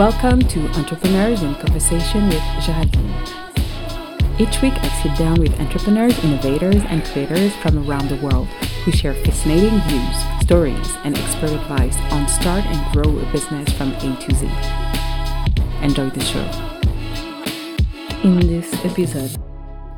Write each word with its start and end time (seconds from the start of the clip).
Welcome 0.00 0.40
to 0.40 0.66
Entrepreneurs 0.78 1.42
in 1.42 1.54
Conversation 1.56 2.28
with 2.28 2.42
Geraldine. 2.62 3.12
Each 4.38 4.62
week, 4.62 4.72
I 4.72 4.88
sit 5.02 5.14
down 5.18 5.38
with 5.38 5.60
entrepreneurs, 5.60 6.18
innovators, 6.24 6.82
and 6.88 7.04
creators 7.04 7.54
from 7.56 7.86
around 7.86 8.08
the 8.08 8.16
world 8.16 8.46
who 8.86 8.92
share 8.92 9.12
fascinating 9.12 9.78
views, 9.80 10.16
stories, 10.40 10.96
and 11.04 11.18
expert 11.18 11.50
advice 11.50 11.98
on 12.12 12.26
start 12.28 12.64
and 12.64 12.92
grow 12.94 13.18
a 13.18 13.30
business 13.30 13.70
from 13.74 13.92
A 13.92 14.16
to 14.16 14.34
Z. 14.34 14.48
Enjoy 15.82 16.08
the 16.08 16.24
show. 16.24 16.48
In 18.24 18.40
this 18.40 18.72
episode, 18.86 19.36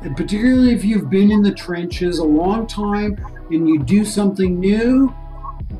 and 0.01 0.17
particularly 0.17 0.73
if 0.73 0.83
you've 0.83 1.09
been 1.09 1.31
in 1.31 1.41
the 1.41 1.53
trenches 1.53 2.19
a 2.19 2.25
long 2.25 2.67
time 2.67 3.17
and 3.51 3.69
you 3.69 3.79
do 3.79 4.03
something 4.03 4.59
new, 4.59 5.15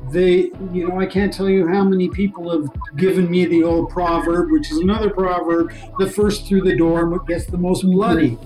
they, 0.10 0.52
you 0.72 0.88
know, 0.88 1.00
I 1.00 1.06
can't 1.06 1.34
tell 1.34 1.50
you 1.50 1.68
how 1.68 1.84
many 1.84 2.10
people 2.10 2.52
have 2.52 2.70
given 2.98 3.30
me 3.30 3.46
the 3.46 3.64
old 3.64 3.90
proverb, 3.90 4.52
which 4.52 4.72
is 4.72 4.78
another 4.78 5.10
proverb 5.10 5.74
the 6.00 6.10
first 6.10 6.48
through 6.48 6.62
the 6.62 6.76
door 6.76 7.20
gets 7.26 7.46
the 7.46 7.58
most 7.58 7.84
bloody. 7.84 8.38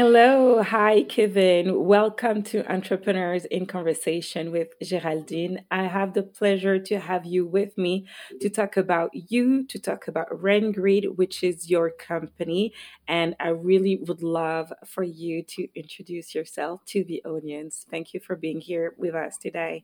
Hello, 0.00 0.62
hi 0.62 1.02
Kevin. 1.02 1.84
Welcome 1.84 2.44
to 2.44 2.64
Entrepreneurs 2.72 3.44
in 3.46 3.66
Conversation 3.66 4.52
with 4.52 4.68
Geraldine. 4.80 5.64
I 5.72 5.88
have 5.88 6.14
the 6.14 6.22
pleasure 6.22 6.78
to 6.78 7.00
have 7.00 7.26
you 7.26 7.44
with 7.44 7.76
me 7.76 8.06
to 8.40 8.48
talk 8.48 8.76
about 8.76 9.10
you, 9.12 9.66
to 9.66 9.76
talk 9.80 10.06
about 10.06 10.28
RainGrid, 10.30 11.16
which 11.16 11.42
is 11.42 11.68
your 11.68 11.90
company. 11.90 12.72
And 13.08 13.34
I 13.40 13.48
really 13.48 13.96
would 13.96 14.22
love 14.22 14.72
for 14.86 15.02
you 15.02 15.42
to 15.56 15.66
introduce 15.74 16.32
yourself 16.32 16.84
to 16.90 17.02
the 17.02 17.20
audience. 17.24 17.84
Thank 17.90 18.14
you 18.14 18.20
for 18.20 18.36
being 18.36 18.60
here 18.60 18.94
with 18.98 19.16
us 19.16 19.36
today. 19.36 19.82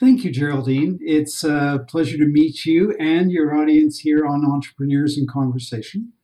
Thank 0.00 0.24
you, 0.24 0.30
Geraldine. 0.30 0.98
It's 1.02 1.44
a 1.44 1.84
pleasure 1.86 2.16
to 2.16 2.24
meet 2.24 2.64
you 2.64 2.96
and 2.98 3.30
your 3.30 3.54
audience 3.54 3.98
here 3.98 4.24
on 4.24 4.42
Entrepreneurs 4.46 5.18
in 5.18 5.26
Conversation. 5.26 6.14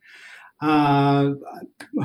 Uh, 0.62 1.32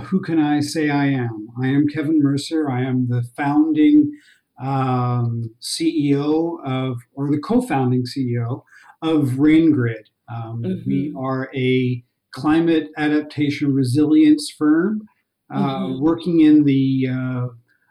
who 0.06 0.20
can 0.20 0.40
I 0.40 0.62
say 0.62 0.90
I 0.90 1.06
am? 1.06 1.50
I 1.62 1.68
am 1.68 1.88
Kevin 1.88 2.22
Mercer. 2.24 2.70
I 2.70 2.82
am 2.82 3.08
the 3.08 3.24
founding 3.36 4.12
um, 4.60 5.54
CEO 5.62 6.58
of, 6.66 6.98
or 7.14 7.30
the 7.30 7.38
co 7.38 7.62
founding 7.62 8.04
CEO 8.04 8.64
of 9.04 9.36
RainGrid. 9.38 10.06
Um, 10.28 10.64
mm-hmm. 10.64 10.90
We 10.90 11.14
are 11.16 11.52
a 11.56 12.04
climate 12.32 12.90
adaptation 12.98 13.76
resilience 13.76 14.52
firm 14.58 15.08
uh, 15.54 15.60
mm-hmm. 15.60 16.04
working 16.04 16.40
in 16.42 16.64
the, 16.64 17.08
uh, 17.12 17.48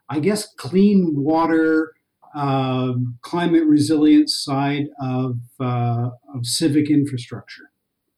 I 0.08 0.18
guess, 0.18 0.52
clean 0.56 1.14
water. 1.16 1.92
Uh, 2.34 2.92
climate 3.22 3.64
resilience 3.64 4.36
side 4.36 4.88
of, 5.00 5.38
uh, 5.58 6.10
of 6.34 6.44
civic 6.44 6.90
infrastructure. 6.90 7.70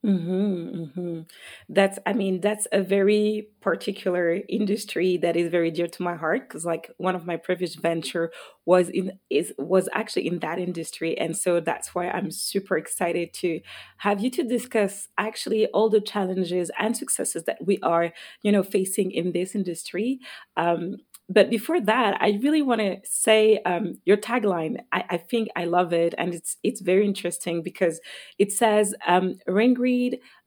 Mm-hmm, 0.07 0.81
mm-hmm. 1.01 1.21
That's, 1.69 1.99
I 2.07 2.13
mean, 2.13 2.41
that's 2.41 2.69
a 2.71 2.83
very 2.83 3.49
particular 3.61 4.39
industry 4.49 5.17
that 5.17 5.37
is 5.37 5.51
very 5.51 5.73
dear 5.73 5.89
to 5.89 6.03
my 6.05 6.15
heart 6.15 6.49
because, 6.49 6.65
like, 6.65 6.89
one 6.99 7.17
of 7.17 7.27
my 7.27 7.37
previous 7.37 7.75
venture 7.75 8.31
was 8.65 8.91
in 8.91 9.19
is 9.29 9.53
was 9.59 9.89
actually 9.93 10.29
in 10.29 10.39
that 10.39 10.61
industry, 10.61 11.19
and 11.19 11.37
so 11.37 11.59
that's 11.59 11.97
why 11.97 12.09
I'm 12.11 12.31
super 12.31 12.77
excited 12.79 13.33
to 13.35 13.61
have 13.97 14.21
you 14.23 14.31
to 14.31 14.45
discuss 14.45 15.09
actually 15.19 15.67
all 15.69 15.89
the 15.91 16.01
challenges 16.01 16.71
and 16.79 16.97
successes 16.97 17.43
that 17.45 17.59
we 17.67 17.79
are, 17.83 18.13
you 18.43 18.53
know, 18.53 18.63
facing 18.63 19.11
in 19.11 19.33
this 19.33 19.57
industry. 19.57 20.21
Um, 20.57 20.99
but 21.29 21.51
before 21.51 21.81
that, 21.81 22.17
I 22.23 22.39
really 22.43 22.63
want 22.63 22.81
to 22.81 22.97
say 23.05 23.59
um, 23.67 23.99
your 24.07 24.17
tagline. 24.17 24.79
I, 24.93 25.05
I, 25.11 25.17
think 25.19 25.49
I 25.57 25.67
love 25.67 25.93
it, 25.93 26.15
and 26.17 26.33
it's 26.33 26.57
it's 26.63 26.81
very 26.81 27.05
interesting 27.05 27.63
because 27.63 28.01
it 28.39 28.51
says 28.51 28.95
um, 29.07 29.35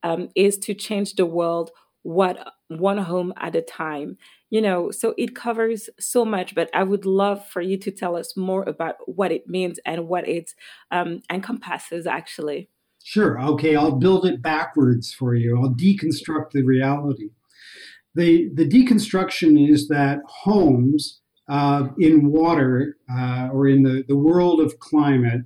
um, 0.04 0.30
is 0.36 0.58
to 0.58 0.74
change 0.74 1.14
the 1.14 1.26
world 1.26 1.70
what 2.02 2.54
one 2.70 2.98
home 2.98 3.32
at 3.38 3.56
a 3.56 3.62
time. 3.62 4.18
You 4.50 4.62
know, 4.62 4.90
so 4.90 5.14
it 5.20 5.36
covers 5.36 5.88
so 6.00 6.26
much. 6.26 6.56
But 6.56 6.72
I 6.74 6.84
would 6.84 7.06
love 7.06 7.48
for 7.48 7.62
you 7.62 7.78
to 7.78 7.92
tell 7.92 8.16
us 8.16 8.36
more 8.36 8.64
about 8.64 8.96
what 9.06 9.32
it 9.32 9.48
means 9.48 9.80
and 9.86 10.08
what 10.08 10.28
it 10.28 10.56
um, 10.90 11.22
encompasses 11.32 12.08
actually. 12.08 12.70
Sure. 13.04 13.40
Okay, 13.40 13.76
I'll 13.76 13.96
build 13.96 14.26
it 14.26 14.42
backwards 14.42 15.14
for 15.14 15.36
you. 15.36 15.60
I'll 15.60 15.74
deconstruct 15.74 16.52
the 16.52 16.64
reality 16.64 17.30
the, 18.16 18.50
the 18.54 18.68
deconstruction 18.68 19.70
is 19.70 19.88
that 19.88 20.20
homes 20.28 21.22
uh, 21.50 21.88
in 22.00 22.32
water 22.32 22.98
uh, 23.14 23.50
or 23.52 23.68
in 23.68 23.84
the, 23.84 24.04
the 24.08 24.18
world 24.18 24.60
of 24.60 24.80
climate 24.80 25.42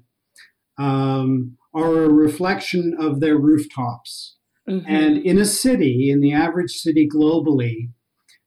um, 0.78 1.58
are 1.74 2.04
a 2.04 2.10
reflection 2.10 2.96
of 3.00 3.20
their 3.20 3.38
rooftops. 3.38 4.38
Mm-hmm. 4.70 4.86
And 4.88 5.18
in 5.18 5.38
a 5.38 5.46
city, 5.46 6.10
in 6.10 6.22
the 6.22 6.34
average 6.34 6.72
city 6.72 7.08
globally, 7.08 7.92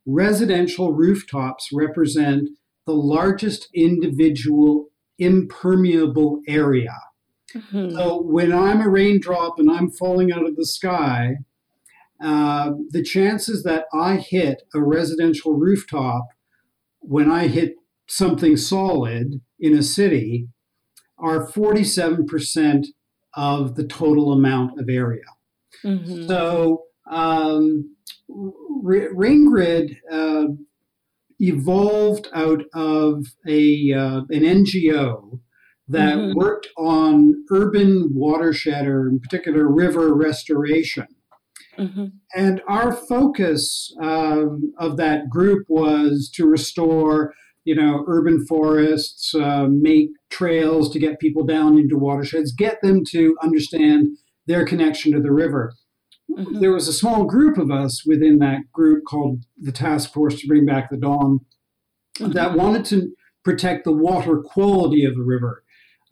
residential 0.06 0.92
rooftops 0.92 1.68
represent 1.72 2.48
the 2.86 2.94
largest 2.94 3.68
individual 3.74 4.86
impermeable 5.18 6.40
area. 6.48 6.94
Mm-hmm. 7.54 7.96
So 7.96 8.22
when 8.22 8.52
I'm 8.52 8.80
a 8.80 8.88
raindrop 8.88 9.58
and 9.58 9.70
I'm 9.70 9.90
falling 9.90 10.32
out 10.32 10.46
of 10.46 10.56
the 10.56 10.66
sky, 10.66 11.36
uh, 12.22 12.72
the 12.90 13.02
chances 13.02 13.62
that 13.62 13.84
I 13.92 14.16
hit 14.16 14.62
a 14.74 14.80
residential 14.80 15.54
rooftop 15.54 16.26
when 17.00 17.30
I 17.30 17.46
hit 17.46 17.74
something 18.08 18.56
solid 18.56 19.40
in 19.60 19.76
a 19.76 19.82
city 19.82 20.48
are 21.18 21.46
47% 21.46 22.86
of 23.34 23.76
the 23.76 23.86
total 23.86 24.32
amount 24.32 24.80
of 24.80 24.88
area. 24.88 25.24
Mm-hmm. 25.84 26.26
So, 26.26 26.84
um, 27.10 27.94
RainGrid 28.30 29.96
uh, 30.10 30.46
evolved 31.38 32.28
out 32.34 32.62
of 32.74 33.26
a 33.46 33.92
uh, 33.92 34.20
an 34.30 34.42
NGO 34.42 35.40
that 35.88 36.16
mm-hmm. 36.16 36.38
worked 36.38 36.68
on 36.76 37.44
urban 37.50 38.10
watershed 38.12 38.86
or 38.86 39.08
in 39.08 39.20
particular 39.20 39.66
river 39.66 40.14
restoration. 40.14 41.06
Mm-hmm. 41.78 42.06
And 42.34 42.60
our 42.68 42.92
focus 42.92 43.94
um, 44.02 44.72
of 44.78 44.96
that 44.96 45.30
group 45.30 45.66
was 45.68 46.30
to 46.34 46.46
restore, 46.46 47.34
you 47.64 47.74
know, 47.74 48.04
urban 48.08 48.44
forests, 48.46 49.34
uh, 49.34 49.66
make 49.70 50.10
trails 50.30 50.90
to 50.92 50.98
get 50.98 51.20
people 51.20 51.44
down 51.44 51.78
into 51.78 51.96
watersheds, 51.96 52.52
get 52.52 52.80
them 52.82 53.04
to 53.10 53.36
understand 53.42 54.08
their 54.46 54.64
connection 54.64 55.12
to 55.12 55.20
the 55.20 55.32
river. 55.32 55.74
Mm-hmm. 56.30 56.60
There 56.60 56.72
was 56.72 56.88
a 56.88 56.92
small 56.92 57.24
group 57.24 57.56
of 57.58 57.70
us 57.70 58.04
within 58.04 58.38
that 58.40 58.70
group 58.72 59.04
called 59.06 59.44
the 59.56 59.72
Task 59.72 60.12
Force 60.12 60.40
to 60.40 60.46
Bring 60.46 60.66
Back 60.66 60.90
the 60.90 60.96
Don 60.96 61.40
mm-hmm. 62.18 62.32
that 62.32 62.54
wanted 62.54 62.84
to 62.86 63.12
protect 63.44 63.84
the 63.84 63.92
water 63.92 64.38
quality 64.38 65.04
of 65.04 65.14
the 65.14 65.22
river. 65.22 65.62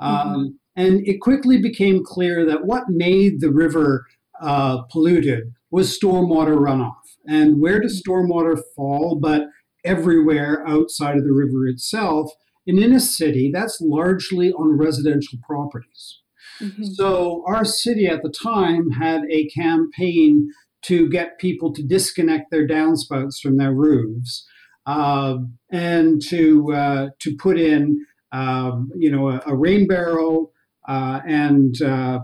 Mm-hmm. 0.01 0.29
Um, 0.29 0.59
and 0.77 1.07
it 1.07 1.21
quickly 1.21 1.61
became 1.61 2.05
clear 2.05 2.45
that 2.47 2.67
what 2.67 2.85
made 2.89 3.41
the 3.41 3.51
river 3.51 4.07
uh, 4.41 4.83
polluted 4.91 5.53
was 5.71 5.99
stormwater 5.99 6.57
runoff. 6.57 6.95
And 7.27 7.61
where 7.61 7.81
does 7.81 8.03
stormwater 8.03 8.61
fall 8.75 9.19
but 9.21 9.47
everywhere 9.85 10.67
outside 10.67 11.17
of 11.17 11.25
the 11.25 11.33
river 11.33 11.67
itself? 11.67 12.31
And 12.67 12.79
in 12.79 12.93
a 12.93 13.01
city, 13.01 13.51
that's 13.53 13.81
largely 13.81 14.53
on 14.53 14.77
residential 14.77 15.39
properties. 15.47 16.21
Mm-hmm. 16.61 16.85
So 16.95 17.45
our 17.47 17.65
city 17.65 18.07
at 18.07 18.23
the 18.23 18.31
time 18.31 18.91
had 18.91 19.23
a 19.31 19.47
campaign 19.49 20.51
to 20.83 21.09
get 21.09 21.39
people 21.39 21.73
to 21.75 21.83
disconnect 21.83 22.51
their 22.51 22.67
downspouts 22.67 23.41
from 23.41 23.57
their 23.57 23.73
roofs 23.73 24.47
uh, 24.87 25.39
and 25.71 26.23
to 26.29 26.73
uh, 26.73 27.09
to 27.19 27.37
put 27.37 27.59
in 27.59 28.07
um, 28.33 28.91
you 28.97 29.11
know 29.11 29.29
a, 29.29 29.43
a 29.47 29.57
rain 29.57 29.87
barrel 29.87 30.53
uh, 30.89 31.21
and 31.27 31.83
uh, 31.83 32.21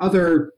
other 0.00 0.52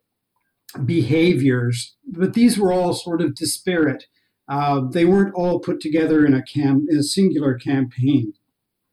behaviors, 0.85 1.97
but 2.07 2.35
these 2.35 2.59
were 2.59 2.73
all 2.73 2.93
sort 2.93 3.21
of 3.21 3.35
disparate. 3.35 4.05
Uh, 4.49 4.83
they 4.91 5.05
weren't 5.05 5.35
all 5.35 5.59
put 5.59 5.81
together 5.81 6.25
in 6.25 6.35
a, 6.35 6.43
cam- 6.43 6.87
in 6.89 6.99
a 6.99 7.03
singular 7.03 7.55
campaign. 7.55 8.33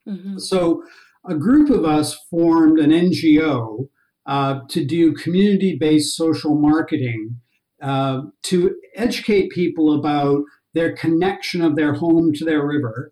Mm-hmm. 0.08 0.38
So 0.40 0.84
a 1.28 1.36
group 1.36 1.70
of 1.70 1.86
us 1.86 2.16
formed 2.30 2.80
an 2.80 2.92
NGO 2.92 3.90
uh, 4.26 4.62
to 4.70 4.86
do 4.86 5.14
community 5.14 5.78
based 5.80 6.16
social 6.16 6.56
marketing 6.56 7.40
uh, 7.82 8.22
to 8.44 8.76
educate 8.96 9.52
people 9.52 9.94
about 9.94 10.44
their 10.74 10.96
connection 10.96 11.62
of 11.62 11.76
their 11.76 11.94
home 11.94 12.34
to 12.34 12.46
their 12.46 12.66
river 12.66 13.12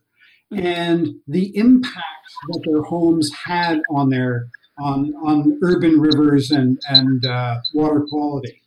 mm-hmm. 0.51 0.65
and 0.65 1.09
the 1.27 1.55
impact 1.55 2.05
that 2.47 2.63
their 2.65 2.83
homes 2.83 3.31
had 3.45 3.81
on 3.89 4.09
their 4.09 4.47
on, 4.79 5.13
on 5.23 5.59
urban 5.61 5.99
rivers 5.99 6.49
and, 6.49 6.79
and 6.87 7.25
uh, 7.25 7.59
water 7.73 8.03
quality. 8.09 8.60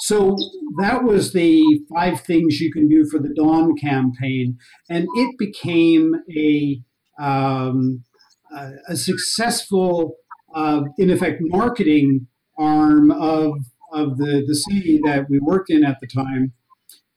So 0.00 0.36
that 0.78 1.04
was 1.04 1.32
the 1.32 1.80
five 1.94 2.20
things 2.20 2.60
you 2.60 2.70
can 2.72 2.88
do 2.88 3.06
for 3.10 3.18
the 3.18 3.32
Don 3.34 3.76
campaign, 3.76 4.58
and 4.90 5.06
it 5.16 5.36
became 5.38 6.12
a 6.36 6.80
um, 7.18 8.04
a, 8.88 8.96
successful, 8.96 10.16
uh, 10.54 10.82
in 10.98 11.10
effect, 11.10 11.38
marketing 11.40 12.26
arm 12.58 13.10
of 13.10 13.52
of 13.92 14.18
the, 14.18 14.44
the 14.46 14.54
city 14.54 15.00
that 15.04 15.26
we 15.30 15.38
worked 15.38 15.70
in 15.70 15.84
at 15.84 15.98
the 16.00 16.06
time 16.06 16.52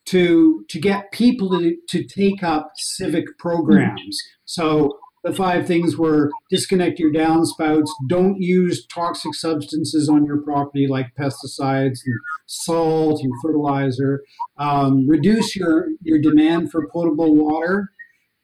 to 0.06 0.66
to 0.70 0.80
get 0.80 1.12
people 1.12 1.50
to, 1.50 1.76
to 1.90 2.04
take 2.04 2.44
up 2.44 2.72
civic 2.76 3.26
programs. 3.38 4.18
So 4.46 4.99
the 5.24 5.34
five 5.34 5.68
things 5.68 5.98
were 5.98 6.32
disconnect 6.50 7.00
your 7.00 7.12
downspouts, 7.12 7.90
don't 8.08 8.42
use 8.42 8.86
toxic 8.88 9.36
substances 9.36 10.10
on 10.10 10.26
your 10.26 10.42
property 10.42 10.88
like 10.88 11.14
pesticides 11.20 12.00
and 12.06 12.20
salt 12.46 13.22
and 13.22 13.32
fertilizer, 13.42 14.24
um, 14.58 15.08
reduce 15.08 15.56
your, 15.56 15.90
your 16.02 16.20
demand 16.20 16.72
for 16.72 16.88
potable 16.92 17.36
water. 17.36 17.92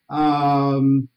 Um, 0.10 1.10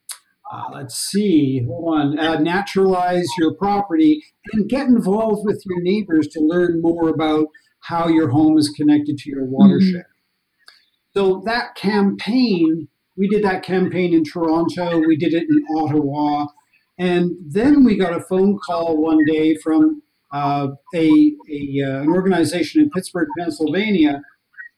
uh, 0.51 0.65
let's 0.73 0.95
see, 0.95 1.63
hold 1.67 1.99
on, 1.99 2.19
uh, 2.19 2.39
naturalize 2.39 3.29
your 3.39 3.55
property 3.55 4.23
and 4.53 4.69
get 4.69 4.87
involved 4.87 5.45
with 5.45 5.63
your 5.67 5.83
neighbors 5.83 6.27
to 6.29 6.41
learn 6.41 6.81
more 6.81 7.09
about 7.11 7.49
how 7.81 8.09
your 8.09 8.31
home 8.31 8.57
is 8.57 8.71
connected 8.71 9.19
to 9.19 9.31
your 9.31 9.45
watershed. 9.45 9.95
Mm-hmm. 9.95 11.15
So 11.15 11.43
that 11.45 11.75
campaign 11.75 12.89
we 13.19 13.29
did 13.29 13.43
that 13.43 13.65
campaign 13.65 14.15
in 14.15 14.25
Toronto, 14.25 15.01
we 15.01 15.17
did 15.17 15.35
it 15.35 15.47
in 15.49 15.77
Ottawa, 15.77 16.47
and 16.99 17.33
then 17.45 17.85
we 17.85 17.97
got 17.97 18.17
a 18.17 18.21
phone 18.21 18.59
call 18.65 18.97
one 19.03 19.19
day 19.27 19.57
from 19.57 20.03
uh, 20.33 20.69
a, 20.95 21.33
a 21.51 21.83
uh, 21.85 22.03
an 22.03 22.09
organization 22.09 22.83
in 22.83 22.91
Pittsburgh, 22.91 23.29
Pennsylvania, 23.39 24.23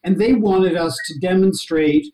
and 0.02 0.18
they 0.18 0.32
wanted 0.32 0.76
us 0.76 0.96
to 1.06 1.18
demonstrate 1.20 2.06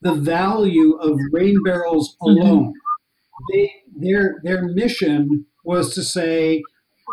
the 0.00 0.14
value 0.14 0.94
of 0.96 1.18
rain 1.32 1.62
barrels 1.64 2.16
mm-hmm. 2.22 2.40
alone. 2.40 2.68
Mm-hmm. 2.68 3.52
They, 3.52 3.72
their 3.98 4.40
their 4.42 4.62
mission 4.62 5.46
was 5.64 5.94
to 5.94 6.02
say 6.02 6.62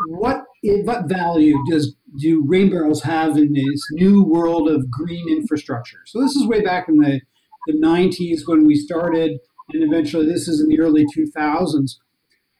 what 0.07 0.43
what 0.63 1.09
value 1.09 1.57
does 1.69 1.95
do 2.17 2.43
rain 2.47 2.69
barrels 2.69 3.03
have 3.03 3.37
in 3.37 3.53
this 3.53 3.87
new 3.91 4.23
world 4.23 4.69
of 4.69 4.89
green 4.89 5.27
infrastructure? 5.29 5.99
So 6.05 6.21
this 6.21 6.35
is 6.35 6.47
way 6.47 6.61
back 6.61 6.87
in 6.87 6.97
the 6.97 7.21
the 7.67 7.73
90s 7.73 8.41
when 8.45 8.65
we 8.65 8.75
started, 8.75 9.39
and 9.71 9.83
eventually 9.83 10.25
this 10.25 10.47
is 10.47 10.61
in 10.61 10.69
the 10.69 10.79
early 10.79 11.05
2000s. 11.15 11.97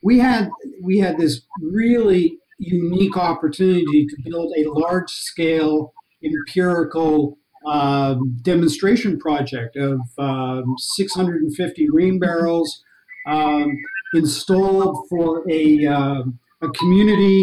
We 0.02 0.20
had 0.20 0.50
we 0.82 1.00
had 1.00 1.18
this 1.18 1.42
really 1.62 2.38
unique 2.60 3.18
opportunity 3.18 4.06
to 4.06 4.16
build 4.24 4.54
a 4.58 4.70
large 4.70 5.10
scale 5.10 5.94
empirical 6.24 7.38
um, 7.66 8.38
demonstration 8.42 9.20
project 9.20 9.76
of 9.76 10.02
um, 10.18 10.76
650 10.78 11.88
rain 11.92 12.20
barrels 12.20 12.84
um, 13.26 13.78
installed 14.14 15.08
for 15.10 15.44
a, 15.50 15.86
uh, 15.86 16.24
a 16.62 16.70
community. 16.72 17.42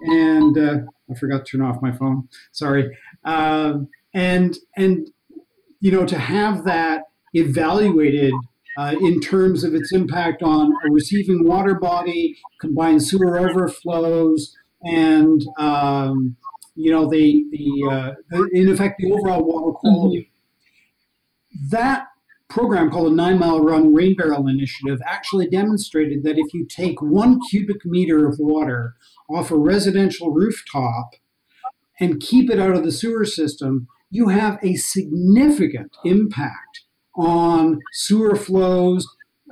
And 0.00 0.58
uh, 0.58 0.78
I 1.10 1.14
forgot 1.14 1.46
to 1.46 1.58
turn 1.58 1.66
off 1.66 1.82
my 1.82 1.92
phone. 1.92 2.28
Sorry. 2.50 2.96
Um, 3.24 3.88
and 4.14 4.58
and 4.76 5.08
you 5.82 5.90
know, 5.90 6.06
to 6.06 6.16
have 6.16 6.62
that 6.64 7.02
evaluated 7.34 8.32
uh, 8.78 8.94
in 9.00 9.20
terms 9.20 9.64
of 9.64 9.74
its 9.74 9.92
impact 9.92 10.40
on 10.40 10.72
a 10.86 10.92
receiving 10.92 11.44
water 11.44 11.74
body, 11.74 12.36
combined 12.60 13.02
sewer 13.02 13.36
overflows, 13.36 14.56
and 14.82 15.42
um, 15.58 16.36
you 16.76 16.90
know 16.92 17.10
the 17.10 17.44
the, 17.50 17.90
uh, 17.90 18.12
the, 18.30 18.48
in 18.52 18.68
effect 18.68 19.00
the 19.00 19.10
overall 19.10 19.44
water 19.44 19.72
quality. 19.72 20.30
Mm-hmm. 21.56 21.68
That 21.70 22.06
program 22.48 22.88
called 22.88 23.10
the 23.10 23.16
Nine 23.16 23.40
Mile 23.40 23.60
Run 23.60 23.92
Rain 23.92 24.14
Barrel 24.14 24.46
Initiative 24.46 25.00
actually 25.04 25.48
demonstrated 25.48 26.22
that 26.22 26.38
if 26.38 26.54
you 26.54 26.64
take 26.64 27.02
one 27.02 27.40
cubic 27.50 27.84
meter 27.84 28.28
of 28.28 28.38
water 28.38 28.94
off 29.28 29.50
a 29.50 29.56
residential 29.56 30.30
rooftop 30.30 31.14
and 31.98 32.20
keep 32.20 32.50
it 32.50 32.60
out 32.60 32.76
of 32.76 32.84
the 32.84 32.92
sewer 32.92 33.24
system, 33.24 33.88
you 34.12 34.28
have 34.28 34.58
a 34.62 34.74
significant 34.74 35.90
impact 36.04 36.82
on 37.16 37.80
sewer 37.92 38.36
flows, 38.36 39.06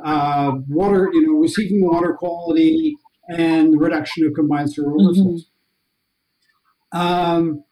uh, 0.05 0.53
water, 0.69 1.09
you 1.15 1.27
know, 1.27 1.39
receiving 1.39 1.83
water 1.83 2.15
quality, 2.15 2.95
and 3.31 3.81
reduction 3.81 4.27
of 4.27 4.35
combined 4.35 4.71
sewer 4.71 4.93
overflows. 4.93 5.47
Mm-hmm. 6.93 7.01
Um, 7.01 7.65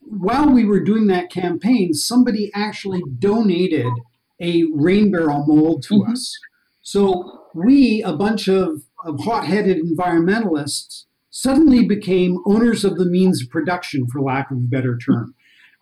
while 0.00 0.48
we 0.50 0.64
were 0.64 0.80
doing 0.80 1.08
that 1.08 1.30
campaign, 1.30 1.92
somebody 1.92 2.50
actually 2.54 3.02
donated 3.18 3.92
a 4.40 4.64
rain 4.72 5.10
barrel 5.10 5.44
mold 5.46 5.82
to 5.88 5.94
mm-hmm. 5.94 6.12
us. 6.12 6.34
So 6.80 7.48
we, 7.54 8.02
a 8.02 8.14
bunch 8.14 8.48
of, 8.48 8.84
of 9.04 9.20
hot 9.20 9.44
headed 9.44 9.78
environmentalists, 9.78 11.04
suddenly 11.34 11.84
became 11.84 12.38
owners 12.46 12.84
of 12.84 12.96
the 12.96 13.04
means 13.04 13.42
of 13.42 13.50
production, 13.50 14.06
for 14.06 14.22
lack 14.22 14.52
of 14.52 14.56
a 14.56 14.60
better 14.60 14.96
term. 14.96 15.34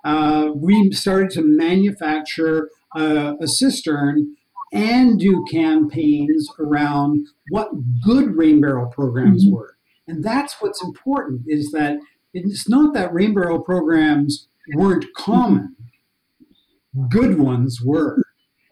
Uh, 0.02 0.48
we 0.56 0.90
started 0.92 1.28
to 1.28 1.42
manufacture 1.44 2.70
a, 2.96 3.34
a 3.38 3.46
cistern 3.46 4.34
and 4.72 5.20
do 5.20 5.44
campaigns 5.50 6.48
around 6.58 7.26
what 7.50 7.68
good 8.02 8.34
rain 8.34 8.62
barrel 8.62 8.86
programs 8.86 9.44
mm-hmm. 9.44 9.54
were. 9.54 9.76
And 10.08 10.24
that's 10.24 10.56
what's 10.58 10.82
important 10.82 11.42
is 11.46 11.70
that 11.72 11.98
it's 12.32 12.66
not 12.66 12.94
that 12.94 13.12
rain 13.12 13.34
barrel 13.34 13.60
programs 13.60 14.48
weren't 14.74 15.04
common. 15.14 15.76
Good 17.10 17.38
ones 17.38 17.82
were. 17.84 18.22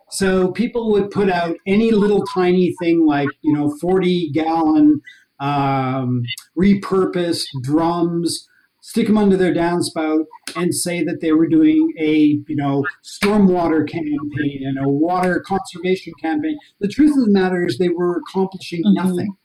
So 0.08 0.50
people 0.50 0.90
would 0.92 1.10
put 1.10 1.28
out 1.28 1.56
any 1.66 1.90
little 1.90 2.24
tiny 2.24 2.74
thing 2.80 3.06
like, 3.06 3.28
you 3.42 3.52
know, 3.52 3.76
40 3.80 4.30
gallon 4.32 5.02
um, 5.40 6.22
repurposed 6.58 7.46
drums, 7.62 8.46
stick 8.82 9.06
them 9.06 9.18
under 9.18 9.36
their 9.36 9.54
downspout, 9.54 10.24
and 10.56 10.74
say 10.74 11.02
that 11.04 11.20
they 11.20 11.32
were 11.32 11.48
doing 11.48 11.92
a, 11.98 12.38
you 12.46 12.56
know, 12.56 12.84
stormwater 13.04 13.88
campaign 13.88 14.62
and 14.64 14.78
a 14.78 14.88
water 14.88 15.42
conservation 15.46 16.12
campaign. 16.22 16.58
The 16.80 16.88
truth 16.88 17.16
of 17.16 17.24
the 17.24 17.30
matter 17.30 17.66
is 17.66 17.78
they 17.78 17.88
were 17.88 18.18
accomplishing 18.18 18.82
mm-hmm. 18.84 19.06
nothing 19.06 19.36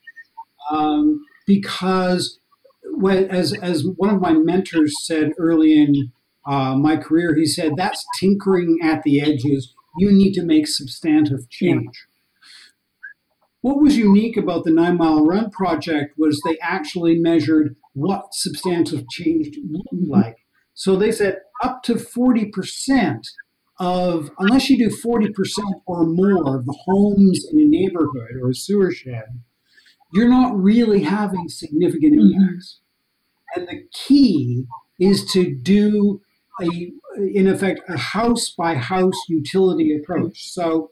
um, 0.71 1.21
because, 1.45 2.39
as, 3.29 3.53
as 3.53 3.85
one 3.97 4.13
of 4.13 4.21
my 4.21 4.33
mentors 4.33 4.93
said 5.05 5.31
early 5.37 5.81
in 5.81 6.11
uh, 6.47 6.75
my 6.75 6.95
career, 6.97 7.35
he 7.35 7.45
said, 7.45 7.73
that's 7.75 8.05
tinkering 8.19 8.79
at 8.83 9.03
the 9.03 9.21
edges. 9.21 9.73
You 9.97 10.11
need 10.11 10.33
to 10.33 10.43
make 10.43 10.67
substantive 10.67 11.49
change. 11.49 11.87
What 13.65 13.81
was 13.81 13.97
unique 13.97 14.37
about 14.37 14.63
the 14.63 14.69
Nine 14.69 14.97
Mile 14.97 15.25
Run 15.25 15.49
project 15.49 16.13
was 16.19 16.39
they 16.45 16.55
actually 16.59 17.15
measured 17.17 17.75
what 17.93 18.35
substantive 18.35 19.09
change 19.09 19.57
looked 19.67 20.07
like. 20.07 20.37
So 20.75 20.95
they 20.95 21.11
said 21.11 21.39
up 21.63 21.81
to 21.85 21.95
40% 21.95 23.21
of, 23.79 24.29
unless 24.37 24.69
you 24.69 24.77
do 24.77 24.95
40% 24.95 25.31
or 25.87 26.05
more 26.05 26.55
of 26.55 26.67
the 26.67 26.77
homes 26.85 27.43
in 27.51 27.59
a 27.59 27.65
neighborhood 27.65 28.35
or 28.39 28.51
a 28.51 28.53
sewer 28.53 28.91
shed, 28.91 29.41
you're 30.13 30.29
not 30.29 30.55
really 30.55 31.01
having 31.01 31.49
significant 31.49 32.19
mm-hmm. 32.19 32.39
impacts. 32.39 32.81
And 33.55 33.67
the 33.67 33.87
key 33.91 34.65
is 34.99 35.25
to 35.31 35.55
do 35.55 36.21
a, 36.61 36.91
in 37.17 37.47
effect, 37.47 37.79
a 37.89 37.97
house 37.97 38.51
by 38.51 38.75
house 38.75 39.19
utility 39.27 39.99
approach. 39.99 40.51
So 40.53 40.91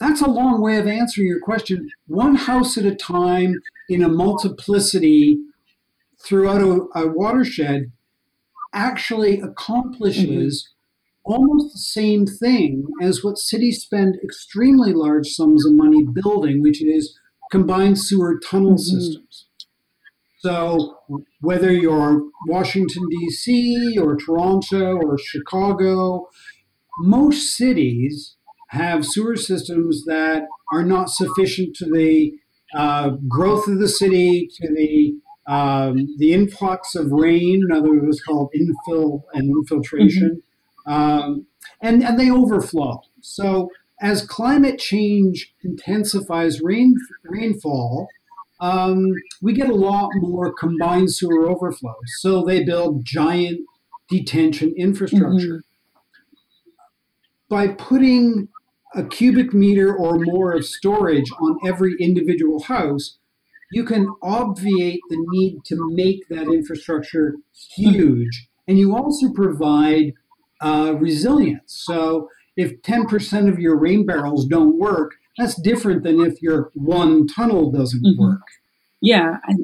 that's 0.00 0.22
a 0.22 0.30
long 0.30 0.62
way 0.62 0.78
of 0.78 0.86
answering 0.86 1.28
your 1.28 1.40
question. 1.40 1.90
One 2.06 2.34
house 2.34 2.78
at 2.78 2.86
a 2.86 2.94
time 2.94 3.60
in 3.88 4.02
a 4.02 4.08
multiplicity 4.08 5.38
throughout 6.24 6.62
a, 6.62 6.86
a 6.98 7.08
watershed 7.08 7.92
actually 8.72 9.40
accomplishes 9.40 10.68
mm-hmm. 11.26 11.32
almost 11.32 11.74
the 11.74 11.78
same 11.78 12.26
thing 12.26 12.86
as 13.02 13.22
what 13.22 13.38
cities 13.38 13.82
spend 13.82 14.16
extremely 14.24 14.92
large 14.92 15.28
sums 15.28 15.66
of 15.66 15.74
money 15.74 16.04
building, 16.04 16.62
which 16.62 16.82
is 16.82 17.18
combined 17.50 17.98
sewer 17.98 18.38
tunnel 18.38 18.72
mm-hmm. 18.72 18.78
systems. 18.78 19.46
So 20.38 20.96
whether 21.40 21.70
you're 21.70 22.22
Washington, 22.46 23.06
D.C., 23.10 23.98
or 23.98 24.16
Toronto, 24.16 24.96
or 24.96 25.18
Chicago, 25.18 26.28
most 27.00 27.54
cities 27.54 28.36
have 28.70 29.04
sewer 29.04 29.36
systems 29.36 30.04
that 30.06 30.44
are 30.72 30.84
not 30.84 31.10
sufficient 31.10 31.74
to 31.76 31.86
the 31.86 32.32
uh, 32.74 33.10
growth 33.28 33.66
of 33.66 33.78
the 33.78 33.88
city, 33.88 34.48
to 34.60 34.68
the 34.72 35.14
um, 35.46 36.14
the 36.18 36.32
influx 36.32 36.94
of 36.94 37.10
rain, 37.10 37.62
in 37.68 37.76
other 37.76 37.90
words, 37.90 38.20
called 38.20 38.52
infill 38.54 39.22
and 39.32 39.50
infiltration, 39.50 40.42
mm-hmm. 40.86 40.92
um, 40.92 41.46
and 41.82 42.04
and 42.04 42.18
they 42.18 42.30
overflow. 42.30 43.02
So 43.20 43.70
as 44.00 44.24
climate 44.24 44.78
change 44.78 45.52
intensifies 45.64 46.60
rain 46.60 46.94
rainfall, 47.24 48.08
um, 48.60 49.12
we 49.42 49.52
get 49.52 49.68
a 49.68 49.74
lot 49.74 50.10
more 50.16 50.52
combined 50.52 51.12
sewer 51.12 51.48
overflows. 51.48 51.96
So 52.20 52.44
they 52.44 52.62
build 52.62 53.04
giant 53.04 53.60
detention 54.08 54.74
infrastructure. 54.76 55.46
Mm-hmm. 55.46 55.66
By 57.48 57.68
putting 57.68 58.48
a 58.94 59.04
cubic 59.04 59.54
meter 59.54 59.94
or 59.94 60.18
more 60.18 60.52
of 60.52 60.64
storage 60.64 61.30
on 61.40 61.56
every 61.66 61.94
individual 62.00 62.62
house, 62.64 63.18
you 63.70 63.84
can 63.84 64.08
obviate 64.22 65.00
the 65.08 65.24
need 65.28 65.60
to 65.66 65.76
make 65.92 66.28
that 66.28 66.48
infrastructure 66.48 67.36
huge. 67.76 68.48
And 68.66 68.78
you 68.78 68.96
also 68.96 69.32
provide 69.32 70.12
uh, 70.60 70.94
resilience. 70.98 71.82
So 71.86 72.28
if 72.56 72.82
10% 72.82 73.48
of 73.48 73.58
your 73.58 73.78
rain 73.78 74.04
barrels 74.04 74.46
don't 74.46 74.78
work, 74.78 75.12
that's 75.38 75.60
different 75.60 76.02
than 76.02 76.20
if 76.20 76.42
your 76.42 76.70
one 76.74 77.26
tunnel 77.26 77.70
doesn't 77.70 78.04
mm-hmm. 78.04 78.22
work. 78.22 78.42
Yeah, 79.00 79.36
I, 79.44 79.54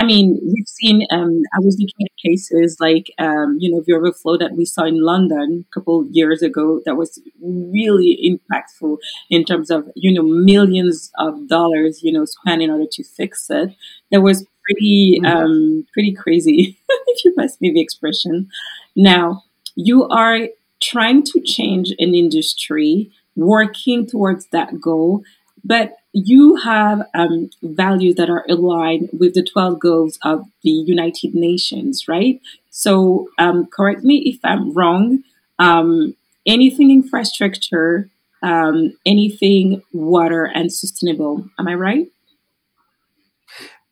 I 0.00 0.04
mean, 0.04 0.40
we've 0.42 0.66
seen. 0.66 1.06
Um, 1.10 1.42
I 1.54 1.58
was 1.60 1.76
looking 1.78 2.06
at 2.06 2.16
cases 2.26 2.78
like, 2.80 3.12
um, 3.18 3.58
you 3.60 3.70
know, 3.70 3.82
the 3.86 3.92
overflow 3.92 4.38
that 4.38 4.52
we 4.52 4.64
saw 4.64 4.84
in 4.84 5.04
London 5.04 5.66
a 5.68 5.74
couple 5.74 6.06
years 6.10 6.40
ago. 6.40 6.80
That 6.86 6.96
was 6.96 7.20
really 7.42 8.18
impactful 8.24 8.96
in 9.28 9.44
terms 9.44 9.70
of 9.70 9.90
you 9.96 10.10
know 10.14 10.22
millions 10.22 11.12
of 11.18 11.48
dollars, 11.48 12.02
you 12.02 12.12
know, 12.12 12.24
spent 12.24 12.62
in 12.62 12.70
order 12.70 12.86
to 12.90 13.04
fix 13.04 13.50
it. 13.50 13.76
That 14.10 14.22
was 14.22 14.46
pretty, 14.64 15.20
mm-hmm. 15.22 15.26
um, 15.26 15.86
pretty 15.92 16.14
crazy, 16.14 16.78
if 16.88 17.24
you 17.24 17.34
pass 17.38 17.60
me 17.60 17.70
the 17.70 17.82
expression. 17.82 18.48
Now 18.96 19.44
you 19.74 20.08
are 20.08 20.48
trying 20.82 21.24
to 21.24 21.42
change 21.42 21.90
an 21.98 22.14
industry, 22.14 23.10
working 23.36 24.06
towards 24.06 24.46
that 24.46 24.80
goal, 24.80 25.22
but 25.62 25.92
you 26.12 26.56
have 26.56 27.06
um, 27.14 27.50
values 27.62 28.16
that 28.16 28.28
are 28.28 28.44
aligned 28.48 29.10
with 29.12 29.34
the 29.34 29.42
12 29.42 29.78
goals 29.78 30.18
of 30.22 30.44
the 30.62 30.70
United 30.70 31.34
Nations, 31.34 32.08
right? 32.08 32.40
So, 32.70 33.28
um, 33.38 33.66
correct 33.66 34.02
me 34.02 34.22
if 34.26 34.40
I'm 34.44 34.72
wrong. 34.72 35.22
Um, 35.58 36.16
anything 36.46 36.90
infrastructure, 36.90 38.08
um, 38.42 38.96
anything 39.06 39.82
water 39.92 40.44
and 40.44 40.72
sustainable. 40.72 41.48
Am 41.58 41.68
I 41.68 41.74
right? 41.74 42.06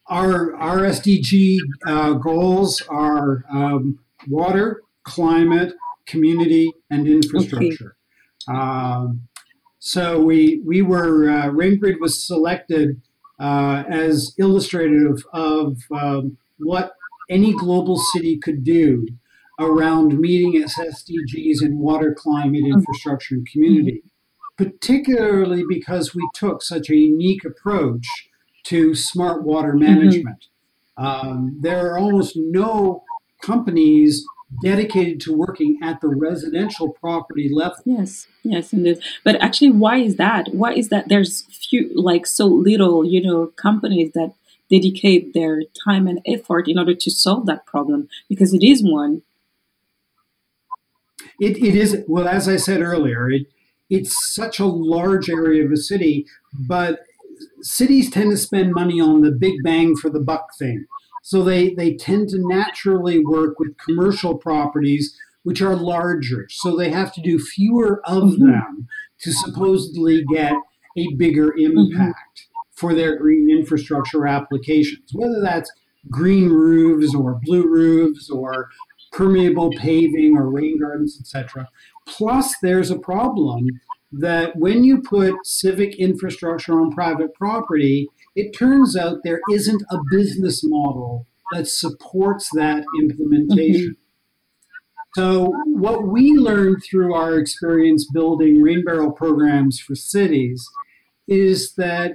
Our, 0.08 0.56
our 0.56 0.78
SDG 0.78 1.58
uh, 1.86 2.14
goals 2.14 2.82
are 2.88 3.44
um, 3.52 3.98
water, 4.26 4.82
climate, 5.04 5.74
community, 6.06 6.72
and 6.90 7.06
infrastructure. 7.06 7.96
Okay. 8.48 8.58
Um, 8.58 9.27
so 9.78 10.20
we 10.20 10.60
we 10.64 10.82
were 10.82 11.30
uh, 11.30 11.46
RainGrid 11.48 12.00
was 12.00 12.26
selected 12.26 13.00
uh, 13.38 13.84
as 13.88 14.34
illustrative 14.38 15.24
of 15.32 15.78
um, 15.92 16.36
what 16.58 16.92
any 17.30 17.52
global 17.52 17.98
city 17.98 18.38
could 18.38 18.64
do 18.64 19.06
around 19.60 20.18
meeting 20.18 20.60
its 20.60 20.78
SDGs 20.78 21.62
in 21.62 21.78
water, 21.78 22.14
climate, 22.16 22.64
infrastructure, 22.64 23.34
and 23.34 23.46
community. 23.46 24.02
Particularly 24.56 25.64
because 25.68 26.14
we 26.14 26.28
took 26.34 26.62
such 26.62 26.90
a 26.90 26.96
unique 26.96 27.44
approach 27.44 28.06
to 28.64 28.94
smart 28.94 29.44
water 29.44 29.72
mm-hmm. 29.72 29.94
management. 29.94 30.46
Mm-hmm. 30.98 31.04
Um, 31.04 31.58
there 31.60 31.86
are 31.86 31.98
almost 31.98 32.34
no 32.36 33.04
companies 33.42 34.24
dedicated 34.62 35.20
to 35.20 35.36
working 35.36 35.78
at 35.82 36.00
the 36.00 36.08
residential 36.08 36.90
property 36.90 37.50
level. 37.52 37.76
Yes, 37.84 38.26
yes, 38.42 38.72
indeed. 38.72 38.98
But 39.24 39.36
actually, 39.42 39.72
why 39.72 39.98
is 39.98 40.16
that? 40.16 40.54
Why 40.54 40.72
is 40.72 40.88
that 40.88 41.08
there's 41.08 41.42
few, 41.42 41.90
like 41.94 42.26
so 42.26 42.46
little, 42.46 43.04
you 43.04 43.22
know, 43.22 43.46
companies 43.56 44.12
that 44.14 44.34
dedicate 44.70 45.34
their 45.34 45.62
time 45.84 46.06
and 46.06 46.20
effort 46.26 46.68
in 46.68 46.78
order 46.78 46.94
to 46.94 47.10
solve 47.10 47.46
that 47.46 47.66
problem? 47.66 48.08
Because 48.28 48.54
it 48.54 48.62
is 48.62 48.82
one. 48.82 49.22
It, 51.40 51.56
it 51.58 51.74
is, 51.74 52.04
well, 52.08 52.26
as 52.26 52.48
I 52.48 52.56
said 52.56 52.80
earlier, 52.80 53.30
it, 53.30 53.46
it's 53.90 54.34
such 54.34 54.58
a 54.58 54.66
large 54.66 55.30
area 55.30 55.64
of 55.64 55.72
a 55.72 55.76
city, 55.76 56.26
but 56.52 57.00
cities 57.60 58.10
tend 58.10 58.30
to 58.30 58.36
spend 58.36 58.72
money 58.72 59.00
on 59.00 59.20
the 59.20 59.30
big 59.30 59.62
bang 59.62 59.96
for 59.96 60.10
the 60.10 60.20
buck 60.20 60.48
thing. 60.58 60.86
So 61.22 61.42
they, 61.42 61.74
they 61.74 61.94
tend 61.94 62.28
to 62.30 62.38
naturally 62.38 63.18
work 63.24 63.58
with 63.58 63.76
commercial 63.78 64.36
properties 64.36 65.18
which 65.48 65.62
are 65.62 65.76
larger. 65.76 66.46
So 66.50 66.76
they 66.76 66.90
have 66.90 67.12
to 67.14 67.22
do 67.22 67.38
fewer 67.38 68.02
of 68.04 68.24
mm-hmm. 68.24 68.50
them 68.50 68.88
to 69.20 69.32
supposedly 69.32 70.22
get 70.30 70.52
a 70.96 71.14
bigger 71.16 71.52
mm-hmm. 71.52 71.92
impact 71.92 72.48
for 72.74 72.94
their 72.94 73.16
green 73.16 73.50
infrastructure 73.50 74.26
applications, 74.26 75.10
whether 75.14 75.40
that's 75.42 75.70
green 76.10 76.50
roofs 76.50 77.14
or 77.14 77.40
blue 77.42 77.66
roofs 77.66 78.28
or 78.30 78.68
permeable 79.12 79.70
paving 79.78 80.36
or 80.36 80.50
rain 80.50 80.78
gardens, 80.80 81.18
etc. 81.18 81.66
Plus, 82.06 82.54
there's 82.62 82.90
a 82.90 82.98
problem 82.98 83.66
that 84.12 84.54
when 84.56 84.84
you 84.84 85.00
put 85.00 85.34
civic 85.44 85.94
infrastructure 85.96 86.78
on 86.78 86.92
private 86.92 87.34
property, 87.34 88.08
it 88.38 88.56
turns 88.56 88.96
out 88.96 89.18
there 89.24 89.40
isn't 89.50 89.82
a 89.90 89.98
business 90.12 90.60
model 90.62 91.26
that 91.52 91.66
supports 91.66 92.48
that 92.54 92.84
implementation. 93.00 93.96
Mm-hmm. 93.96 95.12
So, 95.16 95.52
what 95.64 96.06
we 96.06 96.34
learned 96.34 96.84
through 96.84 97.14
our 97.14 97.36
experience 97.36 98.08
building 98.12 98.62
rain 98.62 98.84
barrel 98.84 99.10
programs 99.10 99.80
for 99.80 99.96
cities 99.96 100.64
is 101.26 101.74
that 101.74 102.12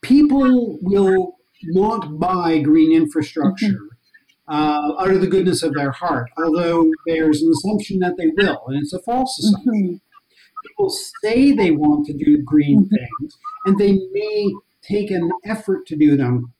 people 0.00 0.78
will 0.80 1.36
not 1.64 2.18
buy 2.18 2.60
green 2.60 2.96
infrastructure 2.96 3.66
mm-hmm. 3.66 4.54
uh, 4.54 5.02
out 5.02 5.10
of 5.10 5.20
the 5.20 5.26
goodness 5.26 5.62
of 5.62 5.74
their 5.74 5.90
heart, 5.90 6.30
although 6.38 6.90
there's 7.06 7.42
an 7.42 7.50
assumption 7.50 7.98
that 7.98 8.16
they 8.16 8.28
will, 8.28 8.62
and 8.68 8.80
it's 8.80 8.94
a 8.94 9.02
false 9.02 9.38
assumption. 9.40 9.74
Mm-hmm. 9.74 10.68
People 10.68 10.90
say 11.22 11.52
they 11.52 11.72
want 11.72 12.06
to 12.06 12.14
do 12.14 12.42
green 12.42 12.84
mm-hmm. 12.84 12.94
things, 12.94 13.38
and 13.66 13.78
they 13.78 13.92
may 14.12 14.54
take 14.90 15.10
an 15.10 15.30
effort 15.44 15.86
to 15.86 15.96
do 15.96 16.16
them. 16.16 16.52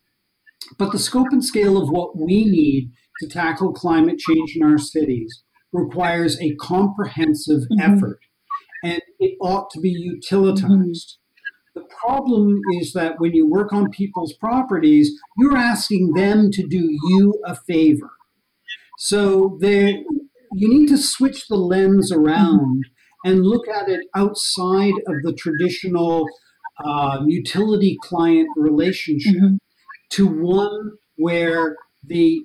But 0.76 0.92
the 0.92 0.98
scope 0.98 1.28
and 1.30 1.44
scale 1.44 1.80
of 1.80 1.88
what 1.88 2.16
we 2.16 2.44
need 2.44 2.92
to 3.20 3.28
tackle 3.28 3.72
climate 3.72 4.18
change 4.18 4.56
in 4.56 4.62
our 4.62 4.78
cities 4.78 5.42
requires 5.72 6.40
a 6.40 6.54
comprehensive 6.56 7.62
mm-hmm. 7.62 7.80
effort, 7.80 8.20
and 8.82 9.00
it 9.18 9.36
ought 9.40 9.70
to 9.70 9.80
be 9.80 9.90
utilitized. 9.90 10.64
Mm-hmm. 10.64 11.80
The 11.80 11.86
problem 12.00 12.60
is 12.80 12.92
that 12.92 13.14
when 13.18 13.32
you 13.32 13.48
work 13.48 13.72
on 13.72 13.90
people's 13.90 14.34
properties, 14.34 15.12
you're 15.38 15.56
asking 15.56 16.12
them 16.14 16.50
to 16.52 16.66
do 16.66 16.88
you 17.08 17.40
a 17.46 17.54
favor. 17.54 18.10
So 18.98 19.58
you 19.62 20.68
need 20.68 20.88
to 20.88 20.98
switch 20.98 21.46
the 21.46 21.56
lens 21.56 22.10
around 22.10 22.84
mm-hmm. 22.84 23.30
and 23.30 23.46
look 23.46 23.68
at 23.68 23.88
it 23.88 24.06
outside 24.14 24.94
of 25.06 25.22
the 25.22 25.32
traditional 25.32 26.26
um, 26.84 27.28
utility 27.28 27.98
client 28.02 28.48
relationship 28.56 29.34
mm-hmm. 29.34 29.56
to 30.10 30.26
one 30.26 30.92
where 31.16 31.76
the 32.04 32.40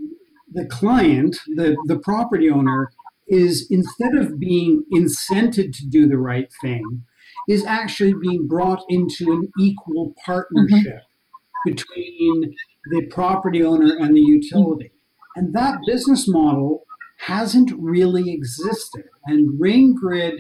the 0.54 0.66
client, 0.66 1.38
the, 1.56 1.76
the 1.86 1.98
property 1.98 2.50
owner, 2.50 2.92
is 3.28 3.68
instead 3.72 4.16
of 4.16 4.40
being 4.40 4.84
incented 4.94 5.76
to 5.76 5.88
do 5.88 6.08
the 6.08 6.18
right 6.18 6.50
thing, 6.62 7.04
is 7.50 7.66
actually 7.66 8.14
being 8.14 8.48
brought 8.48 8.84
into 8.88 9.32
an 9.32 9.52
equal 9.60 10.14
partnership 10.24 11.02
mm-hmm. 11.02 11.72
between 11.72 12.54
the 12.92 13.06
property 13.08 13.64
owner 13.64 13.96
and 13.98 14.16
the 14.16 14.22
utility. 14.22 14.92
And 15.36 15.54
that 15.56 15.80
business 15.88 16.28
model 16.28 16.84
hasn't 17.26 17.72
really 17.78 18.32
existed. 18.32 19.06
And 19.26 19.60
RainGrid 19.60 20.40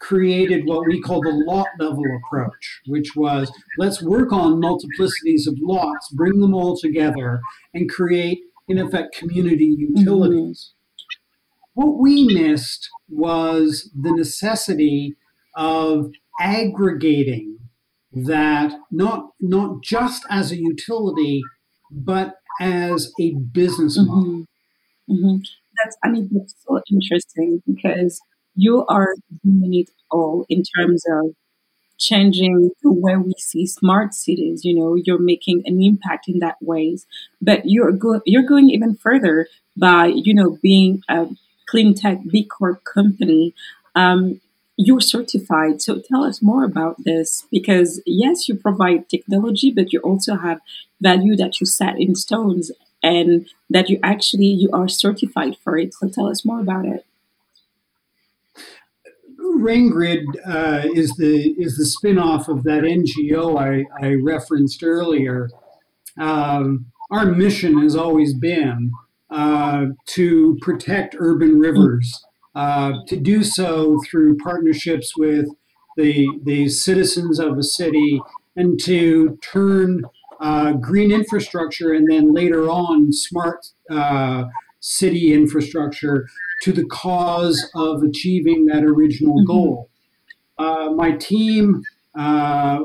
created 0.00 0.66
what 0.66 0.86
we 0.86 1.00
call 1.00 1.20
the 1.20 1.44
lot 1.46 1.68
level 1.78 2.04
approach, 2.24 2.80
which 2.86 3.14
was 3.14 3.52
let's 3.78 4.02
work 4.02 4.32
on 4.32 4.60
multiplicities 4.60 5.46
of 5.46 5.56
lots, 5.60 6.08
bring 6.14 6.40
them 6.40 6.54
all 6.54 6.76
together, 6.76 7.40
and 7.74 7.88
create, 7.90 8.40
in 8.68 8.78
effect, 8.78 9.14
community 9.14 9.76
utilities. 9.78 10.72
Mm-hmm. 10.72 11.80
What 11.80 12.00
we 12.00 12.24
missed 12.24 12.88
was 13.08 13.90
the 13.98 14.12
necessity 14.12 15.16
of 15.54 16.10
aggregating 16.40 17.58
that 18.12 18.72
not 18.90 19.30
not 19.40 19.82
just 19.82 20.24
as 20.30 20.50
a 20.50 20.56
utility, 20.56 21.42
but 21.90 22.34
as 22.60 23.12
a 23.20 23.34
business 23.52 23.96
model. 23.98 24.46
Mm-hmm. 25.08 25.12
Mm-hmm. 25.12 25.36
That's 25.82 25.96
I 26.04 26.08
mean 26.10 26.28
that's 26.32 26.54
so 26.66 26.80
interesting 26.90 27.62
because 27.66 28.20
you 28.64 28.84
are 28.88 29.14
doing 29.44 29.74
it 29.74 29.90
all 30.10 30.46
in 30.48 30.62
terms 30.76 31.02
of 31.10 31.34
changing 31.98 32.70
where 32.82 33.20
we 33.20 33.34
see 33.38 33.66
smart 33.66 34.14
cities. 34.14 34.64
You 34.64 34.74
know, 34.74 34.94
you're 34.94 35.18
making 35.18 35.62
an 35.66 35.82
impact 35.82 36.28
in 36.28 36.38
that 36.40 36.56
ways, 36.60 37.06
but 37.40 37.62
you're 37.64 37.92
go- 37.92 38.22
you're 38.24 38.42
going 38.54 38.70
even 38.70 38.94
further 38.96 39.46
by 39.76 40.06
you 40.06 40.34
know 40.34 40.58
being 40.62 41.02
a 41.08 41.28
clean 41.68 41.94
tech 41.94 42.18
B 42.30 42.44
Corp 42.44 42.84
company. 42.84 43.54
Um, 43.94 44.40
you're 44.76 45.00
certified. 45.00 45.82
So 45.82 46.00
tell 46.00 46.24
us 46.24 46.40
more 46.40 46.64
about 46.64 46.96
this 47.04 47.46
because 47.50 48.00
yes, 48.06 48.48
you 48.48 48.54
provide 48.54 49.08
technology, 49.10 49.70
but 49.70 49.92
you 49.92 50.00
also 50.00 50.36
have 50.36 50.60
value 51.02 51.36
that 51.36 51.60
you 51.60 51.66
set 51.66 52.00
in 52.00 52.14
stones 52.14 52.72
and 53.02 53.46
that 53.68 53.90
you 53.90 53.98
actually 54.02 54.46
you 54.46 54.70
are 54.72 54.88
certified 54.88 55.56
for 55.62 55.76
it. 55.76 55.92
So 55.94 56.08
tell 56.08 56.28
us 56.28 56.44
more 56.46 56.60
about 56.60 56.86
it 56.86 57.04
RainGrid 59.58 60.24
uh, 60.46 60.88
is 60.94 61.12
the 61.16 61.54
is 61.58 61.76
the 61.76 61.84
spinoff 61.84 62.48
of 62.48 62.64
that 62.64 62.82
NGO 62.82 63.58
I, 63.58 63.84
I 64.04 64.14
referenced 64.14 64.82
earlier. 64.82 65.50
Um, 66.18 66.86
our 67.10 67.26
mission 67.26 67.80
has 67.82 67.96
always 67.96 68.34
been 68.34 68.92
uh, 69.30 69.86
to 70.06 70.58
protect 70.60 71.16
urban 71.18 71.58
rivers, 71.58 72.24
uh, 72.54 72.92
to 73.06 73.16
do 73.16 73.42
so 73.42 74.00
through 74.08 74.36
partnerships 74.38 75.16
with 75.16 75.46
the 75.96 76.28
the 76.44 76.68
citizens 76.68 77.38
of 77.38 77.58
a 77.58 77.62
city, 77.62 78.20
and 78.56 78.80
to 78.84 79.38
turn 79.42 80.02
uh, 80.40 80.72
green 80.72 81.12
infrastructure 81.12 81.92
and 81.92 82.10
then 82.10 82.32
later 82.32 82.68
on 82.68 83.12
smart 83.12 83.66
uh, 83.90 84.44
city 84.80 85.32
infrastructure 85.32 86.26
to 86.62 86.72
the 86.72 86.84
cause 86.84 87.70
of 87.74 88.02
achieving 88.02 88.66
that 88.66 88.84
original 88.84 89.36
mm-hmm. 89.38 89.46
goal. 89.46 89.90
Uh, 90.58 90.90
my 90.90 91.12
team, 91.12 91.82
uh, 92.14 92.80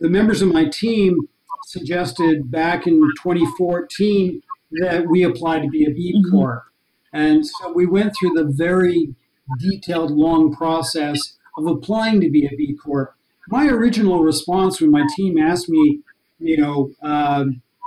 the 0.00 0.08
members 0.08 0.42
of 0.42 0.52
my 0.52 0.66
team 0.66 1.28
suggested 1.66 2.50
back 2.50 2.86
in 2.86 3.00
2014 3.22 4.42
that 4.80 5.06
we 5.08 5.22
apply 5.22 5.60
to 5.60 5.68
be 5.68 5.84
a 5.84 5.90
B 5.90 6.14
mm-hmm. 6.14 6.30
Corp. 6.30 6.62
Mm-hmm. 6.62 7.16
And 7.16 7.46
so 7.46 7.72
we 7.72 7.86
went 7.86 8.14
through 8.18 8.34
the 8.34 8.44
very 8.44 9.14
detailed, 9.58 10.12
long 10.12 10.54
process 10.54 11.36
of 11.58 11.66
applying 11.66 12.20
to 12.20 12.30
be 12.30 12.46
a 12.46 12.56
B 12.56 12.74
Corp. 12.74 13.14
My 13.48 13.66
original 13.66 14.22
response 14.22 14.80
when 14.80 14.90
my 14.90 15.06
team 15.16 15.36
asked 15.36 15.68
me, 15.68 16.00
you 16.38 16.56
know, 16.56 16.90
uh, 17.02 17.44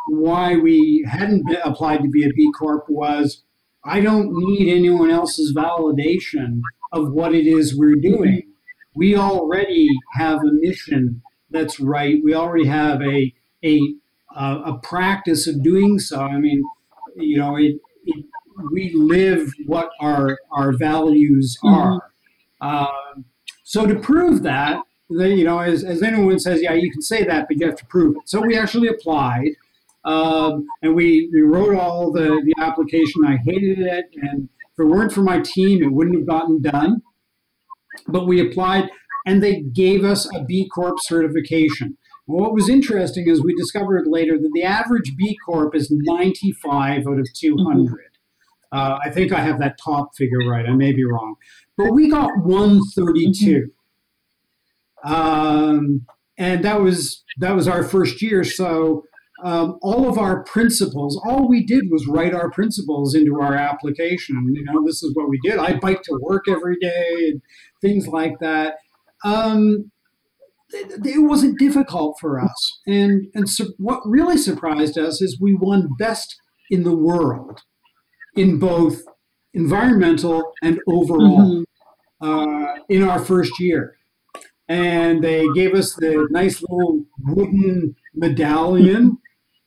why 0.08 0.56
we 0.56 1.08
hadn't 1.10 1.50
applied 1.64 2.04
to 2.04 2.10
be 2.10 2.26
a 2.26 2.30
B 2.30 2.52
Corp 2.58 2.86
was 2.90 3.42
I 3.86 4.02
don't 4.02 4.32
need 4.34 4.74
anyone 4.74 5.12
else's 5.12 5.54
validation 5.54 6.62
of 6.92 7.12
what 7.12 7.36
it 7.36 7.46
is 7.46 7.78
we're 7.78 7.96
doing. 7.96 8.44
We 8.96 9.16
already 9.16 9.90
have 10.14 10.40
a 10.40 10.52
mission 10.52 11.22
that's 11.52 11.80
right. 11.80 12.20
We 12.24 12.34
already 12.34 12.66
have 12.66 13.02
a 13.02 13.34
a 13.64 13.80
a 14.36 14.78
practice 14.84 15.48
of 15.48 15.64
doing 15.64 16.00
so. 16.00 16.20
I 16.20 16.38
mean, 16.38 16.64
you 17.16 17.38
know, 17.38 17.56
it, 17.56 17.76
it 18.06 18.26
we 18.72 18.92
live 18.94 19.52
what 19.66 19.90
our 20.00 20.38
our 20.52 20.72
values 20.72 21.58
mm-hmm. 21.64 21.76
are. 21.76 22.12
Mm-hmm. 22.62 23.22
so 23.64 23.86
to 23.86 23.96
prove 23.96 24.42
that, 24.44 24.82
you 25.10 25.44
know, 25.44 25.60
as, 25.60 25.84
as 25.84 26.02
anyone 26.02 26.40
says, 26.40 26.62
yeah, 26.62 26.74
you 26.74 26.92
can 26.92 27.02
say 27.02 27.24
that, 27.24 27.48
but 27.48 27.58
you 27.60 27.66
have 27.66 27.76
to 27.76 27.86
prove 27.86 28.16
it. 28.16 28.24
So 28.26 28.42
we 28.42 28.58
actually 28.58 28.88
applied. 28.88 29.52
Um, 30.06 30.68
and 30.82 30.96
we, 30.96 31.30
we 31.34 31.42
wrote 31.42 31.76
all 31.76 32.12
the, 32.12 32.42
the 32.46 32.54
application. 32.64 33.26
I 33.26 33.38
hated 33.38 33.80
it. 33.80 34.06
And 34.22 34.50
if 34.78 34.80
it 34.80 34.86
weren't 34.86 35.12
for 35.12 35.24
my 35.24 35.42
team, 35.42 35.84
it 35.84 35.92
wouldn't 35.92 36.16
have 36.16 36.28
gotten 36.28 36.62
done. 36.62 37.02
But 38.08 38.28
we 38.28 38.40
applied 38.40 38.90
and 39.26 39.42
they 39.42 39.62
gave 39.62 40.04
us 40.04 40.30
a 40.36 40.44
B 40.44 40.70
Corp 40.70 40.98
certification. 41.02 41.98
And 42.28 42.38
what 42.38 42.54
was 42.54 42.70
interesting 42.70 43.28
is 43.28 43.44
we 43.44 43.56
discovered 43.56 44.06
later 44.08 44.38
that 44.38 44.52
the 44.54 44.64
average 44.64 45.14
B 45.18 45.38
Corp 45.46 45.76
is 45.76 45.88
95 45.92 47.08
out 47.08 47.20
of 47.20 47.28
200. 47.34 47.88
Mm-hmm. 47.88 48.78
Uh, 48.78 49.00
I 49.04 49.10
think 49.10 49.32
I 49.32 49.40
have 49.40 49.60
that 49.60 49.78
top 49.84 50.16
figure 50.16 50.40
right. 50.48 50.66
I 50.68 50.74
may 50.74 50.92
be 50.92 51.06
wrong. 51.06 51.36
But 51.78 51.92
we 51.92 52.10
got 52.10 52.32
132. 52.44 53.70
Mm-hmm. 55.06 55.14
Um, 55.14 56.06
and 56.38 56.66
that 56.66 56.82
was 56.82 57.24
that 57.40 57.56
was 57.56 57.68
our 57.68 57.84
first 57.84 58.22
year. 58.22 58.44
So 58.44 59.04
um, 59.44 59.78
all 59.82 60.10
of 60.10 60.18
our 60.18 60.44
principles, 60.44 61.20
all 61.26 61.48
we 61.48 61.66
did 61.66 61.86
was 61.92 62.08
write 62.08 62.34
our 62.34 62.50
principles 62.50 63.14
into 63.16 63.42
our 63.42 63.54
application. 63.54 64.54
You 64.54 64.64
know, 64.64 64.86
this 64.86 65.04
is 65.04 65.14
what 65.14 65.30
we 65.30 65.40
did. 65.44 65.60
I 65.60 65.78
bike 65.78 66.04
to 66.04 66.18
work 66.22 66.46
every 66.48 66.78
day 66.78 67.30
and 67.30 67.42
things 67.82 68.08
like 68.08 68.40
that. 68.40 68.76
Um, 69.24 69.92
it, 70.72 71.22
wasn't 71.22 71.60
difficult 71.60 72.18
for 72.20 72.40
us. 72.40 72.80
And, 72.88 73.28
and 73.34 73.50
so 73.50 73.68
what 73.78 74.02
really 74.06 74.38
surprised 74.38 74.98
us 74.98 75.22
is 75.22 75.40
we 75.40 75.54
won 75.54 75.90
best 76.00 76.36
in 76.70 76.84
the 76.84 76.96
world 76.96 77.62
in 78.36 78.58
both 78.58 79.02
environmental 79.54 80.54
and 80.62 80.80
overall 80.88 81.66
mm-hmm. 82.22 82.28
uh, 82.28 82.76
in 82.90 83.04
our 83.04 83.20
first 83.20 83.60
year. 83.60 83.98
And 84.68 85.24
they 85.24 85.46
gave 85.54 85.74
us 85.76 85.94
the 85.94 86.28
nice 86.32 86.62
little 86.62 87.06
wooden 87.20 87.96
medallion 88.16 89.20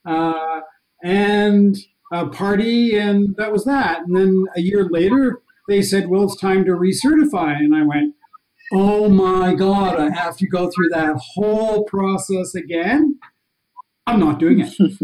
uh, 0.05 0.61
and 1.03 1.77
a 2.13 2.27
party, 2.29 2.97
and 2.97 3.35
that 3.37 3.53
was 3.53 3.65
that. 3.65 4.01
And 4.07 4.17
then 4.17 4.45
a 4.57 4.61
year 4.61 4.89
later, 4.91 5.41
they 5.69 5.83
said, 5.83 6.09
"Well, 6.09 6.25
it's 6.25 6.37
time 6.37 6.65
to 6.65 6.73
recertify," 6.73 7.57
and 7.57 7.75
I 7.75 7.83
went, 7.83 8.15
"Oh 8.73 9.09
my 9.09 9.55
God, 9.55 9.99
I 9.99 10.11
have 10.11 10.37
to 10.39 10.47
go 10.47 10.71
through 10.71 10.89
that 10.91 11.17
whole 11.35 11.85
process 11.85 12.55
again." 12.55 13.19
I'm 14.07 14.21
not 14.21 14.39
doing 14.39 14.61
it. 14.61 14.75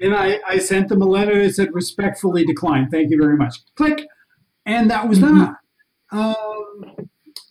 and 0.00 0.14
I, 0.14 0.38
I 0.48 0.58
sent 0.58 0.88
them 0.88 1.02
a 1.02 1.06
letter 1.06 1.42
that 1.42 1.54
said, 1.54 1.74
"Respectfully 1.74 2.44
declined. 2.44 2.90
Thank 2.90 3.10
you 3.10 3.20
very 3.20 3.36
much." 3.36 3.56
Click, 3.76 4.06
and 4.64 4.90
that 4.90 5.08
was 5.08 5.18
mm-hmm. 5.18 5.38
that. 5.38 5.54
Um, 6.10 7.08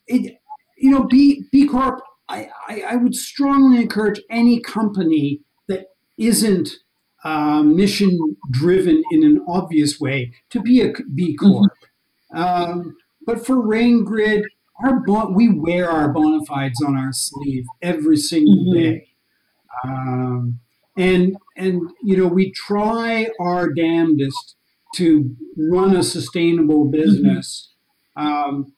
it, 0.07 0.37
you 0.77 0.91
know, 0.91 1.03
B 1.03 1.45
B 1.51 1.67
Corp. 1.67 2.01
I, 2.29 2.49
I, 2.67 2.81
I 2.89 2.95
would 2.97 3.15
strongly 3.15 3.81
encourage 3.81 4.19
any 4.29 4.59
company 4.59 5.39
isn't 6.17 6.69
uh, 7.23 7.63
mission 7.63 8.17
driven 8.51 9.03
in 9.11 9.23
an 9.23 9.43
obvious 9.47 9.99
way 9.99 10.33
to 10.49 10.61
be 10.61 10.81
a 10.81 10.93
B 11.13 11.35
Corp. 11.35 11.71
Mm-hmm. 12.33 12.37
Um, 12.37 12.95
but 13.25 13.45
for 13.45 13.55
RainGrid, 13.55 14.43
our 14.83 14.99
bon- 15.05 15.33
we 15.33 15.49
wear 15.49 15.89
our 15.89 16.09
bona 16.09 16.45
fides 16.45 16.81
on 16.81 16.95
our 16.95 17.11
sleeve 17.11 17.65
every 17.81 18.17
single 18.17 18.55
mm-hmm. 18.55 18.79
day. 18.79 19.07
Um, 19.83 20.59
and 20.97 21.37
and 21.55 21.81
you 22.03 22.17
know 22.17 22.27
we 22.27 22.51
try 22.51 23.29
our 23.39 23.71
damnedest 23.71 24.55
to 24.95 25.35
run 25.55 25.95
a 25.95 26.03
sustainable 26.03 26.85
mm-hmm. 26.85 26.91
business 26.91 27.73
mm-hmm. 28.17 28.27
um, 28.27 28.73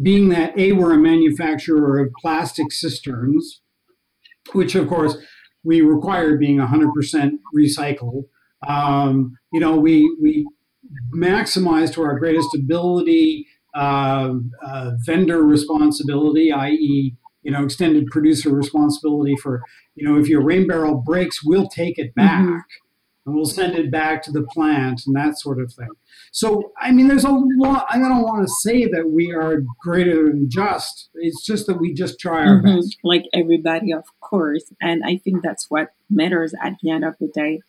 being 0.00 0.28
that 0.28 0.56
a 0.58 0.72
we're 0.72 0.94
a 0.94 0.98
manufacturer 0.98 1.98
of 1.98 2.12
plastic 2.20 2.72
cisterns 2.72 3.60
which 4.52 4.74
of 4.74 4.88
course 4.88 5.16
we 5.64 5.80
required 5.80 6.38
being 6.38 6.58
100% 6.58 7.30
recycled. 7.56 8.24
Um, 8.66 9.36
you 9.52 9.60
know, 9.60 9.76
we, 9.76 10.14
we 10.20 10.46
maximized 11.14 11.94
to 11.94 12.02
our 12.02 12.18
greatest 12.18 12.54
ability 12.54 13.46
uh, 13.74 14.34
uh, 14.64 14.92
vendor 15.04 15.42
responsibility, 15.42 16.52
i.e., 16.52 17.16
you 17.42 17.50
know, 17.50 17.64
extended 17.64 18.06
producer 18.06 18.50
responsibility 18.50 19.36
for, 19.36 19.62
you 19.96 20.08
know, 20.08 20.18
if 20.18 20.28
your 20.28 20.42
rain 20.42 20.66
barrel 20.66 20.94
breaks, 20.94 21.44
we'll 21.44 21.68
take 21.68 21.98
it 21.98 22.14
back. 22.14 22.40
Mm-hmm 22.40 22.58
and 23.26 23.34
we'll 23.34 23.44
send 23.44 23.74
it 23.74 23.90
back 23.90 24.22
to 24.22 24.32
the 24.32 24.42
plant 24.42 25.02
and 25.06 25.16
that 25.16 25.38
sort 25.38 25.60
of 25.60 25.72
thing. 25.72 25.88
So, 26.32 26.72
I 26.78 26.90
mean, 26.90 27.08
there's 27.08 27.24
a 27.24 27.30
lot. 27.30 27.86
I 27.88 27.98
don't 27.98 28.22
want 28.22 28.46
to 28.46 28.52
say 28.60 28.86
that 28.86 29.10
we 29.10 29.32
are 29.32 29.62
greater 29.80 30.26
than 30.26 30.50
just. 30.50 31.08
It's 31.14 31.44
just 31.44 31.66
that 31.66 31.80
we 31.80 31.94
just 31.94 32.18
try 32.18 32.46
our 32.46 32.60
mm-hmm. 32.60 32.76
best. 32.76 32.98
Like 33.02 33.24
everybody, 33.32 33.92
of 33.92 34.04
course. 34.20 34.72
And 34.80 35.02
I 35.04 35.16
think 35.16 35.42
that's 35.42 35.70
what 35.70 35.92
matters 36.10 36.54
at 36.62 36.74
the 36.82 36.90
end 36.90 37.04
of 37.04 37.16
the 37.18 37.28
day. 37.28 37.60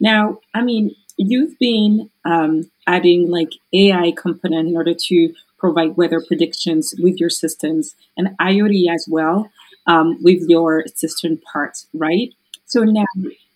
Now, 0.00 0.38
I 0.54 0.62
mean, 0.62 0.94
you've 1.16 1.58
been 1.58 2.10
um, 2.24 2.70
adding 2.86 3.30
like 3.30 3.52
AI 3.72 4.12
component 4.16 4.68
in 4.68 4.76
order 4.76 4.94
to 4.94 5.34
provide 5.58 5.96
weather 5.96 6.22
predictions 6.26 6.94
with 6.98 7.18
your 7.18 7.30
systems 7.30 7.96
and 8.16 8.36
IoT 8.38 8.92
as 8.92 9.06
well 9.10 9.50
um, 9.86 10.18
with 10.22 10.48
your 10.48 10.84
system 10.94 11.40
parts, 11.52 11.88
right? 11.92 12.32
So 12.66 12.84
now 12.84 13.04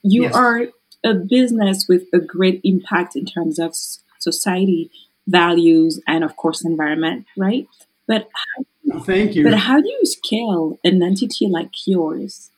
you 0.03 0.23
yes. 0.23 0.35
are 0.35 0.67
a 1.05 1.15
business 1.15 1.87
with 1.89 2.05
a 2.13 2.19
great 2.19 2.61
impact 2.65 3.17
in 3.17 3.25
terms 3.25 3.59
of 3.59 3.75
society 4.19 4.91
values 5.27 6.01
and 6.07 6.25
of 6.25 6.37
course 6.37 6.65
environment 6.65 7.27
right? 7.37 7.67
But 8.07 8.29
how, 8.91 9.01
thank 9.01 9.35
you. 9.35 9.45
but 9.45 9.55
how 9.55 9.81
do 9.81 9.89
you 9.89 10.05
scale 10.05 10.79
an 10.85 11.03
entity 11.03 11.47
like 11.47 11.87
yours? 11.87 12.51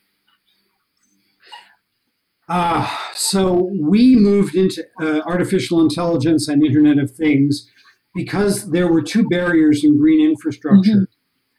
Uh, 2.49 2.91
so 3.15 3.71
we 3.81 4.17
moved 4.17 4.55
into 4.55 4.85
uh, 5.01 5.21
artificial 5.27 5.81
intelligence 5.81 6.47
and 6.47 6.63
internet 6.63 6.99
of 6.99 7.11
things 7.11 7.71
because 8.15 8.71
there 8.71 8.87
were 8.87 9.03
two 9.03 9.27
barriers 9.29 9.83
in 9.83 9.99
green 9.99 10.27
infrastructure. 10.27 11.09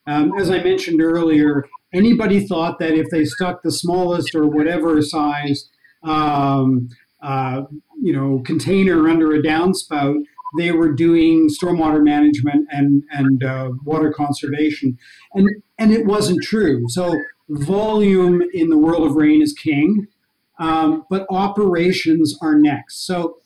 Mm-hmm. 0.08 0.12
um, 0.12 0.38
as 0.40 0.50
i 0.50 0.62
mentioned 0.64 1.02
earlier 1.02 1.66
anybody 1.94 2.46
thought 2.46 2.80
that 2.80 2.94
if 2.94 3.10
they 3.10 3.26
stuck 3.26 3.62
the 3.62 3.72
smallest 3.72 4.36
or 4.36 4.48
whatever 4.48 5.02
size 5.02 5.70
um, 6.06 6.90
uh, 7.22 7.64
you 8.02 8.14
know 8.14 8.42
container 8.46 9.10
under 9.10 9.34
a 9.34 9.42
downspout, 9.42 10.16
they 10.58 10.72
were 10.72 10.92
doing 10.92 11.50
stormwater 11.50 12.04
management 12.04 12.68
and 12.72 13.04
and 13.12 13.44
uh, 13.44 13.72
water 13.84 14.14
conservation, 14.14 14.98
and 15.34 15.50
and 15.78 15.92
it 15.92 16.06
wasn't 16.06 16.44
true. 16.44 16.84
So 16.88 17.14
volume 17.50 18.42
in 18.54 18.70
the 18.70 18.78
world 18.78 19.04
of 19.04 19.16
rain 19.16 19.42
is 19.42 19.54
king, 19.54 20.08
um, 20.60 21.06
but 21.10 21.26
operations 21.30 22.38
are 22.42 22.56
next. 22.56 23.06
So 23.06 23.38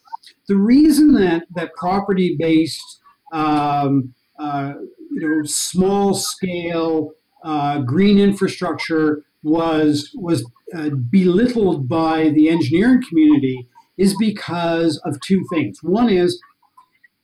the 0.48 0.56
reason 0.56 1.14
that 1.16 1.46
that 1.56 1.74
property 1.76 2.36
based 2.38 3.00
um, 3.32 4.14
uh, 4.40 4.74
you 5.12 5.30
know, 5.30 5.44
small 5.44 6.14
scale 6.14 7.12
uh, 7.44 7.80
green 7.80 8.20
infrastructure 8.20 9.24
was 9.44 10.12
was 10.16 10.50
uh, 10.76 10.90
belittled 11.10 11.88
by 11.88 12.30
the 12.30 12.50
engineering 12.50 13.02
community 13.08 13.68
is 13.98 14.16
because 14.18 14.98
of 15.06 15.20
two 15.22 15.44
things. 15.52 15.80
One 15.82 16.10
is 16.10 16.42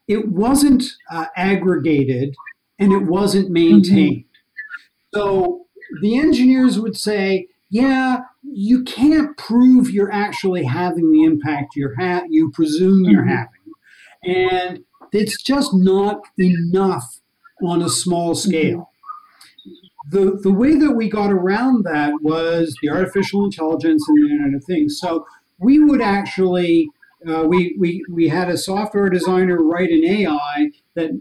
it 0.07 0.29
wasn't 0.29 0.83
uh, 1.09 1.25
aggregated 1.35 2.35
and 2.77 2.91
it 2.91 3.03
wasn't 3.03 3.49
maintained. 3.49 4.25
Mm-hmm. 4.25 5.19
So 5.19 5.65
the 6.01 6.17
engineers 6.17 6.79
would 6.79 6.97
say, 6.97 7.47
yeah, 7.69 8.19
you 8.43 8.83
can't 8.83 9.37
prove 9.37 9.89
you're 9.89 10.11
actually 10.11 10.63
having 10.65 11.11
the 11.11 11.23
impact 11.23 11.75
you're 11.75 11.95
ha- 11.99 12.25
you 12.29 12.51
presume 12.51 13.05
you're 13.05 13.23
mm-hmm. 13.23 13.29
having. 13.29 14.67
And 14.67 14.83
it's 15.11 15.41
just 15.41 15.73
not 15.73 16.21
enough 16.37 17.21
on 17.63 17.81
a 17.81 17.89
small 17.89 18.33
mm-hmm. 18.33 18.49
scale. 18.49 18.91
The, 20.09 20.39
the 20.41 20.51
way 20.51 20.75
that 20.75 20.91
we 20.91 21.09
got 21.09 21.31
around 21.31 21.83
that 21.85 22.13
was 22.21 22.75
the 22.81 22.89
artificial 22.89 23.43
intelligence 23.43 24.03
and 24.07 24.17
the 24.17 24.31
Internet 24.31 24.55
of 24.55 24.63
Things. 24.63 24.99
So 24.99 25.25
we 25.59 25.79
would 25.79 26.01
actually, 26.01 26.89
uh, 27.27 27.43
we, 27.43 27.75
we, 27.79 28.05
we 28.11 28.27
had 28.27 28.49
a 28.49 28.57
software 28.57 29.09
designer 29.09 29.57
write 29.57 29.89
an 29.89 30.03
AI 30.03 30.71
that 30.93 31.11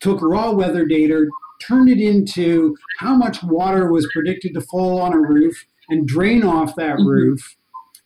took 0.00 0.20
raw 0.22 0.52
weather 0.52 0.84
data, 0.84 1.26
turned 1.60 1.88
it 1.88 1.98
into 2.00 2.76
how 2.98 3.16
much 3.16 3.42
water 3.42 3.90
was 3.90 4.08
predicted 4.12 4.54
to 4.54 4.60
fall 4.60 5.00
on 5.00 5.12
a 5.12 5.18
roof 5.18 5.64
and 5.88 6.06
drain 6.06 6.44
off 6.44 6.74
that 6.76 6.96
mm-hmm. 6.96 7.08
roof, 7.08 7.56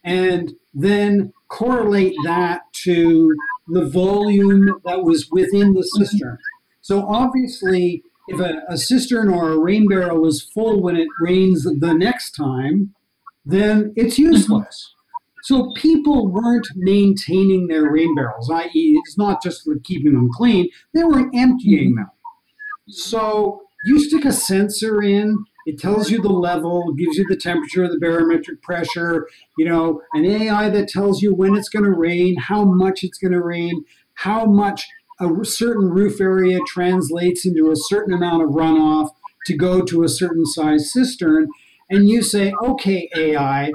and 0.04 0.54
then 0.72 1.32
correlate 1.48 2.14
that 2.24 2.60
to 2.72 3.34
the 3.68 3.84
volume 3.84 4.80
that 4.84 5.02
was 5.02 5.28
within 5.30 5.74
the 5.74 5.82
cistern. 5.82 6.38
So 6.80 7.06
obviously, 7.08 8.02
if 8.28 8.40
a, 8.40 8.62
a, 8.68 8.76
cistern 8.76 9.28
or 9.28 9.50
a 9.50 9.58
rain 9.58 9.86
barrel 9.88 10.26
is 10.26 10.42
full 10.42 10.82
when 10.82 10.96
it 10.96 11.08
rains 11.20 11.64
the 11.64 11.94
next 11.94 12.32
time, 12.32 12.94
then 13.44 13.92
it's 13.96 14.18
useless. 14.18 14.92
So 15.44 15.72
people 15.76 16.26
weren't 16.26 16.66
maintaining 16.74 17.68
their 17.68 17.90
rain 17.90 18.14
barrels, 18.16 18.50
i.e., 18.50 19.00
it's 19.04 19.16
not 19.16 19.42
just 19.42 19.68
keeping 19.84 20.14
them 20.14 20.28
clean, 20.32 20.68
they 20.92 21.04
were 21.04 21.30
emptying 21.32 21.94
them. 21.94 22.10
So 22.88 23.62
you 23.84 24.00
stick 24.00 24.24
a 24.24 24.32
sensor 24.32 25.00
in, 25.02 25.44
it 25.66 25.78
tells 25.78 26.10
you 26.10 26.20
the 26.20 26.28
level, 26.28 26.92
gives 26.94 27.16
you 27.16 27.26
the 27.28 27.36
temperature, 27.36 27.88
the 27.88 27.98
barometric 27.98 28.60
pressure, 28.62 29.28
you 29.56 29.64
know, 29.64 30.00
an 30.14 30.24
AI 30.24 30.68
that 30.70 30.88
tells 30.88 31.22
you 31.22 31.32
when 31.32 31.54
it's 31.56 31.68
going 31.68 31.84
to 31.84 31.92
rain, 31.92 32.36
how 32.36 32.64
much 32.64 33.04
it's 33.04 33.18
going 33.18 33.32
to 33.32 33.42
rain, 33.42 33.84
how 34.14 34.46
much 34.46 34.86
a 35.20 35.44
certain 35.44 35.90
roof 35.90 36.20
area 36.20 36.58
translates 36.66 37.46
into 37.46 37.70
a 37.70 37.76
certain 37.76 38.14
amount 38.14 38.42
of 38.42 38.50
runoff 38.50 39.10
to 39.46 39.56
go 39.56 39.82
to 39.82 40.02
a 40.02 40.08
certain 40.08 40.44
size 40.44 40.92
cistern. 40.92 41.48
And 41.88 42.08
you 42.08 42.22
say, 42.22 42.52
okay, 42.62 43.08
AI, 43.16 43.72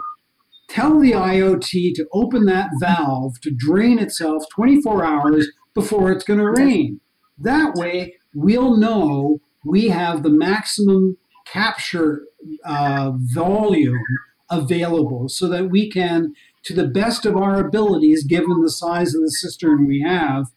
tell 0.70 1.00
the 1.00 1.14
IoT 1.14 1.94
to 1.96 2.08
open 2.14 2.46
that 2.46 2.70
valve 2.80 3.40
to 3.42 3.52
drain 3.52 4.00
itself 4.00 4.44
24 4.54 5.04
hours 5.04 5.48
before 5.74 6.12
it's 6.12 6.24
going 6.24 6.40
to 6.40 6.52
rain. 6.52 7.00
That 7.38 7.76
way, 7.76 8.16
we'll 8.34 8.78
know 8.78 9.40
we 9.66 9.90
have 9.90 10.24
the 10.24 10.30
maximum 10.30 11.18
capture 11.46 12.24
uh, 12.66 13.12
volume 13.16 14.04
available 14.50 15.30
so 15.30 15.48
that 15.48 15.70
we 15.70 15.90
can, 15.90 16.34
to 16.64 16.74
the 16.74 16.88
best 16.88 17.26
of 17.26 17.38
our 17.38 17.66
abilities, 17.66 18.26
given 18.26 18.62
the 18.62 18.70
size 18.70 19.16
of 19.16 19.22
the 19.22 19.32
cistern 19.32 19.88
we 19.88 20.02
have, 20.02 20.48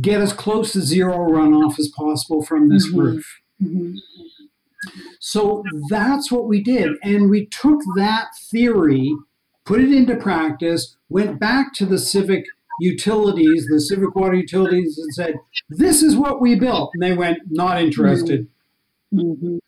get 0.00 0.20
as 0.20 0.32
close 0.32 0.72
to 0.72 0.80
zero 0.80 1.16
runoff 1.18 1.78
as 1.78 1.88
possible 1.88 2.42
from 2.42 2.68
this 2.68 2.88
mm-hmm. 2.88 2.98
roof. 2.98 3.40
Mm-hmm. 3.62 3.94
So 5.20 5.62
that's 5.88 6.32
what 6.32 6.48
we 6.48 6.62
did. 6.62 6.92
And 7.02 7.30
we 7.30 7.46
took 7.46 7.80
that 7.96 8.28
theory, 8.50 9.14
put 9.64 9.80
it 9.80 9.92
into 9.92 10.16
practice, 10.16 10.96
went 11.08 11.38
back 11.38 11.72
to 11.74 11.86
the 11.86 11.98
civic 11.98 12.44
utilities, 12.80 13.68
the 13.68 13.80
civic 13.80 14.14
water 14.16 14.34
utilities, 14.34 14.98
and 14.98 15.14
said, 15.14 15.36
This 15.68 16.02
is 16.02 16.16
what 16.16 16.40
we 16.40 16.56
built. 16.56 16.90
And 16.94 17.02
they 17.02 17.12
went, 17.12 17.38
Not 17.50 17.80
interested. 17.80 18.48
Mm-hmm. 19.14 19.58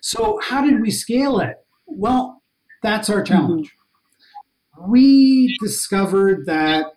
So, 0.00 0.40
how 0.42 0.62
did 0.62 0.80
we 0.80 0.90
scale 0.90 1.38
it? 1.38 1.56
Well, 1.86 2.42
that's 2.82 3.08
our 3.08 3.22
challenge. 3.22 3.68
Mm-hmm. 3.68 4.90
We 4.90 5.56
discovered 5.62 6.46
that 6.46 6.95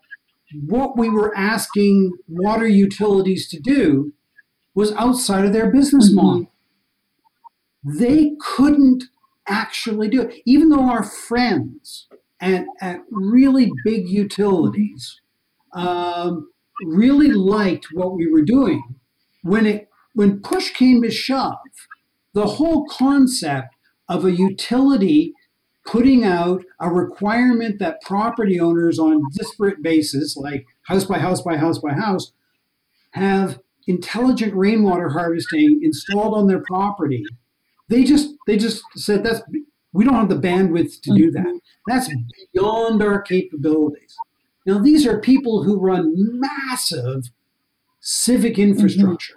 what 0.53 0.97
we 0.97 1.09
were 1.09 1.35
asking 1.37 2.13
water 2.27 2.67
utilities 2.67 3.47
to 3.49 3.59
do 3.59 4.13
was 4.73 4.91
outside 4.93 5.45
of 5.45 5.53
their 5.53 5.71
business 5.71 6.07
mm-hmm. 6.07 6.25
model. 6.25 6.51
They 7.83 8.33
couldn't 8.39 9.05
actually 9.47 10.09
do 10.09 10.23
it, 10.23 10.41
even 10.45 10.69
though 10.69 10.89
our 10.89 11.03
friends 11.03 12.07
at, 12.39 12.65
at 12.81 13.01
really 13.11 13.71
big 13.83 14.07
utilities 14.07 15.19
um, 15.73 16.49
really 16.83 17.31
liked 17.31 17.87
what 17.93 18.13
we 18.13 18.31
were 18.31 18.41
doing. 18.41 18.95
When 19.43 19.65
it 19.65 19.89
when 20.13 20.41
push 20.41 20.71
came 20.71 21.01
to 21.03 21.11
shove, 21.11 21.57
the 22.33 22.47
whole 22.47 22.85
concept 22.87 23.75
of 24.07 24.25
a 24.25 24.31
utility 24.31 25.33
putting 25.89 26.23
out 26.23 26.63
a 26.79 26.89
requirement 26.89 27.79
that 27.79 28.01
property 28.01 28.59
owners 28.59 28.99
on 28.99 29.23
disparate 29.33 29.81
basis, 29.81 30.37
like 30.37 30.65
house 30.83 31.05
by 31.05 31.17
house 31.17 31.41
by 31.41 31.57
house 31.57 31.79
by 31.79 31.93
house, 31.93 32.31
have 33.11 33.59
intelligent 33.87 34.53
rainwater 34.53 35.09
harvesting 35.09 35.79
installed 35.81 36.35
on 36.35 36.47
their 36.47 36.61
property. 36.61 37.25
They 37.87 38.03
just 38.03 38.35
they 38.45 38.55
just 38.57 38.83
said 38.95 39.23
that's 39.23 39.41
we 39.91 40.05
don't 40.05 40.13
have 40.13 40.29
the 40.29 40.35
bandwidth 40.35 41.01
to 41.01 41.15
do 41.15 41.31
that. 41.31 41.45
Mm-hmm. 41.45 41.57
That's 41.87 42.09
beyond 42.53 43.01
our 43.01 43.21
capabilities. 43.21 44.15
Now 44.67 44.77
these 44.77 45.07
are 45.07 45.19
people 45.19 45.63
who 45.63 45.79
run 45.79 46.13
massive 46.39 47.31
civic 47.99 48.59
infrastructure. 48.59 49.33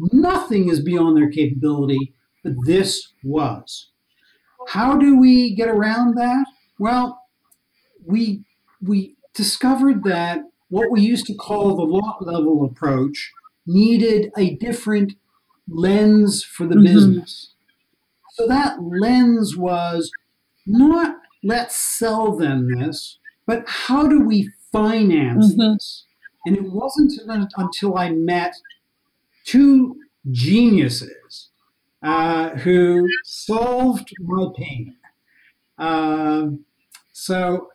Mm-hmm. 0.00 0.20
Nothing 0.20 0.68
is 0.68 0.80
beyond 0.80 1.16
their 1.16 1.30
capability 1.30 2.12
but 2.42 2.54
this 2.64 3.12
was. 3.22 3.91
How 4.68 4.96
do 4.96 5.18
we 5.18 5.54
get 5.54 5.68
around 5.68 6.16
that? 6.16 6.46
Well, 6.78 7.22
we 8.04 8.44
we 8.80 9.16
discovered 9.34 10.04
that 10.04 10.40
what 10.68 10.90
we 10.90 11.00
used 11.00 11.26
to 11.26 11.34
call 11.34 11.76
the 11.76 11.82
lot 11.82 12.24
level 12.24 12.64
approach 12.64 13.32
needed 13.66 14.32
a 14.36 14.56
different 14.56 15.14
lens 15.68 16.42
for 16.42 16.66
the 16.66 16.74
mm-hmm. 16.74 16.84
business. 16.84 17.54
So 18.32 18.46
that 18.48 18.82
lens 18.82 19.56
was 19.56 20.10
not 20.66 21.16
let's 21.44 21.76
sell 21.76 22.36
them 22.36 22.68
this, 22.78 23.18
but 23.46 23.64
how 23.66 24.06
do 24.06 24.20
we 24.20 24.50
finance 24.70 25.52
mm-hmm. 25.52 25.74
this? 25.74 26.04
And 26.46 26.56
it 26.56 26.72
wasn't 26.72 27.12
until 27.56 27.96
I 27.96 28.10
met 28.10 28.54
two 29.44 29.96
geniuses 30.30 31.50
uh, 32.02 32.50
who 32.50 33.06
solved 33.24 34.12
my 34.20 34.46
pain. 34.56 34.96
Um, 35.78 36.64
so 37.12 37.68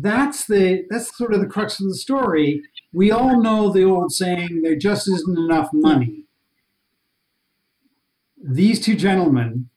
that's 0.00 0.46
the 0.46 0.84
that's 0.90 1.16
sort 1.16 1.34
of 1.34 1.40
the 1.40 1.46
crux 1.46 1.80
of 1.80 1.88
the 1.88 1.94
story. 1.94 2.62
We 2.92 3.10
all 3.10 3.40
know 3.42 3.72
the 3.72 3.84
old 3.84 4.12
saying, 4.12 4.62
"There 4.62 4.76
just 4.76 5.08
isn't 5.08 5.38
enough 5.38 5.70
money." 5.72 6.24
These 8.42 8.80
two 8.80 8.94
gentlemen 8.94 9.68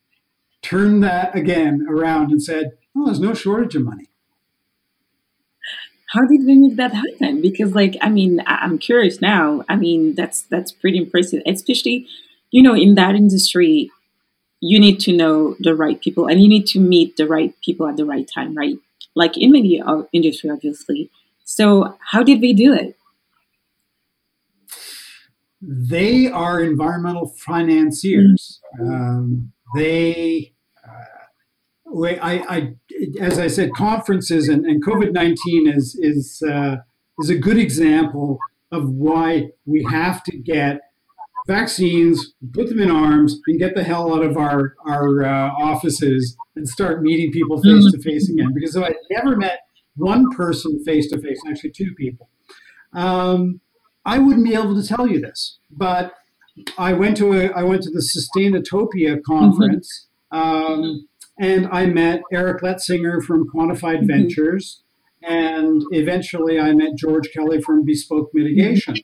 turned 0.62 1.04
that 1.04 1.36
again 1.36 1.88
around 1.90 2.32
and 2.32 2.42
said, 2.42 2.78
"Oh, 2.96 3.06
there's 3.06 3.20
no 3.20 3.34
shortage 3.34 3.76
of 3.76 3.84
money." 3.84 4.10
How 6.14 6.26
did 6.26 6.46
we 6.46 6.56
make 6.56 6.76
that 6.76 6.94
happen? 6.94 7.42
Because, 7.42 7.74
like, 7.74 7.96
I 8.02 8.10
mean, 8.10 8.44
I'm 8.46 8.78
curious 8.78 9.22
now. 9.22 9.64
I 9.70 9.78
mean, 9.78 10.14
that's 10.14 10.42
that's 10.42 10.72
pretty 10.72 10.98
impressive, 10.98 11.42
especially 11.46 12.06
you 12.52 12.62
know, 12.62 12.76
in 12.76 12.96
that 12.96 13.16
industry, 13.16 13.90
you 14.60 14.80
need 14.80 15.00
to 15.02 15.16
know 15.16 15.56
the 15.60 15.76
right 15.76 16.00
people 16.02 16.28
and 16.28 16.42
you 16.42 16.48
need 16.48 16.68
to 16.68 16.80
meet 16.80 17.18
the 17.18 17.28
right 17.28 17.54
people 17.62 17.88
at 17.88 17.98
the 17.98 18.06
right 18.06 18.30
time, 18.32 18.56
right? 18.56 18.78
Like 19.16 19.38
in 19.38 19.52
many 19.52 19.82
of 19.82 20.08
industry, 20.14 20.50
obviously. 20.50 21.10
So, 21.44 21.98
how 22.12 22.24
did 22.24 22.42
they 22.42 22.54
do 22.54 22.74
it? 22.74 22.96
They 25.62 26.28
are 26.28 26.62
environmental 26.62 27.28
financiers. 27.28 28.62
Mm-hmm. 28.80 28.94
Um, 28.94 29.54
they, 29.76 30.54
uh, 30.88 32.06
I, 32.22 32.44
I, 32.48 32.76
as 33.20 33.38
I 33.38 33.48
said, 33.48 33.74
conferences 33.74 34.48
and, 34.48 34.66
and 34.66 34.84
COVID 34.84 35.12
nineteen 35.12 35.68
is 35.68 35.96
is 36.00 36.42
uh, 36.48 36.78
is 37.20 37.30
a 37.30 37.36
good 37.36 37.58
example 37.58 38.40
of 38.72 38.90
why 38.90 39.50
we 39.66 39.86
have 39.90 40.24
to 40.24 40.38
get 40.38 40.82
vaccines, 41.48 42.34
put 42.54 42.70
them 42.70 42.80
in 42.80 42.92
arms, 42.92 43.40
and 43.48 43.60
get 43.60 43.76
the 43.76 43.84
hell 43.84 44.14
out 44.14 44.24
of 44.24 44.38
our 44.38 44.76
our 44.86 45.24
uh, 45.24 45.50
offices 45.52 46.38
and 46.56 46.68
start 46.68 47.02
meeting 47.02 47.32
people 47.32 47.62
face 47.62 47.92
to 47.92 48.02
face 48.02 48.30
again. 48.30 48.52
Because 48.54 48.76
I 48.78 48.94
never 49.10 49.36
met 49.36 49.62
one 49.96 50.30
person 50.32 50.84
face 50.84 51.10
to 51.10 51.20
face, 51.20 51.40
actually 51.48 51.72
two 51.72 51.94
people, 51.98 52.30
um, 52.94 53.60
I 54.06 54.20
wouldn't 54.20 54.46
be 54.46 54.54
able 54.54 54.80
to 54.82 54.88
tell 54.88 55.08
you 55.08 55.20
this. 55.20 55.60
But 55.70 56.14
I 56.78 56.94
went 56.94 57.18
to 57.18 57.34
a 57.34 57.48
I 57.52 57.64
went 57.64 57.84
to 57.84 57.90
the 57.92 58.02
Sustainatopia 58.02 59.22
conference, 59.24 60.08
um, 60.32 61.08
and 61.40 61.68
I 61.72 61.86
met 61.88 62.22
Eric 62.32 62.62
Letsinger 62.62 63.24
from 63.24 63.48
Quantified 63.50 64.02
Mhm. 64.04 64.08
Ventures, 64.08 64.84
and 65.24 65.82
eventually 65.92 66.60
I 66.60 66.74
met 66.74 66.96
George 66.98 67.30
Kelly 67.34 67.62
from 67.62 67.86
Bespoke 67.86 68.30
Mitigation. 68.34 68.96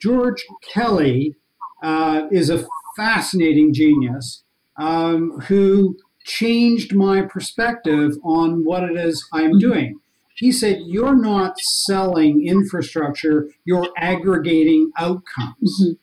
George 0.00 0.42
Kelly 0.62 1.36
uh, 1.84 2.18
is 2.32 2.48
a 2.50 2.64
fascinating 2.96 3.72
genius 3.74 4.26
um, 4.78 5.40
who 5.48 5.96
changed 6.24 6.94
my 6.94 7.20
perspective 7.22 8.12
on 8.24 8.64
what 8.64 8.82
it 8.84 8.96
is 8.96 9.16
I'm 9.32 9.54
Mhm. 9.54 9.60
doing. 9.60 9.90
He 10.36 10.50
said, 10.52 10.76
You're 10.86 11.14
not 11.32 11.54
selling 11.86 12.46
infrastructure, 12.46 13.50
you're 13.64 13.88
aggregating 13.98 14.90
outcomes. 14.98 15.72
Mhm. 15.82 15.98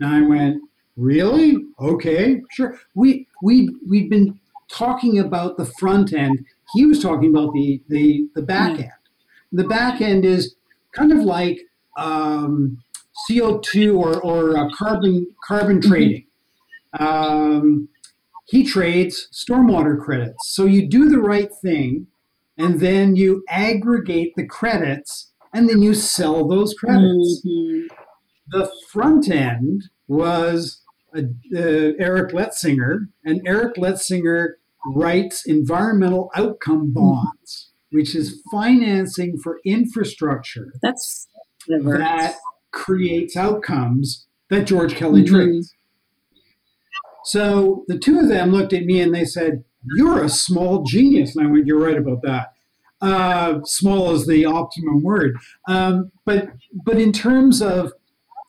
And 0.00 0.10
I 0.16 0.22
went, 0.22 0.62
Really? 0.96 1.56
Okay, 1.80 2.42
sure. 2.50 2.78
We 2.94 3.26
we 3.42 3.54
we've 3.88 4.10
been 4.10 4.38
talking 4.70 5.18
about 5.18 5.56
the 5.56 5.64
front 5.64 6.12
end. 6.12 6.44
He 6.74 6.84
was 6.84 7.00
talking 7.00 7.30
about 7.30 7.54
the 7.54 7.82
the, 7.88 8.28
the 8.34 8.42
back 8.42 8.78
end. 8.78 9.00
The 9.52 9.64
back 9.64 10.00
end 10.02 10.24
is 10.24 10.56
kind 10.92 11.10
of 11.12 11.20
like 11.20 11.58
um, 11.96 12.82
CO2 13.30 13.96
or, 13.96 14.20
or 14.20 14.56
uh, 14.56 14.68
carbon 14.74 15.26
carbon 15.46 15.80
Mhm. 15.80 15.88
trading. 15.88 16.24
Um, 16.98 17.88
he 18.48 18.64
trades 18.64 19.28
stormwater 19.32 19.98
credits. 19.98 20.52
So 20.54 20.64
you 20.66 20.88
do 20.88 21.08
the 21.08 21.20
right 21.20 21.50
thing, 21.62 22.08
and 22.58 22.80
then 22.80 23.14
you 23.14 23.44
aggregate 23.48 24.32
the 24.36 24.44
credits, 24.46 25.32
and 25.52 25.68
then 25.68 25.82
you 25.82 25.94
sell 25.94 26.48
those 26.48 26.74
credits. 26.74 27.42
Mhm. 27.46 27.86
The 28.48 28.70
front 28.92 29.28
end 29.30 29.84
was 30.08 30.82
uh, 31.14 31.22
uh, 31.54 31.92
Eric 31.98 32.32
Letsinger, 32.32 33.08
and 33.24 33.40
Eric 33.44 33.74
Letsinger 33.76 34.54
writes 34.94 35.44
environmental 35.46 36.30
outcome 36.36 36.92
bonds, 36.92 37.72
which 37.90 38.14
is 38.14 38.40
financing 38.50 39.36
for 39.38 39.58
infrastructure 39.64 40.72
That's 40.82 41.26
that 41.68 42.36
creates 42.72 43.36
outcomes 43.36 44.26
that 44.48 44.66
George 44.66 44.94
Kelly 44.94 45.22
Mhm. 45.22 45.28
trades. 45.28 45.74
So 47.24 47.84
the 47.88 47.98
two 47.98 48.18
of 48.18 48.28
them 48.28 48.50
looked 48.50 48.72
at 48.72 48.84
me 48.84 49.00
and 49.00 49.14
they 49.14 49.24
said, 49.24 49.64
You're 49.96 50.22
a 50.22 50.28
small 50.28 50.82
genius. 50.82 51.34
And 51.36 51.46
I 51.46 51.50
went, 51.50 51.66
You're 51.66 51.80
right 51.80 51.96
about 51.96 52.22
that. 52.22 52.52
Uh, 53.00 53.60
small 53.64 54.12
is 54.12 54.26
the 54.26 54.44
optimum 54.44 55.02
word. 55.02 55.36
Um, 55.68 56.12
but 56.26 56.50
but 56.84 56.98
in 56.98 57.12
terms 57.12 57.62
of 57.62 57.92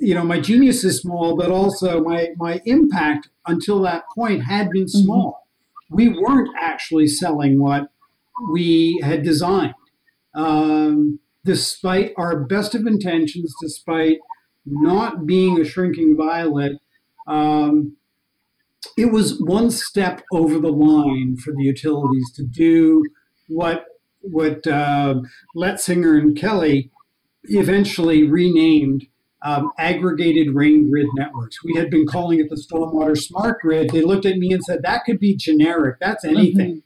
you 0.03 0.15
know, 0.15 0.23
my 0.23 0.39
genius 0.39 0.83
is 0.83 0.99
small, 0.99 1.37
but 1.37 1.51
also 1.51 2.03
my, 2.03 2.29
my 2.37 2.59
impact 2.65 3.29
until 3.45 3.79
that 3.83 4.03
point 4.15 4.41
had 4.43 4.71
been 4.71 4.87
small. 4.87 5.47
We 5.91 6.09
weren't 6.09 6.49
actually 6.59 7.05
selling 7.05 7.59
what 7.59 7.91
we 8.51 8.99
had 9.03 9.21
designed. 9.21 9.75
Um, 10.33 11.19
despite 11.43 12.13
our 12.17 12.43
best 12.43 12.75
of 12.75 12.85
intentions, 12.85 13.53
despite 13.61 14.17
not 14.65 15.25
being 15.25 15.59
a 15.59 15.65
shrinking 15.65 16.15
violet, 16.17 16.73
um, 17.27 17.97
it 18.97 19.11
was 19.11 19.39
one 19.39 19.71
step 19.71 20.23
over 20.31 20.59
the 20.59 20.71
line 20.71 21.37
for 21.37 21.53
the 21.53 21.63
utilities 21.63 22.31
to 22.35 22.43
do 22.43 23.03
what 23.47 23.85
what 24.21 24.65
uh, 24.67 25.15
Letsinger 25.55 26.17
and 26.19 26.37
Kelly 26.37 26.91
eventually 27.45 28.23
renamed 28.23 29.07
um, 29.43 29.71
aggregated 29.79 30.53
rain 30.53 30.89
grid 30.89 31.07
networks. 31.15 31.63
We 31.63 31.75
had 31.75 31.89
been 31.89 32.05
calling 32.05 32.39
it 32.39 32.49
the 32.49 32.55
stormwater 32.55 33.17
smart 33.17 33.61
grid. 33.61 33.89
They 33.89 34.03
looked 34.03 34.25
at 34.25 34.37
me 34.37 34.53
and 34.53 34.63
said 34.63 34.81
that 34.83 35.03
could 35.05 35.19
be 35.19 35.35
generic. 35.35 35.97
That's 35.99 36.23
anything. 36.23 36.83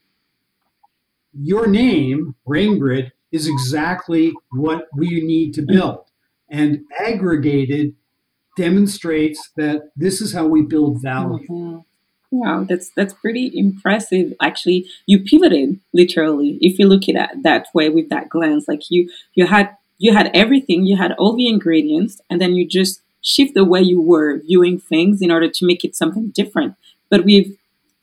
Your 1.34 1.68
name, 1.68 2.36
rain 2.46 2.80
grid, 2.80 3.12
is 3.36 3.48
exactly 3.48 4.34
what 4.52 4.88
we 4.96 5.22
need 5.22 5.54
to 5.56 5.62
build. 5.62 6.04
And 6.50 6.86
aggregated 7.00 7.88
demonstrates 8.58 9.40
that 9.58 9.92
this 9.96 10.22
is 10.22 10.34
how 10.34 10.46
we 10.48 10.62
build 10.62 11.02
value. 11.02 11.46
Mhm. 11.48 11.84
Wow, 12.32 12.66
that's 12.70 12.90
that's 12.98 13.14
pretty 13.14 13.52
impressive. 13.54 14.34
Actually, 14.42 14.80
you 15.06 15.20
pivoted 15.20 15.80
literally. 15.94 16.58
If 16.62 16.80
you 16.80 16.88
look 16.88 17.08
at 17.10 17.16
it 17.16 17.44
that 17.44 17.68
way 17.74 17.90
with 17.90 18.10
that 18.10 18.30
glance, 18.30 18.68
like 18.68 18.84
you 18.90 19.10
you 19.36 19.46
had 19.46 19.70
you 19.98 20.14
had 20.14 20.32
everything, 20.34 20.86
you 20.86 20.98
had 20.98 21.14
all 21.14 21.34
the 21.36 21.48
ingredients, 21.48 22.22
and 22.30 22.42
then 22.42 22.56
you 22.56 22.66
just 22.80 23.02
shift 23.22 23.54
the 23.54 23.66
way 23.66 23.82
you 23.82 24.02
were 24.02 24.40
viewing 24.48 24.80
things 24.80 25.22
in 25.22 25.32
order 25.32 25.50
to 25.50 25.66
make 25.66 25.84
it 25.84 25.96
something 25.96 26.28
different. 26.30 26.76
But 27.10 27.26
with 27.26 27.48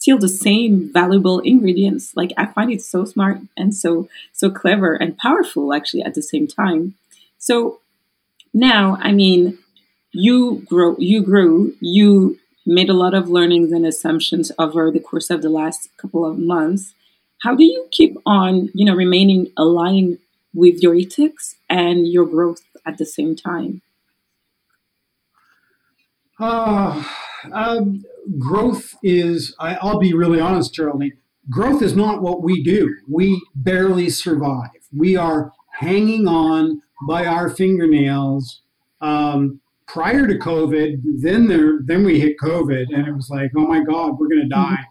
still 0.02 0.18
the 0.18 0.28
same 0.28 0.92
valuable 0.92 1.38
ingredients. 1.40 2.12
Like 2.16 2.32
I 2.36 2.46
find 2.46 2.72
it 2.72 2.82
so 2.82 3.04
smart 3.04 3.38
and 3.56 3.72
so 3.74 4.08
so 4.32 4.50
clever 4.50 4.94
and 4.94 5.16
powerful 5.16 5.72
actually 5.72 6.02
at 6.02 6.14
the 6.14 6.22
same 6.22 6.48
time. 6.48 6.94
So 7.38 7.80
now, 8.52 8.98
I 9.00 9.12
mean, 9.12 9.58
you 10.12 10.62
grow 10.66 10.96
you 10.98 11.22
grew 11.22 11.74
you 11.80 12.38
made 12.66 12.90
a 12.90 13.00
lot 13.04 13.14
of 13.14 13.30
learnings 13.30 13.72
and 13.72 13.86
assumptions 13.86 14.52
over 14.58 14.90
the 14.90 15.00
course 15.00 15.30
of 15.30 15.42
the 15.42 15.48
last 15.48 15.88
couple 15.96 16.24
of 16.24 16.38
months 16.38 16.94
how 17.42 17.54
do 17.54 17.64
you 17.64 17.86
keep 17.90 18.16
on 18.26 18.68
you 18.74 18.84
know 18.84 18.94
remaining 18.94 19.50
aligned 19.56 20.18
with 20.54 20.82
your 20.82 20.94
ethics 20.94 21.56
and 21.70 22.06
your 22.06 22.26
growth 22.26 22.62
at 22.84 22.98
the 22.98 23.06
same 23.06 23.34
time 23.34 23.80
Uh, 26.42 27.04
um, 27.52 28.02
growth 28.36 28.96
is, 29.04 29.54
I, 29.60 29.76
I'll 29.76 30.00
be 30.00 30.12
really 30.12 30.40
honest, 30.40 30.74
Geraldine, 30.74 31.12
growth 31.48 31.82
is 31.82 31.94
not 31.94 32.20
what 32.20 32.42
we 32.42 32.64
do. 32.64 32.96
We 33.08 33.40
barely 33.54 34.10
survive. 34.10 34.70
We 34.96 35.14
are 35.14 35.52
hanging 35.74 36.26
on 36.26 36.82
by 37.06 37.26
our 37.26 37.48
fingernails. 37.48 38.62
Um, 39.00 39.60
prior 39.86 40.26
to 40.26 40.36
COVID, 40.36 40.96
then 41.20 41.46
there, 41.46 41.78
then 41.84 42.04
we 42.04 42.18
hit 42.18 42.38
COVID, 42.42 42.86
and 42.92 43.06
it 43.06 43.14
was 43.14 43.30
like, 43.30 43.52
oh 43.56 43.68
my 43.68 43.84
God, 43.84 44.18
we're 44.18 44.28
going 44.28 44.42
to 44.42 44.48
die. 44.48 44.84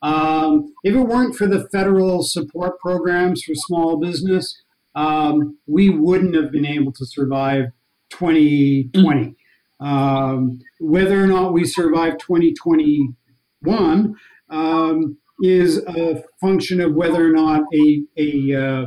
Um, 0.00 0.72
if 0.84 0.94
it 0.94 1.00
weren't 1.00 1.36
for 1.36 1.46
the 1.46 1.68
federal 1.68 2.22
support 2.22 2.78
programs 2.80 3.42
for 3.42 3.54
small 3.54 3.98
business, 3.98 4.58
um, 4.94 5.58
we 5.66 5.90
wouldn't 5.90 6.34
have 6.34 6.50
been 6.50 6.66
able 6.66 6.92
to 6.92 7.04
survive 7.04 7.72
2020. 8.08 9.36
Um, 9.84 10.60
whether 10.80 11.22
or 11.22 11.26
not 11.26 11.52
we 11.52 11.64
survive 11.64 12.16
2021 12.18 14.14
um, 14.50 15.18
is 15.42 15.78
a 15.86 16.24
function 16.40 16.80
of 16.80 16.94
whether 16.94 17.26
or 17.26 17.32
not 17.32 17.62
a, 17.74 18.02
a 18.16 18.54
uh, 18.54 18.86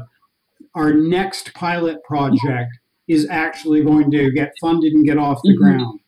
our 0.75 0.93
next 0.93 1.53
pilot 1.53 2.03
project 2.03 2.71
is 3.07 3.27
actually 3.29 3.83
going 3.83 4.09
to 4.11 4.31
get 4.31 4.53
funded 4.59 4.93
and 4.93 5.05
get 5.05 5.17
off 5.17 5.39
the 5.43 5.53
Mhm. 5.53 5.57
ground. 5.57 5.99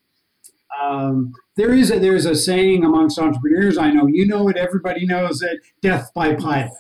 Um, 0.81 1.33
there 1.55 1.73
is 1.73 1.91
a, 1.91 1.99
there's 1.99 2.25
a 2.25 2.35
saying 2.35 2.83
amongst 2.83 3.19
entrepreneurs 3.19 3.77
I 3.77 3.91
know, 3.91 4.07
you 4.07 4.25
know 4.25 4.47
it, 4.47 4.57
everybody 4.57 5.05
knows 5.05 5.41
it, 5.41 5.59
death 5.81 6.09
by 6.15 6.33
pilot. 6.35 6.71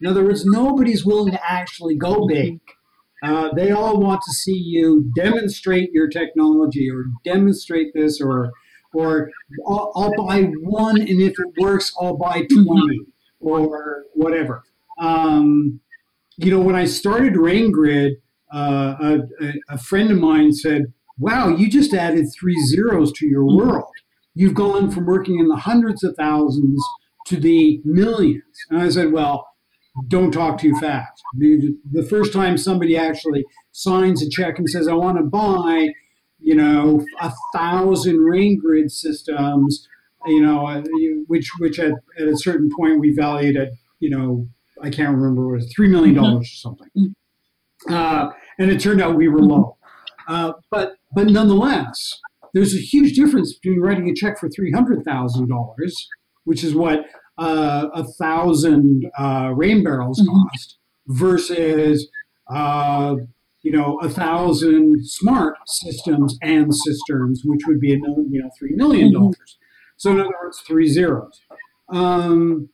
In 0.00 0.06
other 0.06 0.24
words, 0.24 0.44
nobody's 0.44 1.04
willing 1.04 1.32
to 1.32 1.50
actually 1.50 1.96
go 1.96 2.26
big. 2.26 2.60
Uh, 3.22 3.52
they 3.54 3.70
all 3.70 4.00
want 4.00 4.22
to 4.22 4.32
see 4.32 4.56
you 4.56 5.10
demonstrate 5.16 5.90
your 5.92 6.08
technology 6.08 6.88
or 6.90 7.04
demonstrate 7.24 7.92
this 7.94 8.20
or 8.20 8.52
or 8.94 9.30
I'll, 9.66 9.92
I'll 9.94 10.14
buy 10.16 10.42
one 10.60 11.00
and 11.00 11.20
if 11.20 11.32
it 11.38 11.60
works 11.60 11.92
I'll 12.00 12.16
buy 12.16 12.46
20 12.50 13.00
or 13.40 14.04
whatever. 14.14 14.62
Um, 14.98 15.80
you 16.36 16.50
know, 16.50 16.60
when 16.60 16.76
I 16.76 16.84
started 16.84 17.34
RainGrid, 17.34 18.12
uh, 18.52 18.94
a, 19.00 19.44
a, 19.44 19.52
a 19.70 19.78
friend 19.78 20.10
of 20.10 20.18
mine 20.18 20.52
said, 20.52 20.92
wow, 21.18 21.48
you 21.48 21.68
just 21.68 21.92
added 21.92 22.26
three 22.38 22.58
zeros 22.66 23.12
to 23.12 23.26
your 23.26 23.44
world. 23.44 23.92
You've 24.34 24.54
gone 24.54 24.90
from 24.90 25.04
working 25.06 25.38
in 25.40 25.48
the 25.48 25.56
hundreds 25.56 26.04
of 26.04 26.14
thousands 26.16 26.82
to 27.26 27.36
the 27.36 27.80
millions. 27.84 28.44
And 28.70 28.80
I 28.80 28.88
said, 28.88 29.12
well, 29.12 29.47
don't 30.06 30.30
talk 30.30 30.58
too 30.58 30.74
fast. 30.80 31.22
The, 31.36 32.06
first 32.08 32.32
time 32.32 32.56
somebody 32.56 32.96
actually 32.96 33.44
signs 33.72 34.22
a 34.22 34.30
check 34.30 34.58
and 34.58 34.68
says, 34.68 34.88
I 34.88 34.94
want 34.94 35.18
to 35.18 35.24
buy, 35.24 35.88
you 36.38 36.54
know, 36.54 37.04
a 37.20 37.32
thousand 37.54 38.18
rain 38.18 38.58
grid 38.58 38.90
systems, 38.90 39.86
you 40.26 40.40
know, 40.40 40.66
uh, 40.66 40.82
which 41.26 41.50
which 41.58 41.78
at, 41.78 41.92
at 42.18 42.28
a 42.28 42.36
certain 42.36 42.70
point 42.78 43.00
we 43.00 43.14
valued 43.14 43.56
at, 43.56 43.70
you 44.00 44.10
know, 44.10 44.48
I 44.82 44.90
can't 44.90 45.16
remember, 45.16 45.54
it 45.54 45.56
was 45.56 45.74
$3 45.78 45.90
million 45.90 46.18
or 46.18 46.44
something. 46.44 47.14
Uh, 47.90 48.30
and 48.58 48.70
it 48.70 48.80
turned 48.80 49.00
out 49.00 49.16
we 49.16 49.28
were 49.28 49.40
low. 49.40 49.76
Uh, 50.26 50.52
but 50.70 50.94
but 51.14 51.26
nonetheless, 51.28 52.20
there's 52.52 52.74
a 52.74 52.78
huge 52.78 53.14
difference 53.14 53.54
between 53.54 53.80
writing 53.80 54.08
a 54.08 54.14
check 54.14 54.38
for 54.38 54.48
three 54.48 54.70
hundred 54.72 55.04
thousand 55.04 55.48
dollars, 55.48 56.08
which 56.44 56.62
is 56.62 56.74
what 56.74 57.06
uh, 57.38 57.88
a 57.94 58.04
thousand 58.04 59.10
uh, 59.18 59.52
rain 59.56 59.82
barrels 59.84 60.20
Mhm. 60.20 60.26
cost, 60.50 60.78
versus 61.06 62.08
uh, 62.50 63.16
you 63.62 63.72
know, 63.72 63.98
a 64.00 64.08
thousand 64.08 65.04
smart 65.04 65.56
systems 65.66 66.38
and 66.42 66.74
cisterns, 66.74 67.42
which 67.44 67.60
would 67.66 67.80
be 67.80 67.92
a 67.92 67.98
million, 67.98 68.28
you 68.32 68.40
know, 68.42 68.50
three 68.58 68.74
million 68.74 69.08
Mhm. 69.10 69.14
dollars. 69.14 69.58
So 69.96 70.12
in 70.12 70.20
other 70.20 70.32
words, 70.42 70.60
three 70.60 70.88
zeros. 70.88 71.40
Um, 71.90 72.68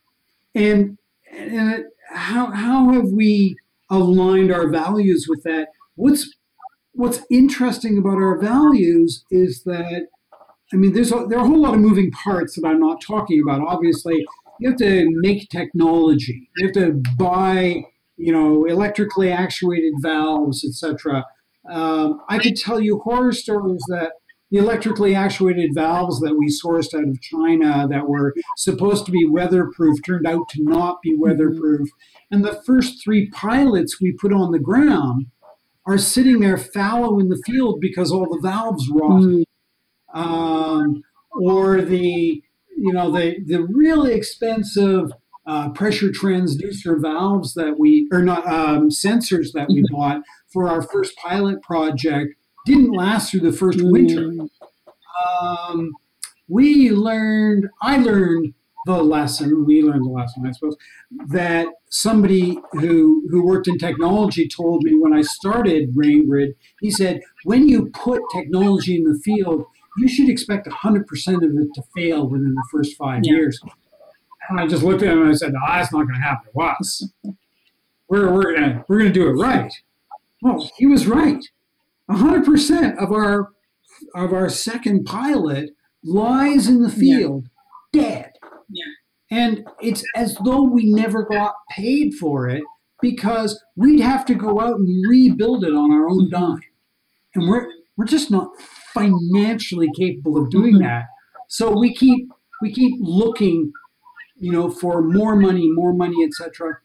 and 0.53 0.97
and 1.31 1.71
it, 1.73 1.85
how 2.09 2.51
how 2.51 2.91
have 2.93 3.09
we 3.09 3.57
aligned 3.89 4.51
our 4.51 4.69
values 4.69 5.25
with 5.27 5.43
that? 5.43 5.69
What's 5.95 6.29
what's 6.93 7.21
interesting 7.29 7.97
about 7.97 8.17
our 8.17 8.39
values 8.39 9.25
is 9.31 9.63
that 9.63 10.07
I 10.73 10.77
mean, 10.77 10.93
there's 10.93 11.11
a, 11.11 11.25
there 11.27 11.37
are 11.39 11.45
a 11.45 11.47
whole 11.47 11.61
lot 11.61 11.73
of 11.75 11.79
moving 11.79 12.09
parts 12.11 12.55
that 12.55 12.65
I'm 12.67 12.79
not 12.79 13.01
talking 13.01 13.41
about. 13.41 13.61
Obviously, 13.67 14.25
you 14.59 14.69
have 14.69 14.77
to 14.79 15.05
make 15.21 15.49
technology. 15.49 16.49
You 16.57 16.67
have 16.67 16.75
to 16.75 17.01
buy, 17.17 17.83
you 18.17 18.31
know, 18.31 18.65
electrically 18.65 19.31
actuated 19.31 19.93
valves, 20.01 20.63
etc. 20.65 21.25
Um, 21.69 22.21
I 22.29 22.39
could 22.39 22.55
tell 22.55 22.79
you 22.79 22.99
horror 22.99 23.31
stories 23.31 23.83
that 23.89 24.13
the 24.51 24.59
electrically 24.59 25.15
actuated 25.15 25.71
valves 25.73 26.19
that 26.21 26.35
we 26.35 26.47
sourced 26.47 26.93
out 26.93 27.07
of 27.09 27.19
China 27.21 27.87
that 27.89 28.07
were 28.07 28.33
supposed 28.57 29.05
to 29.07 29.11
be 29.11 29.27
weatherproof 29.27 29.97
turned 30.05 30.27
out 30.27 30.47
to 30.49 30.63
not 30.63 31.01
be 31.01 31.15
weatherproof. 31.17 31.89
And 32.31 32.45
the 32.45 32.61
first 32.65 33.03
three 33.03 33.29
pilots 33.31 33.99
we 33.99 34.11
put 34.13 34.31
on 34.31 34.51
the 34.51 34.59
ground 34.59 35.25
are 35.87 35.97
sitting 35.97 36.39
there 36.39 36.57
fallow 36.57 37.19
in 37.19 37.29
the 37.29 37.41
field 37.45 37.79
because 37.81 38.11
all 38.11 38.27
the 38.29 38.39
valves 38.41 38.87
rotted 38.89 39.45
Mm. 40.13 40.21
um, 40.21 41.01
or 41.31 41.81
the 41.81 42.41
you 42.85 42.93
know 42.93 43.11
the 43.11 43.37
the 43.45 43.63
really 43.63 44.13
expensive 44.13 45.11
uh, 45.47 45.69
pressure 45.69 46.09
transducer 46.09 46.99
valves 47.01 47.53
that 47.53 47.77
we 47.77 48.07
or 48.11 48.21
not 48.21 48.47
um, 48.47 48.89
sensors 48.89 49.51
that 49.53 49.67
we 49.69 49.83
bought 49.91 50.21
for 50.51 50.69
our 50.69 50.81
first 50.81 51.15
pilot 51.17 51.61
project 51.61 52.35
didn't 52.65 52.91
last 52.91 53.31
through 53.31 53.41
the 53.41 53.51
first 53.51 53.79
winter. 53.81 54.27
Mm. 54.27 54.49
Um, 55.25 55.91
we 56.47 56.91
learned, 56.91 57.67
I 57.81 57.97
learned 57.97 58.53
the 58.85 59.01
lesson. 59.01 59.65
We 59.65 59.81
learned 59.81 60.05
the 60.05 60.09
lesson, 60.09 60.45
I 60.45 60.51
suppose, 60.51 60.75
that 61.29 61.67
somebody 61.89 62.59
who 62.73 63.27
who 63.29 63.45
worked 63.45 63.67
in 63.67 63.77
technology 63.77 64.47
told 64.47 64.83
me 64.83 64.95
when 64.95 65.13
I 65.13 65.21
started 65.21 65.95
RainGrid. 65.95 66.53
He 66.81 66.91
said, 66.91 67.21
when 67.43 67.67
you 67.67 67.89
put 67.93 68.21
technology 68.33 68.95
in 68.95 69.03
the 69.03 69.19
field, 69.23 69.65
you 69.97 70.07
should 70.07 70.29
expect 70.29 70.67
100% 70.67 71.01
of 71.37 71.43
it 71.43 71.67
to 71.75 71.83
fail 71.95 72.27
within 72.27 72.53
the 72.55 72.63
first 72.71 72.95
five 72.97 73.21
Yeah. 73.23 73.33
years. 73.33 73.59
And 74.49 74.59
I 74.59 74.67
just 74.67 74.83
looked 74.83 75.01
at 75.01 75.11
him 75.13 75.21
and 75.21 75.29
I 75.29 75.33
said, 75.33 75.53
no, 75.53 75.59
that's 75.67 75.91
not 75.91 76.03
going 76.03 76.15
to 76.15 76.21
happen 76.21 76.51
to 76.53 76.59
us. 76.61 77.07
We're, 78.09 78.31
we're 78.31 78.55
going 78.55 78.83
we're 78.87 78.99
gonna 78.99 79.11
do 79.11 79.27
it 79.27 79.33
right. 79.33 79.73
Well, 80.41 80.69
he 80.77 80.85
was 80.85 81.07
right. 81.07 81.43
100% 82.11 82.97
of 82.97 83.11
our 83.11 83.49
of 84.13 84.33
our 84.33 84.49
second 84.49 85.05
pilot 85.05 85.71
lies 86.03 86.67
in 86.67 86.81
the 86.83 86.89
Yeah. 86.89 86.95
field 87.17 87.49
dead. 87.91 88.31
Yeah. 88.69 88.83
And 89.31 89.65
it's 89.81 90.03
as 90.15 90.37
though 90.45 90.61
we 90.63 90.85
never 90.91 91.23
got 91.23 91.55
paid 91.71 92.13
for 92.13 92.47
it 92.47 92.63
because 93.01 93.59
we'd 93.75 94.01
have 94.01 94.25
to 94.27 94.35
go 94.35 94.59
out 94.59 94.75
and 94.75 95.09
rebuild 95.09 95.63
it 95.63 95.73
on 95.73 95.91
our 95.91 96.07
own 96.07 96.29
dime. 96.29 96.61
And 97.33 97.49
we're 97.49 97.67
we're 97.97 98.05
just 98.05 98.29
not 98.29 98.51
financially 98.95 99.89
capable 99.95 100.35
of 100.41 100.49
doing 100.49 100.75
Mhm. 100.75 100.79
that. 100.87 101.05
So 101.49 101.77
we 101.77 101.93
keep 101.93 102.27
we 102.61 102.71
keep 102.73 102.95
looking, 103.01 103.71
you 104.37 104.51
know, 104.51 104.69
for 104.69 105.01
more 105.03 105.35
money, 105.35 105.69
more 105.69 105.93
money, 105.93 106.23
etc. 106.25 106.79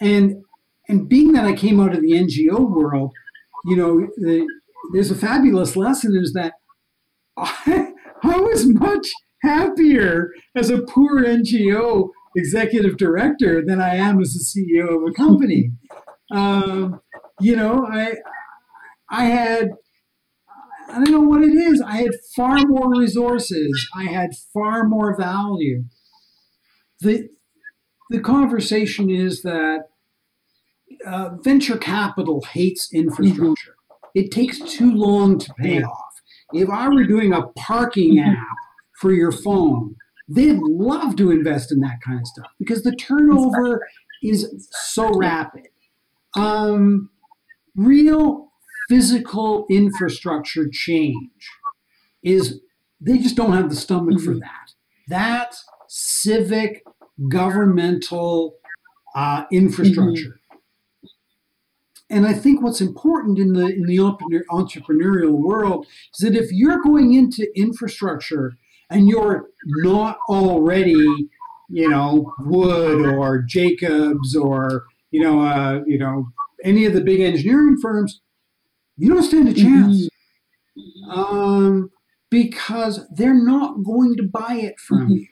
And 0.00 0.42
and 0.88 1.08
being 1.08 1.32
that 1.32 1.46
I 1.46 1.54
came 1.54 1.80
out 1.80 1.94
of 1.94 2.02
the 2.02 2.12
NGO 2.12 2.58
world, 2.78 3.12
you 3.64 3.76
know, 3.76 3.92
the, 4.18 4.46
there's 4.92 5.10
a 5.10 5.14
fabulous 5.14 5.76
lesson 5.76 6.14
is 6.14 6.32
that 6.34 6.52
I, 7.38 7.92
I 8.22 8.38
was 8.38 8.66
much 8.66 9.08
happier 9.42 10.30
as 10.54 10.68
a 10.70 10.82
poor 10.82 11.22
NGO 11.24 12.10
executive 12.36 12.96
director 12.96 13.62
than 13.64 13.80
I 13.80 13.94
am 13.96 14.20
as 14.20 14.34
a 14.34 14.42
CEO 14.44 14.96
of 14.96 15.02
a 15.08 15.12
company. 15.12 15.70
Um, 16.30 17.00
you 17.38 17.54
know, 17.54 17.86
I 17.86 18.14
I 19.10 19.26
had 19.26 19.68
I 20.94 21.02
don't 21.02 21.10
know 21.10 21.20
what 21.28 21.42
it 21.42 21.52
is. 21.54 21.80
I 21.80 21.96
had 21.96 22.12
far 22.36 22.58
more 22.66 22.88
resources. 22.98 23.88
I 23.96 24.04
had 24.04 24.30
far 24.52 24.84
more 24.84 25.16
value. 25.16 25.84
The 27.00 27.28
the 28.10 28.20
conversation 28.20 29.10
is 29.10 29.42
that 29.42 29.88
uh, 31.06 31.30
venture 31.42 31.76
capital 31.78 32.42
hates 32.52 32.92
infrastructure. 32.92 33.74
It 34.14 34.30
takes 34.30 34.60
too 34.60 34.94
long 34.94 35.38
to 35.38 35.52
pay 35.54 35.82
off. 35.82 36.14
If 36.52 36.70
I 36.70 36.88
were 36.88 37.04
doing 37.04 37.32
a 37.32 37.48
parking 37.56 38.16
Mhm. 38.16 38.36
app 38.36 38.56
for 39.00 39.10
your 39.12 39.32
phone, 39.32 39.96
they'd 40.28 40.60
love 40.60 41.16
to 41.16 41.30
invest 41.32 41.72
in 41.72 41.80
that 41.80 42.00
kind 42.06 42.20
of 42.20 42.26
stuff 42.26 42.46
because 42.58 42.82
the 42.84 42.94
turnover 42.94 43.80
is 44.22 44.68
so 44.92 45.10
rapid. 45.18 45.66
Um, 46.36 47.10
real 47.74 48.52
physical 48.88 49.66
infrastructure 49.70 50.68
change 50.70 51.48
is 52.22 52.60
they 53.00 53.18
just 53.18 53.36
don't 53.36 53.52
have 53.52 53.68
the 53.70 53.76
stomach 53.76 54.20
for 54.20 54.32
Mhm. 54.34 54.40
that. 54.40 54.74
That's 55.08 55.64
civic 55.88 56.82
governmental 57.28 58.56
uh, 59.14 59.44
infrastructure. 59.52 60.40
And 62.10 62.26
I 62.26 62.32
think 62.32 62.62
what's 62.62 62.80
important 62.80 63.38
in 63.38 63.52
the 63.54 63.66
in 63.66 63.86
the 63.86 63.96
entrepreneurial 64.50 65.32
world 65.32 65.86
is 66.12 66.18
that 66.20 66.36
if 66.36 66.52
you're 66.52 66.80
going 66.82 67.14
into 67.14 67.46
infrastructure 67.58 68.52
and 68.90 69.08
you're 69.08 69.48
not 69.82 70.18
already, 70.28 71.28
you 71.68 71.88
know, 71.88 72.32
Wood 72.40 73.06
or 73.06 73.42
Jacobs 73.42 74.36
or 74.36 74.84
you 75.10 75.22
know, 75.22 75.40
uh, 75.40 75.80
you 75.86 75.98
know, 75.98 76.26
any 76.64 76.84
of 76.86 76.92
the 76.92 77.00
big 77.00 77.20
engineering 77.20 77.76
firms, 77.80 78.20
you 78.96 79.08
don't 79.12 79.22
stand 79.22 79.48
a 79.48 79.54
chance 79.54 80.08
um, 81.08 81.90
because 82.30 83.06
they're 83.10 83.34
not 83.34 83.82
going 83.84 84.16
to 84.16 84.22
buy 84.24 84.54
it 84.54 84.78
from 84.78 85.08
Mhm. 85.08 85.16
you, 85.18 85.28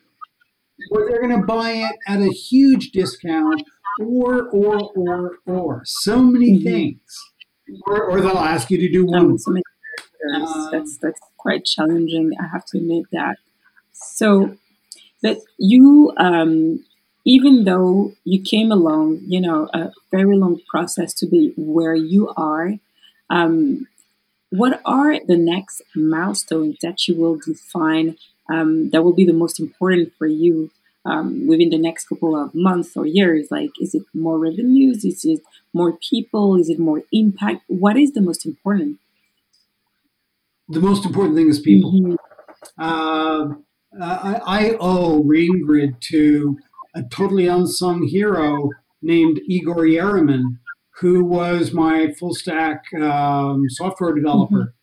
or 0.90 1.08
they're 1.08 1.22
going 1.22 1.40
to 1.40 1.46
buy 1.46 1.72
it 1.72 1.96
at 2.06 2.20
a 2.20 2.30
huge 2.30 2.90
discount, 2.92 3.62
or 3.98 4.48
or 4.50 4.90
or 4.96 5.38
or 5.46 5.82
so 5.84 6.22
many 6.22 6.58
Mhm. 6.58 6.64
things, 6.64 7.00
or, 7.86 8.04
or 8.04 8.20
they'll 8.20 8.38
ask 8.38 8.70
you 8.70 8.78
to 8.78 8.90
do 8.92 9.06
one. 9.06 9.38
So 9.38 9.50
many 9.52 9.64
factors. 9.98 10.50
Um, 10.56 10.70
that's 10.72 10.96
that's 10.98 11.20
quite 11.36 11.64
challenging. 11.64 12.32
I 12.40 12.46
have 12.48 12.64
to 12.66 12.78
admit 12.78 13.06
that. 13.12 13.38
So, 13.92 14.56
but 15.22 15.38
you, 15.58 16.12
um, 16.18 16.84
even 17.24 17.64
though 17.64 18.14
you 18.24 18.42
came 18.42 18.72
along, 18.72 19.20
you 19.26 19.40
know, 19.40 19.68
a 19.74 19.92
very 20.10 20.36
long 20.36 20.60
process 20.70 21.14
to 21.14 21.26
be 21.26 21.52
where 21.56 21.94
you 21.94 22.32
are. 22.36 22.74
Um, 23.30 23.88
what 24.50 24.80
are 24.84 25.18
the 25.26 25.36
next 25.36 25.82
milestones 25.94 26.76
that 26.82 27.08
you 27.08 27.14
will 27.14 27.36
define 27.36 28.16
um, 28.52 28.90
that 28.90 29.02
will 29.02 29.14
be 29.14 29.24
the 29.24 29.32
most 29.32 29.58
important 29.58 30.12
for 30.18 30.26
you 30.26 30.70
um, 31.04 31.46
within 31.46 31.70
the 31.70 31.78
next 31.78 32.08
couple 32.08 32.36
of 32.36 32.54
months 32.54 32.96
or 32.96 33.06
years? 33.06 33.50
Like, 33.50 33.70
is 33.80 33.94
it 33.94 34.02
more 34.12 34.38
revenues? 34.38 35.04
Is 35.04 35.24
it 35.24 35.40
more 35.72 35.92
people? 35.92 36.56
Is 36.56 36.68
it 36.68 36.78
more 36.78 37.02
impact? 37.12 37.62
What 37.66 37.96
is 37.96 38.12
the 38.12 38.20
most 38.20 38.44
important? 38.44 38.98
the 40.72 40.80
most 40.80 41.04
important 41.04 41.36
thing 41.36 41.48
is 41.48 41.60
people. 41.60 41.92
Mhm. 41.92 42.16
Um, 42.78 43.64
I, 44.00 44.40
I 44.46 44.76
owe 44.80 45.22
RainGrid 45.22 46.00
to 46.12 46.58
a 46.94 47.02
totally 47.02 47.46
unsung 47.46 48.06
hero 48.06 48.70
named 49.02 49.40
Igor 49.46 49.84
Yereman, 49.84 50.58
who 51.00 51.24
was 51.24 51.72
my 51.72 52.12
full 52.18 52.34
stack 52.34 52.84
um, 53.00 53.68
software 53.70 54.14
developer. 54.14 54.74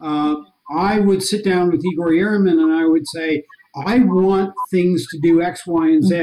Uh, 0.00 0.36
I 0.70 0.98
would 0.98 1.22
sit 1.22 1.44
down 1.44 1.70
with 1.70 1.84
Igor 1.84 2.10
Yereman 2.10 2.60
and 2.60 2.72
I 2.72 2.86
would 2.86 3.06
say, 3.06 3.44
I 3.86 4.00
want 4.00 4.54
things 4.70 5.06
to 5.08 5.18
do 5.20 5.40
X, 5.42 5.66
Y, 5.66 5.86
and 5.86 6.04
Z. 6.04 6.22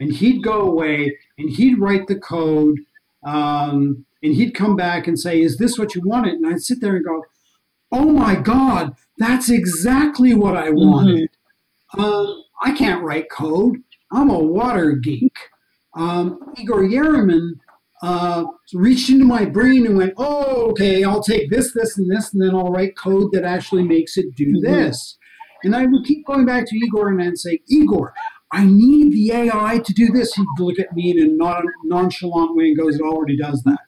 And 0.00 0.12
he'd 0.12 0.42
go 0.42 0.60
away 0.60 1.16
and 1.36 1.50
he'd 1.50 1.78
write 1.78 2.06
the 2.06 2.18
code 2.18 2.78
um, 3.24 4.04
and 4.22 4.34
he'd 4.34 4.54
come 4.54 4.76
back 4.76 5.06
and 5.06 5.18
say, 5.18 5.40
Is 5.40 5.58
this 5.58 5.78
what 5.78 5.94
you 5.94 6.02
wanted? 6.04 6.34
And 6.34 6.46
I'd 6.46 6.62
sit 6.62 6.80
there 6.80 6.96
and 6.96 7.04
go, 7.04 7.24
Oh 7.90 8.12
my 8.12 8.36
God, 8.36 8.94
that's 9.16 9.50
exactly 9.50 10.34
what 10.34 10.56
I 10.56 10.70
wanted. 10.70 11.30
Um, 11.96 12.44
I 12.62 12.72
can't 12.72 13.02
write 13.02 13.30
code. 13.30 13.78
I'm 14.12 14.30
a 14.30 14.38
water 14.38 14.92
geek. 14.92 15.36
Um, 15.94 16.38
Igor 16.56 16.82
Yereman 16.82 17.54
uh, 18.02 18.44
reached 18.74 19.10
into 19.10 19.24
my 19.24 19.44
brain 19.44 19.86
and 19.86 19.96
went, 19.96 20.14
"Oh, 20.16 20.70
okay, 20.70 21.02
I'll 21.04 21.22
take 21.22 21.50
this, 21.50 21.72
this, 21.74 21.98
and 21.98 22.10
this, 22.10 22.32
and 22.32 22.42
then 22.42 22.54
I'll 22.54 22.70
write 22.70 22.96
code 22.96 23.32
that 23.32 23.44
actually 23.44 23.82
makes 23.82 24.16
it 24.16 24.34
do 24.34 24.46
Mhm. 24.52 24.62
this." 24.62 25.18
And 25.64 25.74
I 25.74 25.86
would 25.86 26.04
keep 26.04 26.24
going 26.26 26.46
back 26.46 26.66
to 26.66 26.76
Igor 26.76 27.08
and 27.08 27.20
I'd 27.22 27.38
say, 27.38 27.60
"Igor, 27.68 28.12
I 28.52 28.64
need 28.64 29.12
the 29.12 29.32
AI 29.32 29.78
to 29.84 29.92
do 29.92 30.08
this." 30.12 30.32
He'd 30.34 30.46
look 30.60 30.78
at 30.78 30.94
me 30.94 31.10
in 31.10 31.18
a 31.18 31.32
non- 31.32 31.66
nonchalant 31.84 32.54
way 32.54 32.68
and 32.68 32.78
goes, 32.78 32.94
"It 32.96 33.02
already 33.02 33.36
does 33.36 33.62
that. 33.64 33.80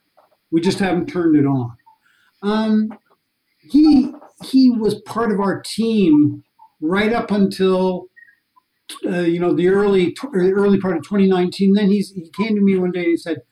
We 0.51 0.61
just 0.61 0.81
haven't 0.81 1.07
turned 1.07 1.37
it 1.37 1.47
on." 1.47 1.71
Um, 2.43 2.93
he 3.61 4.13
he 4.45 4.71
was 4.71 5.01
part 5.03 5.31
of 5.31 5.39
our 5.39 5.61
team 5.61 6.43
right 6.81 7.13
up 7.13 7.31
until 7.31 8.07
uh, 9.07 9.21
you 9.21 9.39
know 9.39 9.53
the 9.55 9.69
early 9.69 10.17
early 10.35 10.81
part 10.81 10.97
of 10.97 11.05
2019. 11.05 11.75
Then 11.75 11.89
he's 11.91 12.11
he 12.11 12.29
came 12.37 12.57
to 12.57 12.61
me 12.63 12.77
one 12.77 12.91
day 12.91 13.01
and 13.03 13.11
he 13.11 13.17
said, 13.17 13.43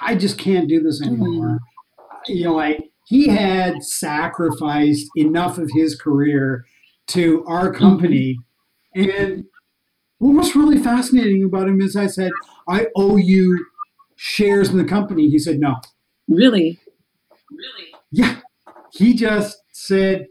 "I 0.00 0.14
just 0.14 0.38
can't 0.38 0.68
do 0.68 0.82
this 0.82 1.02
anymore." 1.02 1.58
Mm-hmm. 1.98 2.32
You 2.32 2.44
know, 2.44 2.54
like 2.54 2.90
he 3.06 3.28
had 3.28 3.82
sacrificed 3.82 5.08
enough 5.16 5.58
of 5.58 5.70
his 5.74 5.94
career 5.94 6.64
to 7.08 7.44
our 7.46 7.72
company, 7.72 8.38
mm-hmm. 8.96 9.10
and 9.10 9.44
what 10.18 10.34
was 10.34 10.56
really 10.56 10.78
fascinating 10.78 11.44
about 11.44 11.68
him 11.68 11.80
is 11.80 11.96
I 11.96 12.06
said, 12.06 12.32
"I 12.68 12.86
owe 12.96 13.16
you 13.16 13.66
shares 14.16 14.70
in 14.70 14.78
the 14.78 14.84
company." 14.84 15.28
He 15.28 15.38
said, 15.38 15.58
"No." 15.58 15.76
Really? 16.28 16.80
Really? 17.50 17.94
Yeah. 18.10 18.40
He 18.92 19.14
just 19.14 19.62
said, 19.72 20.26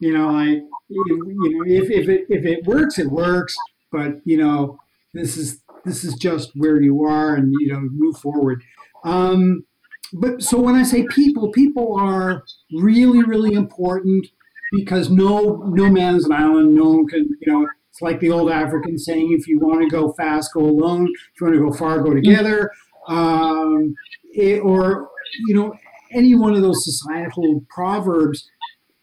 you 0.00 0.12
know, 0.12 0.28
I 0.30 0.60
you 0.88 1.04
know, 1.16 1.64
if, 1.66 1.90
if 1.90 2.08
it 2.08 2.26
if 2.28 2.44
it 2.44 2.64
works, 2.64 2.98
it 2.98 3.10
works. 3.10 3.56
But 3.90 4.20
you 4.24 4.36
know, 4.36 4.78
this 5.14 5.36
is 5.36 5.62
this 5.84 6.04
is 6.04 6.14
just 6.14 6.50
where 6.54 6.80
you 6.80 7.04
are, 7.04 7.34
and 7.34 7.52
you 7.60 7.72
know, 7.72 7.80
move 7.80 8.16
forward. 8.18 8.62
Um, 9.04 9.64
but 10.12 10.42
so 10.42 10.58
when 10.58 10.74
I 10.74 10.82
say 10.82 11.06
people, 11.10 11.50
people 11.52 11.96
are 11.98 12.44
really 12.72 13.22
really 13.22 13.54
important 13.54 14.26
because 14.72 15.10
no 15.10 15.62
no 15.66 15.90
man 15.90 16.16
is 16.16 16.24
an 16.24 16.32
island. 16.32 16.74
No 16.74 16.90
one 16.90 17.06
can 17.06 17.28
you 17.40 17.52
know. 17.52 17.68
It's 17.90 18.02
like 18.02 18.20
the 18.20 18.30
old 18.30 18.50
African 18.50 18.98
saying: 18.98 19.36
if 19.38 19.48
you 19.48 19.58
want 19.58 19.82
to 19.82 19.88
go 19.88 20.12
fast, 20.12 20.52
go 20.54 20.60
alone. 20.60 21.06
If 21.06 21.40
you 21.40 21.46
want 21.46 21.58
to 21.58 21.70
go 21.70 21.72
far, 21.72 22.02
go 22.02 22.14
together. 22.14 22.70
Um, 23.08 23.94
it, 24.34 24.60
or 24.60 25.08
you 25.46 25.54
know, 25.54 25.74
any 26.12 26.34
one 26.34 26.54
of 26.54 26.62
those 26.62 26.84
societal 26.84 27.64
proverbs 27.70 28.48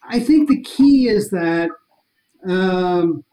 I 0.10 0.20
think 0.20 0.50
the 0.50 0.62
key 0.62 1.08
is 1.08 1.30
that 1.32 1.70
um, 2.48 3.24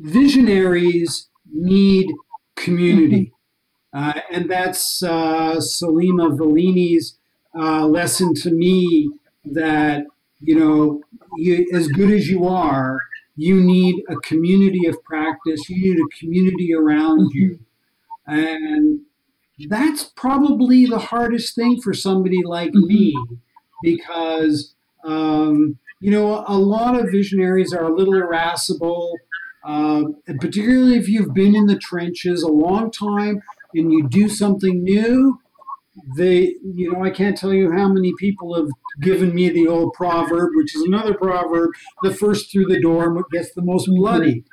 visionaries 0.00 1.28
need 1.52 2.12
community. 2.56 3.32
Mm-hmm. 3.94 3.98
Uh, 3.98 4.20
and 4.30 4.50
that's 4.50 5.02
uh, 5.02 5.60
Salim 5.60 6.16
Valini's 6.36 7.18
uh, 7.54 7.86
lesson 7.86 8.34
to 8.34 8.50
me 8.50 9.10
that, 9.44 10.04
you 10.40 10.58
know, 10.58 11.02
you, 11.36 11.66
as 11.72 11.88
good 11.88 12.10
as 12.10 12.28
you 12.28 12.46
are, 12.46 13.00
you 13.36 13.60
need 13.60 14.02
a 14.08 14.16
community 14.16 14.86
of 14.86 15.02
practice, 15.04 15.68
you 15.68 15.94
need 15.94 16.00
a 16.00 16.18
community 16.18 16.74
around 16.74 17.30
mm-hmm. 17.30 17.38
you. 17.38 17.58
And 18.26 19.00
that's 19.68 20.04
probably 20.16 20.84
the 20.84 20.98
hardest 20.98 21.54
thing 21.54 21.80
for 21.80 21.94
somebody 21.94 22.42
like 22.44 22.72
mm-hmm. 22.72 22.88
me 22.88 23.26
because 23.82 24.74
um, 25.04 25.78
you 26.00 26.10
know, 26.10 26.44
a 26.46 26.58
lot 26.58 26.98
of 26.98 27.10
visionaries 27.10 27.72
are 27.72 27.84
a 27.84 27.94
little 27.94 28.14
irascible, 28.14 29.16
uh, 29.66 30.04
particularly 30.40 30.96
if 30.96 31.08
you've 31.08 31.34
been 31.34 31.56
in 31.56 31.66
the 31.66 31.76
trenches 31.76 32.42
a 32.42 32.48
long 32.48 32.90
time 32.90 33.42
and 33.74 33.92
you 33.92 34.08
do 34.08 34.28
something 34.28 34.82
new. 34.82 35.40
They, 36.16 36.54
you 36.62 36.92
know, 36.92 37.02
I 37.02 37.10
can't 37.10 37.36
tell 37.36 37.52
you 37.52 37.72
how 37.72 37.88
many 37.88 38.12
people 38.18 38.54
have 38.54 38.68
given 39.00 39.34
me 39.34 39.48
the 39.48 39.66
old 39.66 39.94
proverb, 39.94 40.50
which 40.54 40.76
is 40.76 40.82
another 40.82 41.14
proverb: 41.14 41.70
the 42.02 42.14
first 42.14 42.52
through 42.52 42.66
the 42.66 42.80
door 42.80 43.24
gets 43.32 43.52
the 43.54 43.62
most 43.62 43.86
bloody. 43.86 44.44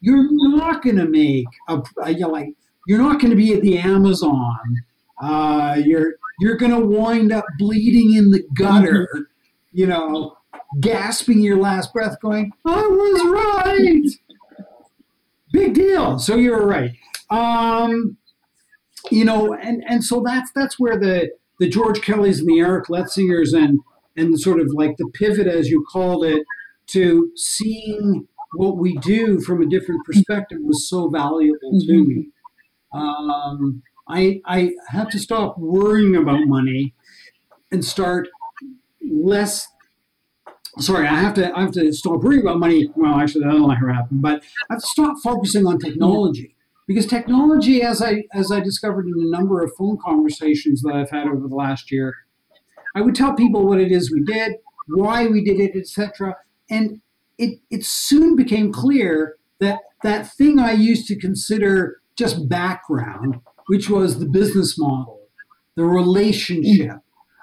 You're 0.00 0.28
not 0.56 0.82
going 0.82 0.96
to 0.96 1.08
make 1.08 1.46
a, 1.68 1.82
a, 2.02 2.12
you 2.12 2.20
know, 2.20 2.28
like 2.28 2.54
you're 2.86 2.98
not 2.98 3.20
going 3.20 3.30
to 3.30 3.36
be 3.36 3.52
at 3.52 3.62
the 3.62 3.78
Amazon. 3.78 4.84
Uh, 5.20 5.80
you're 5.84 6.14
you're 6.40 6.56
going 6.56 6.72
to 6.72 6.80
wind 6.80 7.32
up 7.32 7.44
bleeding 7.58 8.14
in 8.14 8.30
the 8.30 8.44
gutter. 8.54 9.08
You 9.72 9.88
know, 9.88 10.36
gasping 10.80 11.40
your 11.40 11.58
last 11.58 11.92
breath, 11.92 12.20
going, 12.20 12.52
I 12.64 12.86
was 12.86 13.66
right. 13.66 14.31
Big 15.52 15.74
deal. 15.74 16.18
So 16.18 16.36
you 16.36 16.50
were 16.50 16.66
right. 16.66 16.92
Um, 17.30 18.16
you 19.10 19.24
know, 19.24 19.54
and, 19.54 19.84
and 19.88 20.04
so 20.04 20.22
that's 20.24 20.50
that's 20.54 20.78
where 20.78 20.98
the 20.98 21.30
the 21.60 21.68
George 21.68 22.00
Kellys 22.00 22.40
and 22.40 22.48
the 22.48 22.60
Eric 22.60 22.86
Letsingers 22.86 23.54
and 23.54 23.78
and 24.16 24.38
sort 24.40 24.60
of 24.60 24.68
like 24.72 24.96
the 24.96 25.10
pivot, 25.14 25.46
as 25.46 25.68
you 25.68 25.84
called 25.90 26.24
it, 26.24 26.44
to 26.88 27.30
seeing 27.36 28.26
what 28.54 28.76
we 28.76 28.96
do 28.98 29.40
from 29.40 29.62
a 29.62 29.66
different 29.66 30.04
perspective 30.04 30.58
was 30.62 30.88
so 30.88 31.08
valuable 31.08 31.72
mm-hmm. 31.72 31.86
to 31.86 32.04
me. 32.04 32.28
Um, 32.92 33.82
I 34.08 34.40
I 34.44 34.72
have 34.88 35.08
to 35.10 35.18
stop 35.18 35.58
worrying 35.58 36.16
about 36.16 36.46
money 36.46 36.94
and 37.70 37.84
start 37.84 38.28
less 39.00 39.68
sorry, 40.78 41.06
I 41.06 41.14
have 41.16 41.34
to 41.34 41.56
I 41.56 41.60
have 41.60 41.72
to 41.72 41.92
stop 41.92 42.22
worrying 42.22 42.42
about 42.42 42.58
money. 42.58 42.88
Well, 42.94 43.18
actually, 43.18 43.44
that'll 43.44 43.68
never 43.68 43.92
happen. 43.92 44.20
But 44.20 44.42
I 44.70 44.74
have 44.74 44.80
to 44.80 44.86
stop 44.86 45.16
focusing 45.22 45.66
on 45.66 45.78
technology 45.78 46.56
because 46.86 47.06
technology, 47.06 47.82
as 47.82 48.02
I 48.02 48.24
as 48.32 48.50
I 48.50 48.60
discovered 48.60 49.06
in 49.06 49.14
a 49.14 49.30
number 49.30 49.62
of 49.62 49.72
phone 49.76 49.98
conversations 50.04 50.82
that 50.82 50.94
I've 50.94 51.10
had 51.10 51.26
over 51.26 51.48
the 51.48 51.54
last 51.54 51.90
year, 51.90 52.14
I 52.94 53.00
would 53.00 53.14
tell 53.14 53.34
people 53.34 53.66
what 53.66 53.80
it 53.80 53.92
is 53.92 54.12
we 54.12 54.22
did, 54.22 54.54
why 54.88 55.26
we 55.26 55.44
did 55.44 55.60
it, 55.60 55.76
etc. 55.76 56.36
And 56.70 57.00
it 57.38 57.60
it 57.70 57.84
soon 57.84 58.36
became 58.36 58.72
clear 58.72 59.36
that 59.60 59.80
that 60.02 60.32
thing 60.32 60.58
I 60.58 60.72
used 60.72 61.06
to 61.08 61.18
consider 61.18 62.00
just 62.16 62.48
background, 62.48 63.40
which 63.66 63.88
was 63.88 64.18
the 64.18 64.26
business 64.26 64.78
model, 64.78 65.28
the 65.76 65.84
relationship 65.84 66.98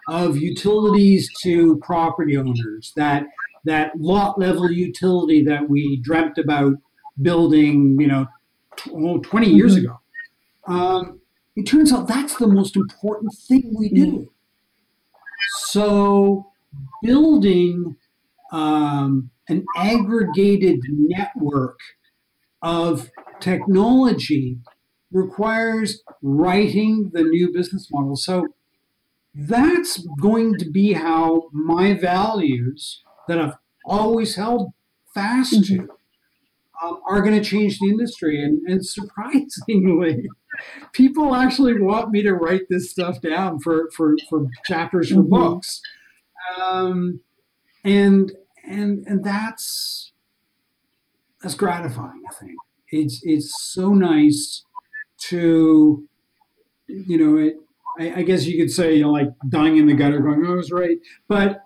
of 0.10 0.38
utilities 0.38 1.30
to 1.44 1.78
property 1.78 2.36
owners, 2.36 2.92
that 2.96 3.28
that 3.66 3.92
lot 4.00 4.40
level 4.40 4.72
utility 4.72 5.44
that 5.44 5.70
we 5.70 5.98
dreamt 5.98 6.38
about 6.38 6.74
building, 7.22 7.98
you 8.00 8.08
know, 8.08 8.28
20 8.78 9.48
years 9.48 9.76
mm-hmm. 9.76 9.86
ago. 9.86 10.00
Um, 10.68 11.22
it 11.56 11.64
turns 11.64 11.92
out 11.94 12.08
that's 12.08 12.38
the 12.38 12.48
most 12.48 12.76
important 12.76 13.34
thing 13.48 13.74
we 13.78 13.90
do. 13.90 14.06
Mm-hmm. 14.06 14.24
So, 15.58 16.52
building 17.04 17.96
um, 18.52 19.30
an 19.48 19.66
aggregated 19.76 20.80
network 20.90 21.80
of 22.62 23.10
technology 23.40 24.58
requires 25.12 26.02
writing 26.22 27.12
the 27.14 27.24
new 27.24 27.52
business 27.52 27.90
model. 27.92 28.16
So, 28.16 28.48
that's 29.48 30.06
going 30.22 30.58
to 30.58 30.70
be 30.70 30.94
how 30.94 31.50
my 31.54 31.94
values 31.94 33.04
that 33.28 33.40
I've 33.40 33.56
always 33.86 34.36
held 34.36 34.72
fast 35.14 35.54
mm-hmm. 35.54 35.86
to 35.86 35.90
um, 36.84 37.02
are 37.08 37.22
going 37.22 37.42
to 37.42 37.48
change 37.48 37.80
the 37.80 37.88
industry. 37.88 38.44
And, 38.44 38.68
and 38.68 38.86
surprisingly, 38.86 40.28
people 40.94 41.36
actually 41.36 41.80
want 41.80 42.12
me 42.12 42.22
to 42.24 42.34
write 42.34 42.64
this 42.70 42.92
stuff 42.92 43.22
down 43.22 43.60
for, 43.60 43.90
for, 43.96 44.16
for 44.30 44.48
chapters 44.66 45.10
for 45.10 45.16
mm-hmm. 45.16 45.30
books. 45.30 45.82
Um, 46.60 47.22
and, 47.84 48.32
and, 48.68 49.06
and 49.08 49.24
that's, 49.24 50.12
that's 51.42 51.56
gratifying, 51.56 52.24
I 52.30 52.34
think. 52.34 52.56
It's, 52.92 53.22
it's 53.24 53.54
so 53.72 53.94
nice 53.94 54.64
to, 55.28 56.08
you 56.88 57.18
know, 57.18 57.38
it, 57.38 57.58
I, 58.00 58.20
I, 58.20 58.22
guess 58.24 58.46
you 58.46 58.58
could 58.58 58.72
say, 58.72 58.96
you 58.96 59.04
know, 59.04 59.12
like 59.12 59.28
dying 59.50 59.78
in 59.78 59.86
the 59.86 59.94
gutter, 59.94 60.20
going, 60.20 60.46
"Oh, 60.46 60.54
I 60.54 60.56
was 60.56 60.72
right." 60.72 60.98
But 61.28 61.62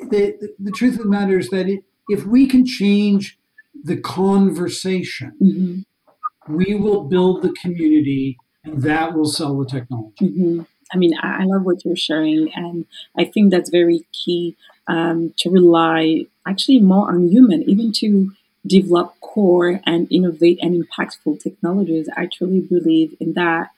the 0.00 0.36
the, 0.40 0.54
the 0.58 0.70
truth 0.70 0.94
of 0.94 1.04
the 1.04 1.08
matter 1.08 1.38
is 1.38 1.48
that 1.50 1.68
it, 1.68 1.80
if 2.08 2.24
we 2.24 2.46
can 2.46 2.66
change 2.66 3.38
the 3.82 3.96
conversation, 3.96 5.32
mm-hmm. 5.42 6.54
we 6.54 6.74
will 6.74 7.04
build 7.04 7.42
the 7.42 7.54
community, 7.60 8.36
and 8.64 8.82
that 8.82 9.14
will 9.14 9.26
sell 9.26 9.58
the 9.58 9.66
technology. 9.66 10.26
Mm-hmm. 10.26 10.62
I 10.92 10.96
mean, 10.96 11.12
I, 11.22 11.42
I 11.42 11.44
love 11.44 11.64
what 11.64 11.84
you're 11.84 11.96
sharing, 11.96 12.52
and 12.54 12.86
I 13.16 13.24
think 13.24 13.50
that's 13.50 13.70
very 13.70 14.06
key 14.12 14.56
um, 14.86 15.34
to 15.38 15.50
rely 15.50 16.26
actually 16.46 16.80
more 16.80 17.08
on 17.08 17.28
human, 17.28 17.62
even 17.62 17.92
to 17.92 18.32
develop 18.66 19.18
core 19.20 19.80
and 19.86 20.10
innovate 20.10 20.58
and 20.60 20.84
impactful 20.84 21.42
technologies. 21.42 22.08
I 22.14 22.26
truly 22.26 22.60
believe 22.60 23.14
in 23.20 23.34
that. 23.34 23.70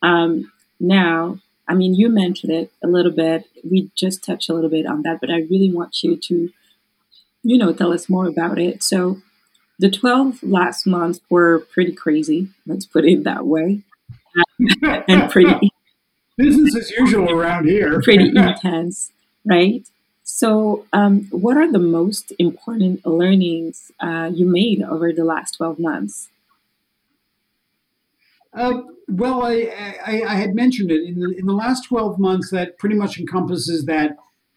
Um, 0.00 0.52
now, 0.80 1.38
I 1.68 1.74
mean, 1.74 1.94
you 1.94 2.08
mentioned 2.08 2.52
it 2.52 2.72
a 2.82 2.88
little 2.88 3.12
bit. 3.12 3.44
We 3.62 3.90
just 3.94 4.24
touched 4.24 4.48
a 4.48 4.54
little 4.54 4.70
bit 4.70 4.86
on 4.86 5.02
that, 5.02 5.20
but 5.20 5.30
I 5.30 5.40
really 5.50 5.70
want 5.70 6.02
you 6.02 6.16
to, 6.16 6.50
you 7.42 7.58
know, 7.58 7.72
tell 7.72 7.92
us 7.92 8.08
more 8.08 8.26
about 8.26 8.58
it. 8.58 8.82
So, 8.82 9.20
the 9.80 9.90
12 9.90 10.42
last 10.42 10.86
months 10.86 11.20
were 11.30 11.60
pretty 11.72 11.92
crazy. 11.92 12.48
Let's 12.66 12.84
put 12.84 13.04
it 13.04 13.22
that 13.24 13.46
way. 13.46 13.82
and 15.08 15.30
pretty 15.30 15.70
business 16.38 16.74
as 16.76 16.90
usual 16.92 17.30
around 17.30 17.66
here. 17.66 18.00
pretty 18.00 18.28
intense, 18.34 19.10
right? 19.44 19.86
So, 20.22 20.86
um, 20.92 21.26
what 21.30 21.56
are 21.56 21.70
the 21.70 21.78
most 21.78 22.32
important 22.38 23.04
learnings 23.06 23.90
uh, 24.00 24.30
you 24.32 24.46
made 24.46 24.82
over 24.82 25.12
the 25.12 25.24
last 25.24 25.56
12 25.56 25.78
months? 25.78 26.28
Uh, 28.58 28.82
well, 29.06 29.44
I, 29.44 29.96
I, 30.04 30.22
I, 30.26 30.34
had 30.34 30.52
mentioned 30.52 30.90
it 30.90 31.04
in 31.04 31.20
the, 31.20 31.32
in 31.38 31.46
the 31.46 31.52
last 31.52 31.82
12 31.82 32.18
months 32.18 32.50
that 32.50 32.76
pretty 32.76 32.96
much 32.96 33.16
encompasses 33.16 33.84
that 33.84 34.16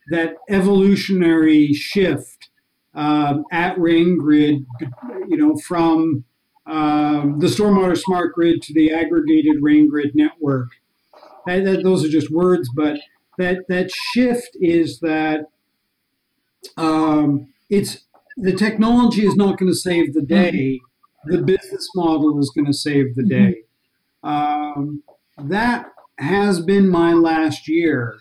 that 0.09 0.37
evolutionary 0.49 1.71
shift 1.71 2.49
um, 2.95 3.45
at 3.51 3.77
RainGrid, 3.77 4.65
you 5.29 5.37
know, 5.37 5.55
from 5.55 6.25
um, 6.65 7.37
the 7.39 7.45
stormwater 7.45 7.95
smart 7.95 8.33
grid 8.33 8.63
to 8.63 8.73
the 8.73 8.91
aggregated 8.91 9.61
RainGrid 9.61 10.15
network. 10.15 10.69
That, 11.45 11.63
that, 11.65 11.83
those 11.83 12.03
are 12.03 12.09
just 12.09 12.31
words, 12.31 12.69
but 12.75 12.97
that 13.37 13.67
that 13.67 13.91
shift 13.91 14.57
is 14.59 14.99
that 15.01 15.45
um, 16.75 17.53
it's 17.69 18.05
the 18.35 18.53
technology 18.53 19.27
is 19.27 19.35
not 19.35 19.59
going 19.59 19.71
to 19.71 19.77
save 19.77 20.15
the 20.15 20.23
day. 20.23 20.79
The 21.25 21.37
business 21.37 21.87
model 21.93 22.39
is 22.39 22.49
going 22.49 22.65
to 22.65 22.73
save 22.73 23.15
the 23.15 23.23
day. 23.23 23.63
Um, 24.23 25.03
that 25.37 25.91
has 26.19 26.61
been 26.61 26.89
my 26.89 27.13
last 27.13 27.67
year, 27.67 28.19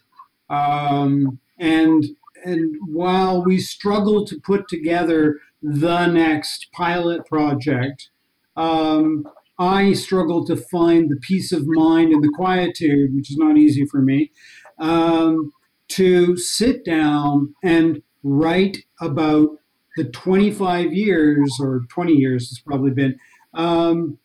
um, 0.49 1.39
and 1.59 2.05
and 2.45 2.75
while 2.87 3.45
we 3.45 3.59
struggle 3.59 4.25
to 4.27 4.41
put 4.41 4.69
together 4.69 5.39
the 5.63 6.07
next 6.07 6.69
pilot 6.73 7.27
project, 7.27 8.09
um, 8.57 9.29
I 9.59 9.93
struggle 9.93 10.47
to 10.47 10.57
find 10.57 11.11
the 11.11 11.21
peace 11.21 11.53
of 11.53 11.67
mind 11.67 12.13
and 12.13 12.25
the 12.25 12.33
quietude, 12.35 13.15
which 13.15 13.31
is 13.31 13.37
not 13.37 13.59
easy 13.59 13.85
for 13.85 14.01
me, 14.01 14.31
um, 14.79 15.53
to 15.89 16.37
sit 16.39 16.83
down 16.85 17.55
and 17.63 18.03
write 18.23 18.79
about 19.01 19.51
the 19.97 20.05
25 20.05 20.93
years 20.95 21.59
or 21.61 21.83
20 21.91 22.13
years 22.13 22.51
it's 22.51 22.61
probably 22.61 22.91
been 22.91 23.19
um, 23.55 24.19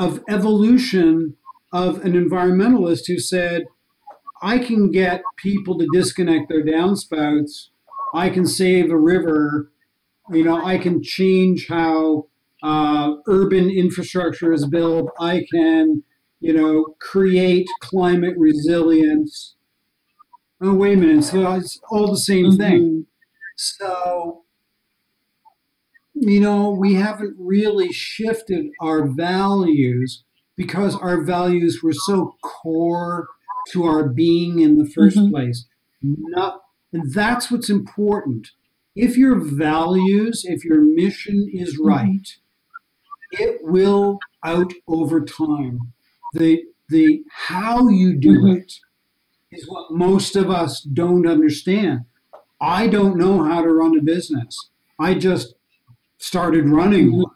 of 0.00 0.24
evolution 0.30 1.36
of 1.72 2.02
an 2.04 2.14
environmentalist 2.14 3.06
who 3.06 3.18
said 3.18 3.64
I 4.42 4.58
can 4.58 4.90
get 4.90 5.22
people 5.36 5.78
to 5.78 5.86
disconnect 5.92 6.48
their 6.48 6.64
downspouts. 6.64 7.68
I 8.14 8.30
can 8.30 8.46
save 8.46 8.90
a 8.90 8.96
river. 8.96 9.70
You 10.30 10.44
know, 10.44 10.64
I 10.64 10.78
can 10.78 11.02
change 11.02 11.68
how 11.68 12.28
uh, 12.62 13.16
urban 13.26 13.68
infrastructure 13.68 14.54
is 14.54 14.66
built. 14.66 15.10
I 15.20 15.44
can, 15.52 16.02
you 16.40 16.54
know, 16.54 16.94
create 16.98 17.68
climate 17.80 18.34
resilience. 18.38 19.56
Oh, 20.62 20.74
wait 20.74 20.96
a 20.96 21.00
minute. 21.00 21.24
So 21.24 21.52
it's 21.52 21.78
all 21.90 22.10
the 22.10 22.18
same 22.18 22.46
mm-hmm. 22.46 22.56
thing. 22.56 23.06
So, 23.56 24.39
you 26.20 26.40
know, 26.40 26.70
we 26.70 26.94
haven't 26.94 27.34
really 27.38 27.92
shifted 27.92 28.66
our 28.80 29.06
values 29.06 30.22
because 30.56 30.94
our 30.94 31.22
values 31.22 31.80
were 31.82 31.94
so 31.94 32.36
core 32.42 33.26
to 33.70 33.84
our 33.84 34.08
being 34.08 34.60
in 34.60 34.76
the 34.76 34.84
1st 34.84 35.16
mm-hmm. 35.16 35.30
place. 35.30 35.66
Not, 36.02 36.60
and 36.92 37.12
that's 37.12 37.50
what's 37.50 37.70
important. 37.70 38.48
If 38.94 39.16
your 39.16 39.38
values, 39.38 40.44
if 40.44 40.64
your 40.64 40.82
mission 40.82 41.48
is 41.52 41.74
mm-hmm. 41.74 41.88
right, 41.88 42.26
mm-hmm. 43.34 43.42
it 43.42 43.58
will 43.62 44.18
out 44.44 44.72
over 44.86 45.20
time. 45.20 45.92
The 46.34 46.64
the 46.88 47.22
how 47.30 47.88
you 47.88 48.18
do 48.18 48.40
mm-hmm. 48.40 48.58
it 48.58 48.72
is 49.52 49.68
what 49.68 49.92
most 49.92 50.36
of 50.36 50.50
us 50.50 50.82
don't 50.82 51.26
understand. 51.26 52.00
I 52.60 52.88
don't 52.88 53.16
know 53.16 53.44
how 53.44 53.62
to 53.62 53.72
run 53.72 53.98
a 53.98 54.02
business. 54.02 54.70
I 54.98 55.14
just 55.14 55.54
started 56.20 56.68
running 56.68 57.16
one. 57.16 57.34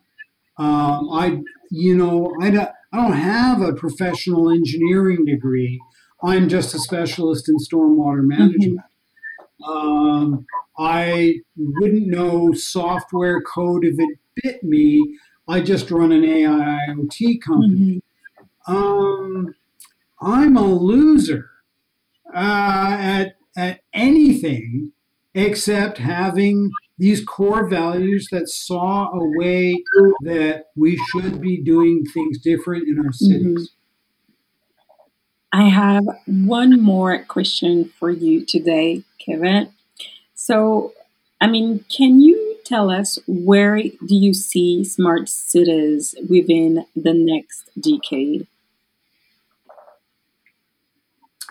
Um, 0.56 1.10
I, 1.10 1.40
you 1.70 1.96
know, 1.96 2.32
I 2.40 2.50
don't, 2.50 2.70
I 2.92 2.96
don't 2.96 3.12
have 3.12 3.60
a 3.60 3.72
professional 3.72 4.50
engineering 4.50 5.24
degree. 5.24 5.80
I'm 6.22 6.48
just 6.48 6.74
a 6.74 6.78
specialist 6.78 7.48
in 7.48 7.56
stormwater 7.56 8.20
mm-hmm. 8.20 8.28
management. 8.28 8.80
Mm-hmm. 9.60 9.64
Um, 9.64 10.46
I 10.78 11.40
wouldn't 11.56 12.06
know 12.06 12.52
software 12.52 13.40
code 13.42 13.84
if 13.84 13.98
it 13.98 14.18
bit 14.42 14.62
me. 14.62 15.18
I 15.48 15.60
just 15.60 15.90
run 15.90 16.12
an 16.12 16.24
AI 16.24 16.78
IoT 16.88 17.40
company. 17.42 18.02
Mm-hmm. 18.68 18.74
Um, 18.74 19.54
I'm 20.20 20.56
a 20.56 20.66
loser 20.66 21.50
uh, 22.34 22.96
at, 22.98 23.36
at 23.56 23.80
anything 23.92 24.92
except 25.34 25.98
having 25.98 26.70
these 26.98 27.24
core 27.24 27.68
values 27.68 28.28
that 28.30 28.48
saw 28.48 29.10
a 29.10 29.38
way 29.38 29.82
that 30.22 30.66
we 30.76 30.96
should 31.10 31.40
be 31.40 31.60
doing 31.60 32.04
things 32.12 32.38
different 32.38 32.88
in 32.88 33.04
our 33.04 33.12
cities. 33.12 33.42
Mm-hmm. 33.42 33.64
I 35.52 35.68
have 35.68 36.04
one 36.26 36.80
more 36.80 37.24
question 37.24 37.84
for 37.98 38.10
you 38.10 38.44
today, 38.44 39.04
Kevin. 39.24 39.72
So, 40.34 40.92
I 41.40 41.46
mean, 41.46 41.84
can 41.88 42.20
you 42.20 42.56
tell 42.64 42.90
us 42.90 43.18
where 43.26 43.80
do 43.82 44.14
you 44.14 44.34
see 44.34 44.84
smart 44.84 45.28
cities 45.28 46.14
within 46.28 46.86
the 46.96 47.12
next 47.14 47.70
decade? 47.80 48.46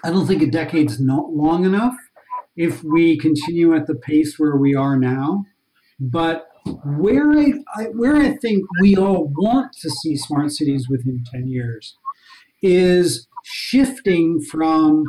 I 0.04 0.10
don't 0.10 0.28
think 0.28 0.42
a 0.42 0.48
decade's 0.48 1.00
not 1.00 1.32
long 1.32 1.64
enough 1.64 1.96
if 2.56 2.84
we 2.84 3.18
continue 3.18 3.76
at 3.76 3.88
the 3.88 3.96
pace 3.96 4.38
where 4.38 4.56
we 4.56 4.76
are 4.76 4.98
now. 4.98 5.46
But 6.00 6.48
where 6.86 7.32
I, 7.32 7.54
I, 7.76 7.84
where 7.86 8.16
I 8.16 8.36
think 8.36 8.64
we 8.82 8.96
all 8.96 9.32
want 9.36 9.74
to 9.82 9.90
see 9.90 10.16
smart 10.16 10.52
cities 10.52 10.88
within 10.90 11.24
10 11.32 11.48
years 11.48 11.98
is 12.62 13.28
shifting 13.44 14.42
from 14.42 15.04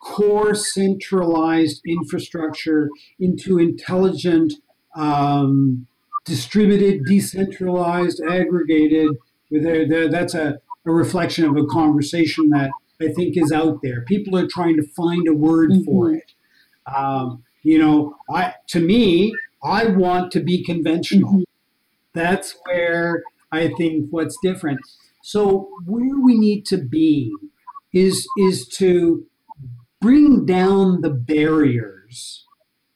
core 0.00 0.54
centralized 0.54 1.80
infrastructure 1.86 2.88
into 3.18 3.58
intelligent, 3.58 4.54
um, 4.94 5.86
distributed, 6.24 7.04
decentralized, 7.06 8.22
aggregated. 8.28 9.08
That's 9.50 10.34
a, 10.34 10.58
a 10.86 10.92
reflection 10.92 11.44
of 11.44 11.56
a 11.56 11.64
conversation 11.66 12.50
that 12.50 12.70
I 13.00 13.08
think 13.08 13.36
is 13.36 13.52
out 13.52 13.80
there. 13.82 14.02
People 14.02 14.36
are 14.38 14.46
trying 14.46 14.76
to 14.76 14.86
find 14.96 15.26
a 15.28 15.34
word 15.34 15.70
mm-hmm. 15.70 15.84
for 15.84 16.12
it. 16.12 16.32
Um, 16.94 17.44
you 17.62 17.78
know, 17.78 18.16
I 18.30 18.54
to 18.68 18.80
me, 18.80 19.34
I 19.62 19.86
want 19.86 20.32
to 20.32 20.40
be 20.40 20.64
conventional. 20.64 21.30
Mm-hmm. 21.30 21.42
That's 22.14 22.56
where 22.64 23.22
I 23.52 23.68
think 23.76 24.06
what's 24.10 24.36
different. 24.42 24.80
So 25.22 25.68
where 25.84 26.18
we 26.18 26.38
need 26.38 26.64
to 26.66 26.78
be 26.78 27.34
is 27.92 28.26
is 28.38 28.68
to 28.68 29.26
bring 30.00 30.46
down 30.46 31.00
the 31.00 31.10
barriers 31.10 32.46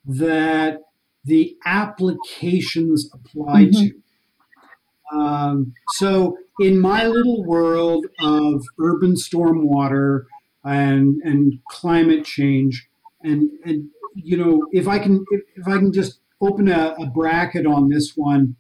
that 0.05 0.79
the 1.25 1.57
applications 1.65 3.11
apply 3.13 3.67
mm-hmm. 3.67 3.87
to. 3.87 5.17
Um, 5.17 5.75
so, 5.95 6.39
in 6.59 6.81
my 6.81 7.07
little 7.07 7.45
world 7.45 8.07
of 8.21 8.63
urban 8.81 9.15
stormwater 9.15 10.25
and 10.65 11.21
and 11.23 11.59
climate 11.71 12.25
change, 12.25 12.89
and 13.23 13.51
and 13.65 13.89
you 14.15 14.37
know 14.37 14.67
if 14.73 14.89
I 14.89 14.99
can 14.99 15.25
if, 15.31 15.41
if 15.57 15.69
I 15.69 15.79
can 15.79 15.93
just 15.93 16.21
open 16.41 16.69
a, 16.69 16.95
a 16.99 17.07
bracket 17.07 17.67
on 17.67 17.89
this 17.89 18.17
one, 18.17 18.57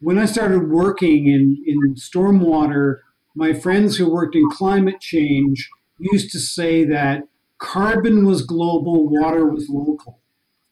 when 0.00 0.18
I 0.18 0.26
started 0.26 0.70
working 0.70 1.26
in 1.26 1.62
in 1.66 1.94
stormwater, 1.94 3.00
my 3.34 3.52
friends 3.52 3.96
who 3.96 4.10
worked 4.10 4.34
in 4.34 4.48
climate 4.50 5.00
change 5.00 5.70
used 5.98 6.30
to 6.32 6.38
say 6.38 6.84
that 6.84 7.24
carbon 7.58 8.24
was 8.24 8.42
global, 8.42 9.08
water 9.08 9.46
was 9.46 9.68
local. 9.68 10.20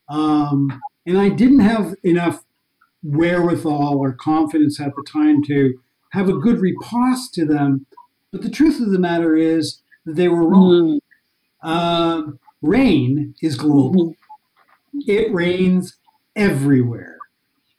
Um, 0.09 0.81
and 1.05 1.19
I 1.19 1.29
didn't 1.29 1.61
have 1.61 1.95
enough 2.03 2.45
wherewithal 3.03 3.99
or 3.99 4.13
confidence 4.13 4.81
at 4.81 4.95
the 4.97 5.05
time 5.05 5.43
to 5.45 5.79
have 6.13 6.29
a 6.29 6.39
good 6.39 6.61
riposte 6.61 7.35
to 7.35 7.45
them. 7.45 7.87
But 8.33 8.43
the 8.43 8.51
truth 8.51 8.81
of 8.81 8.91
the 8.91 8.99
matter 8.99 9.37
is 9.37 9.83
that 10.05 10.17
they 10.17 10.29
were 10.29 10.47
wrong. 10.49 11.01
Mm. 11.65 11.69
Um, 11.69 12.39
rain 12.67 13.35
is 13.41 13.57
global. 13.57 14.15
It 15.07 15.33
rains 15.33 15.97
everywhere. 16.35 17.19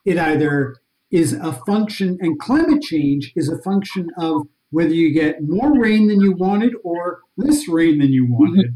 It 0.05 0.17
either 0.17 0.77
is 1.11 1.33
a 1.33 1.53
function, 1.53 2.17
and 2.21 2.39
climate 2.39 2.81
change 2.81 3.33
is 3.35 3.49
a 3.49 3.61
function 3.61 4.09
of 4.17 4.47
whether 4.71 4.93
you 4.93 5.13
get 5.13 5.43
more 5.43 5.79
rain 5.79 6.07
than 6.07 6.21
you 6.21 6.33
wanted 6.33 6.73
or 6.83 7.19
less 7.38 7.67
rain 7.67 7.99
than 7.99 8.11
you 8.11 8.25
mm-hmm. 8.25 8.33
wanted. 8.33 8.75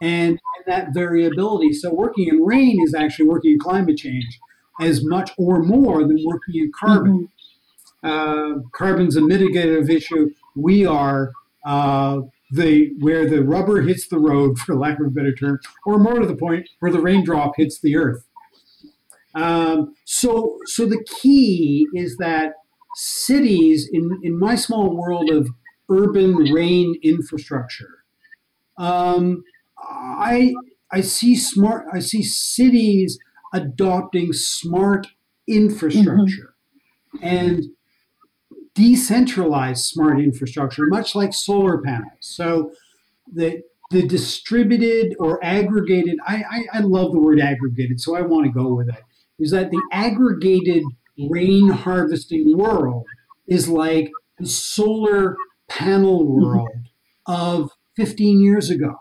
And, 0.00 0.30
and 0.30 0.40
that 0.66 0.94
variability. 0.94 1.72
So, 1.72 1.92
working 1.92 2.28
in 2.28 2.44
rain 2.44 2.80
is 2.82 2.94
actually 2.94 3.26
working 3.26 3.52
in 3.52 3.58
climate 3.58 3.96
change 3.96 4.38
as 4.80 5.04
much 5.04 5.32
or 5.36 5.62
more 5.62 6.06
than 6.06 6.22
working 6.24 6.54
in 6.54 6.70
carbon. 6.78 7.28
Mm-hmm. 8.04 8.58
Uh, 8.60 8.62
carbon's 8.72 9.16
a 9.16 9.20
mitigative 9.20 9.90
issue. 9.90 10.30
We 10.54 10.86
are 10.86 11.32
uh, 11.64 12.20
the 12.50 12.90
where 12.98 13.28
the 13.28 13.42
rubber 13.42 13.82
hits 13.82 14.08
the 14.08 14.18
road, 14.18 14.58
for 14.58 14.74
lack 14.76 14.98
of 15.00 15.06
a 15.06 15.10
better 15.10 15.34
term, 15.34 15.60
or 15.84 15.98
more 15.98 16.18
to 16.18 16.26
the 16.26 16.36
point, 16.36 16.68
where 16.80 16.92
the 16.92 17.00
raindrop 17.00 17.52
hits 17.56 17.80
the 17.80 17.96
earth. 17.96 18.24
Um, 19.34 19.94
so, 20.04 20.58
so 20.64 20.86
the 20.86 21.04
key 21.20 21.86
is 21.94 22.16
that 22.16 22.52
cities, 22.94 23.88
in 23.92 24.18
in 24.22 24.38
my 24.38 24.54
small 24.54 24.96
world 24.96 25.30
of 25.30 25.50
urban 25.90 26.34
rain 26.34 26.96
infrastructure, 27.02 28.04
um, 28.78 29.42
I 29.78 30.54
I 30.90 31.02
see 31.02 31.36
smart. 31.36 31.86
I 31.92 31.98
see 31.98 32.22
cities 32.22 33.18
adopting 33.52 34.32
smart 34.32 35.06
infrastructure 35.46 36.54
mm-hmm. 37.14 37.24
and 37.24 37.64
decentralized 38.78 39.84
smart 39.84 40.20
infrastructure, 40.20 40.86
much 40.86 41.16
like 41.16 41.34
solar 41.34 41.82
panels. 41.82 42.12
So 42.20 42.70
the 43.30 43.62
the 43.90 44.06
distributed 44.06 45.16
or 45.18 45.42
aggregated, 45.42 46.18
I, 46.26 46.44
I, 46.50 46.64
I 46.74 46.80
love 46.80 47.10
the 47.10 47.20
word 47.20 47.40
aggregated, 47.40 48.00
so 48.00 48.14
I 48.14 48.20
want 48.20 48.44
to 48.44 48.52
go 48.52 48.74
with 48.74 48.90
it, 48.90 49.02
is 49.38 49.50
that 49.50 49.70
the 49.70 49.80
aggregated 49.90 50.84
rain 51.30 51.70
harvesting 51.70 52.56
world 52.56 53.06
is 53.46 53.66
like 53.66 54.10
the 54.38 54.46
solar 54.46 55.36
panel 55.68 56.26
world 56.26 56.68
of 57.26 57.70
15 57.96 58.42
years 58.42 58.68
ago. 58.68 58.94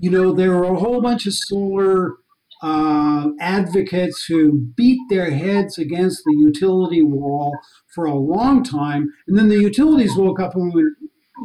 You 0.00 0.10
know, 0.10 0.32
there 0.32 0.50
were 0.50 0.64
a 0.64 0.80
whole 0.80 1.00
bunch 1.00 1.26
of 1.26 1.34
solar 1.34 2.16
uh, 2.60 3.28
advocates 3.40 4.24
who 4.24 4.72
beat 4.76 5.00
their 5.08 5.30
heads 5.30 5.78
against 5.78 6.22
the 6.24 6.34
utility 6.36 7.02
wall 7.02 7.56
for 7.98 8.04
a 8.04 8.14
long 8.14 8.62
time, 8.62 9.12
and 9.26 9.36
then 9.36 9.48
the 9.48 9.58
utilities 9.58 10.14
woke 10.14 10.38
up 10.38 10.54
and 10.54 10.72
went, 10.72 10.86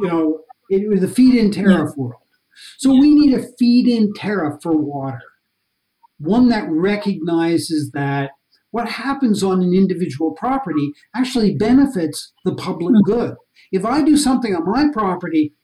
you 0.00 0.06
know, 0.06 0.38
it 0.70 0.88
was 0.88 1.00
the 1.00 1.08
feed-in 1.08 1.50
tariff 1.50 1.96
world. 1.96 2.22
So 2.78 2.92
we 2.92 3.12
need 3.12 3.34
a 3.34 3.42
feed-in 3.58 4.12
tariff 4.14 4.62
for 4.62 4.76
water, 4.76 5.20
one 6.18 6.50
that 6.50 6.70
recognizes 6.70 7.90
that 7.90 8.30
what 8.70 8.88
happens 8.88 9.42
on 9.42 9.64
an 9.64 9.74
individual 9.74 10.30
property 10.30 10.92
actually 11.12 11.56
benefits 11.56 12.32
the 12.44 12.54
public 12.54 12.94
mm-hmm. 12.94 13.10
good. 13.10 13.34
If 13.72 13.84
I 13.84 14.02
do 14.02 14.16
something 14.16 14.54
on 14.54 14.64
my 14.64 14.92
property, 14.92 15.54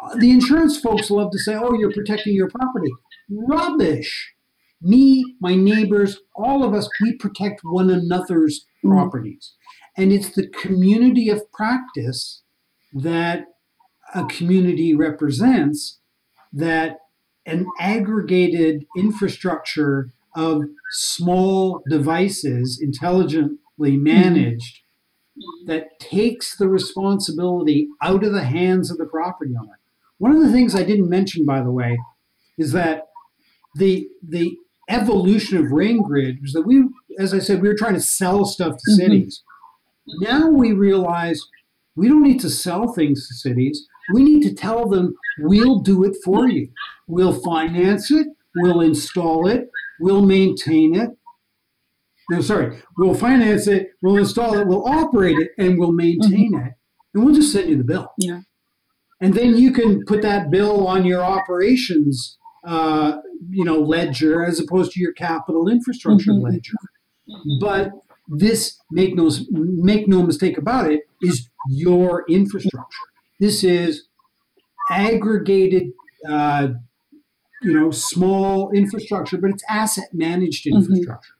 uh, 0.00 0.14
the 0.14 0.30
insurance 0.30 0.78
folks 0.78 1.10
love 1.10 1.32
to 1.32 1.40
say, 1.40 1.56
"Oh, 1.56 1.74
you're 1.74 1.92
protecting 1.92 2.34
your 2.34 2.50
property." 2.50 2.92
Rubbish 3.28 4.34
me, 4.84 5.24
my 5.40 5.54
neighbors, 5.54 6.20
all 6.36 6.62
of 6.62 6.74
us, 6.74 6.88
we 7.00 7.16
protect 7.16 7.60
one 7.64 7.90
another's 7.90 8.66
mm. 8.84 8.90
properties. 8.90 9.54
And 9.96 10.12
it's 10.12 10.30
the 10.30 10.48
community 10.48 11.28
of 11.28 11.50
practice 11.52 12.42
that 12.92 13.46
a 14.14 14.24
community 14.26 14.94
represents 14.94 16.00
that 16.52 16.98
an 17.46 17.66
aggregated 17.78 18.84
infrastructure 18.96 20.10
of 20.34 20.62
small 20.90 21.82
devices 21.88 22.80
intelligently 22.82 23.58
mm-hmm. 23.80 24.02
managed 24.02 24.80
mm-hmm. 25.38 25.70
that 25.70 25.98
takes 26.00 26.56
the 26.56 26.68
responsibility 26.68 27.88
out 28.02 28.24
of 28.24 28.32
the 28.32 28.44
hands 28.44 28.90
of 28.90 28.98
the 28.98 29.06
property 29.06 29.52
owner. 29.58 29.78
One 30.18 30.34
of 30.34 30.42
the 30.42 30.52
things 30.52 30.74
I 30.74 30.84
didn't 30.84 31.08
mention, 31.08 31.44
by 31.44 31.60
the 31.60 31.72
way, 31.72 31.98
is 32.56 32.72
that 32.72 33.08
the 33.74 34.08
the 34.26 34.56
evolution 34.88 35.58
of 35.58 35.72
Rain 35.72 36.02
Grid 36.02 36.38
was 36.40 36.52
that 36.52 36.62
we, 36.62 36.84
as 37.18 37.34
I 37.34 37.38
said, 37.38 37.62
we 37.62 37.68
were 37.68 37.74
trying 37.74 37.94
to 37.94 38.00
sell 38.00 38.44
stuff 38.44 38.74
to 38.74 38.90
mm-hmm. 38.90 38.96
cities. 38.96 39.42
Now 40.06 40.48
we 40.48 40.72
realize 40.72 41.42
we 41.96 42.08
don't 42.08 42.22
need 42.22 42.40
to 42.40 42.50
sell 42.50 42.92
things 42.92 43.26
to 43.28 43.34
cities. 43.34 43.86
We 44.12 44.22
need 44.22 44.42
to 44.42 44.54
tell 44.54 44.88
them 44.88 45.14
we'll 45.38 45.80
do 45.80 46.04
it 46.04 46.16
for 46.24 46.48
you. 46.48 46.68
We'll 47.06 47.32
finance 47.32 48.10
it, 48.10 48.26
we'll 48.56 48.80
install 48.80 49.46
it, 49.46 49.68
we'll 50.00 50.24
maintain 50.24 50.94
it. 50.94 51.10
No, 52.30 52.40
sorry, 52.40 52.82
we'll 52.96 53.14
finance 53.14 53.66
it, 53.66 53.88
we'll 54.02 54.16
install 54.16 54.58
it, 54.58 54.66
we'll 54.66 54.86
operate 54.86 55.38
it, 55.38 55.50
and 55.58 55.78
we'll 55.78 55.92
maintain 55.92 56.52
mm-hmm. 56.52 56.66
it. 56.66 56.72
And 57.14 57.24
we'll 57.24 57.34
just 57.34 57.52
send 57.52 57.68
you 57.68 57.76
the 57.76 57.84
bill. 57.84 58.12
Yeah. 58.18 58.40
And 59.20 59.34
then 59.34 59.56
you 59.56 59.72
can 59.72 60.04
put 60.06 60.22
that 60.22 60.50
bill 60.50 60.86
on 60.86 61.04
your 61.04 61.22
operations 61.22 62.38
uh, 62.64 63.18
you 63.50 63.64
know 63.64 63.78
ledger 63.78 64.44
as 64.44 64.58
opposed 64.58 64.92
to 64.92 65.00
your 65.00 65.12
capital 65.12 65.68
infrastructure 65.68 66.30
mm-hmm. 66.30 66.46
ledger. 66.46 66.72
But 67.60 67.90
this 68.28 68.78
make 68.90 69.14
no 69.14 69.30
make 69.50 70.08
no 70.08 70.22
mistake 70.22 70.58
about 70.58 70.90
it 70.90 71.02
is 71.22 71.48
your 71.68 72.24
infrastructure. 72.28 73.06
This 73.40 73.64
is 73.64 74.08
aggregated, 74.90 75.92
uh, 76.28 76.68
you 77.62 77.72
know, 77.72 77.90
small 77.90 78.70
infrastructure, 78.70 79.38
but 79.38 79.50
it's 79.50 79.64
asset 79.68 80.08
managed 80.12 80.66
mm-hmm. 80.66 80.78
infrastructure. 80.78 81.32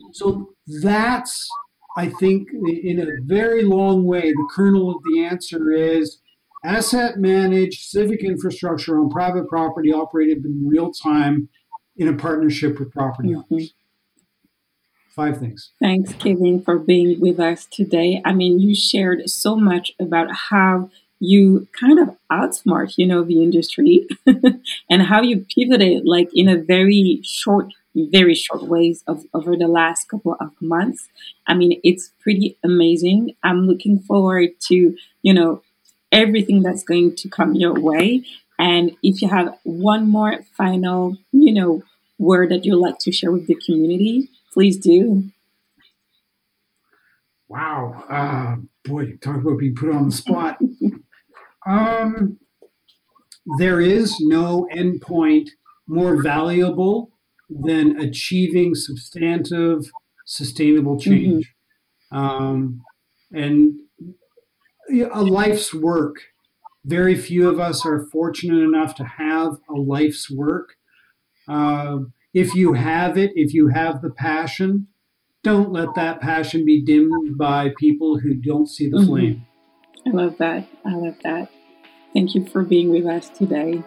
Mm-hmm. 0.00 0.12
So 0.12 0.54
that's, 0.82 1.48
I 1.96 2.08
think, 2.08 2.48
in 2.52 3.00
a 3.00 3.06
very 3.24 3.62
long 3.62 4.04
way, 4.04 4.32
the 4.32 4.48
kernel 4.54 4.90
of 4.90 5.02
the 5.04 5.24
answer 5.24 5.70
is 5.70 6.20
asset 6.64 7.18
managed 7.18 7.88
civic 7.90 8.22
infrastructure 8.22 8.98
on 8.98 9.10
private 9.10 9.48
property 9.48 9.92
operated 9.92 10.44
in 10.44 10.66
real 10.68 10.92
time 10.92 11.48
in 11.96 12.08
a 12.08 12.14
partnership 12.14 12.78
with 12.78 12.92
property 12.92 13.30
mm-hmm. 13.30 13.54
owners. 13.54 13.74
Five 15.14 15.38
things. 15.38 15.72
Thanks, 15.78 16.14
Kevin, 16.14 16.62
for 16.62 16.78
being 16.78 17.20
with 17.20 17.38
us 17.38 17.66
today. 17.66 18.22
I 18.24 18.32
mean, 18.32 18.58
you 18.60 18.74
shared 18.74 19.28
so 19.28 19.56
much 19.56 19.92
about 20.00 20.28
how 20.50 20.90
you 21.20 21.68
kind 21.78 21.98
of 21.98 22.16
outsmart, 22.32 22.94
you 22.96 23.06
know, 23.06 23.22
the 23.22 23.42
industry 23.42 24.08
and 24.90 25.02
how 25.02 25.20
you 25.22 25.44
pivoted 25.54 26.04
like 26.06 26.30
in 26.34 26.48
a 26.48 26.56
very 26.56 27.20
short, 27.24 27.66
very 27.94 28.34
short 28.34 28.62
ways 28.62 29.04
of 29.06 29.24
over 29.34 29.54
the 29.54 29.68
last 29.68 30.08
couple 30.08 30.34
of 30.40 30.50
months. 30.60 31.08
I 31.46 31.54
mean, 31.54 31.78
it's 31.84 32.10
pretty 32.20 32.56
amazing. 32.64 33.36
I'm 33.42 33.66
looking 33.66 34.00
forward 34.00 34.50
to, 34.68 34.96
you 35.22 35.34
know, 35.34 35.62
everything 36.10 36.62
that's 36.62 36.84
going 36.84 37.16
to 37.16 37.28
come 37.28 37.54
your 37.54 37.74
way. 37.74 38.24
And 38.58 38.92
if 39.02 39.20
you 39.20 39.28
have 39.28 39.58
one 39.64 40.08
more 40.08 40.40
final, 40.56 41.18
you 41.32 41.52
know, 41.52 41.82
word 42.18 42.50
that 42.50 42.64
you'd 42.64 42.76
like 42.78 42.98
to 43.00 43.12
share 43.12 43.30
with 43.30 43.46
the 43.46 43.56
community, 43.56 44.28
please 44.52 44.76
do. 44.76 45.24
Wow. 47.48 48.04
Uh, 48.08 48.56
boy, 48.88 49.16
talk 49.16 49.36
about 49.36 49.58
being 49.58 49.74
put 49.74 49.90
on 49.90 50.06
the 50.06 50.14
spot. 50.14 50.58
um, 51.66 52.38
there 53.58 53.80
is 53.80 54.16
no 54.20 54.68
endpoint 54.74 55.50
more 55.86 56.22
valuable 56.22 57.10
than 57.50 58.00
achieving 58.00 58.74
substantive, 58.74 59.90
sustainable 60.24 60.98
change. 60.98 61.54
Mm-hmm. 62.12 62.16
Um, 62.16 62.82
and 63.32 63.78
a 65.12 65.22
life's 65.22 65.74
work. 65.74 66.16
Very 66.84 67.14
few 67.14 67.48
of 67.48 67.60
us 67.60 67.86
are 67.86 68.06
fortunate 68.10 68.62
enough 68.62 68.94
to 68.96 69.04
have 69.04 69.58
a 69.68 69.74
life's 69.74 70.30
work. 70.30 70.76
Uh, 71.48 71.98
if 72.34 72.54
you 72.54 72.72
have 72.72 73.18
it, 73.18 73.32
if 73.34 73.52
you 73.52 73.68
have 73.68 74.00
the 74.00 74.10
passion, 74.10 74.88
don't 75.42 75.70
let 75.70 75.94
that 75.96 76.20
passion 76.20 76.64
be 76.64 76.82
dimmed 76.82 77.36
by 77.36 77.72
people 77.78 78.20
who 78.20 78.34
don't 78.34 78.68
see 78.68 78.88
the 78.88 78.98
mm-hmm. 78.98 79.06
flame. 79.06 79.46
I 80.06 80.10
love 80.10 80.38
that. 80.38 80.66
I 80.84 80.94
love 80.94 81.16
that. 81.24 81.50
Thank 82.14 82.34
you 82.34 82.46
for 82.46 82.62
being 82.62 82.90
with 82.90 83.06
us 83.06 83.28
today. 83.28 83.82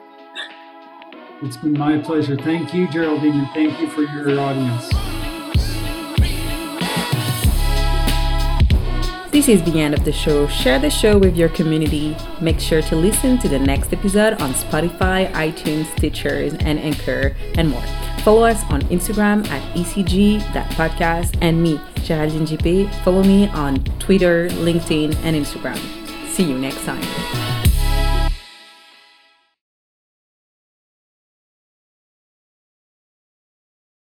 It's 1.42 1.58
been 1.58 1.74
my 1.74 1.98
pleasure. 1.98 2.38
Thank 2.38 2.74
you, 2.74 2.88
Geraldine, 2.90 3.40
and 3.40 3.50
thank 3.54 3.80
you 3.80 3.90
for 3.90 4.02
your 4.02 4.40
audience. 4.40 4.90
This 9.32 9.50
is 9.50 9.62
the 9.64 9.82
end 9.82 9.94
of 9.94 10.06
the 10.06 10.14
show. 10.14 10.48
Share 10.48 10.80
the 10.80 10.90
show 10.90 11.18
with 11.18 11.36
your 11.36 11.50
community. 11.50 12.16
Make 12.40 12.60
sure 12.60 12.82
to 12.84 12.96
listen 12.96 13.38
to 13.40 13.50
the 13.50 13.60
next 13.60 13.92
episode 13.92 14.42
on 14.42 14.54
Spotify, 14.54 15.30
iTunes, 15.34 15.86
Stitchers, 15.96 16.56
and 16.64 16.80
Anchor, 16.80 17.36
and 17.56 17.70
more. 17.70 17.84
Follow 18.26 18.44
us 18.44 18.64
on 18.72 18.82
Instagram 18.86 19.48
at 19.50 19.62
ecg.podcast 19.76 21.38
and 21.42 21.62
me, 21.62 21.80
Geraldine 22.04 22.48
JP. 22.48 22.92
Follow 23.04 23.22
me 23.22 23.48
on 23.50 23.84
Twitter, 24.00 24.50
LinkedIn, 24.50 25.16
and 25.18 25.36
Instagram. 25.36 25.78
See 26.28 26.42
you 26.42 26.58
next 26.58 26.84
time. 26.86 27.55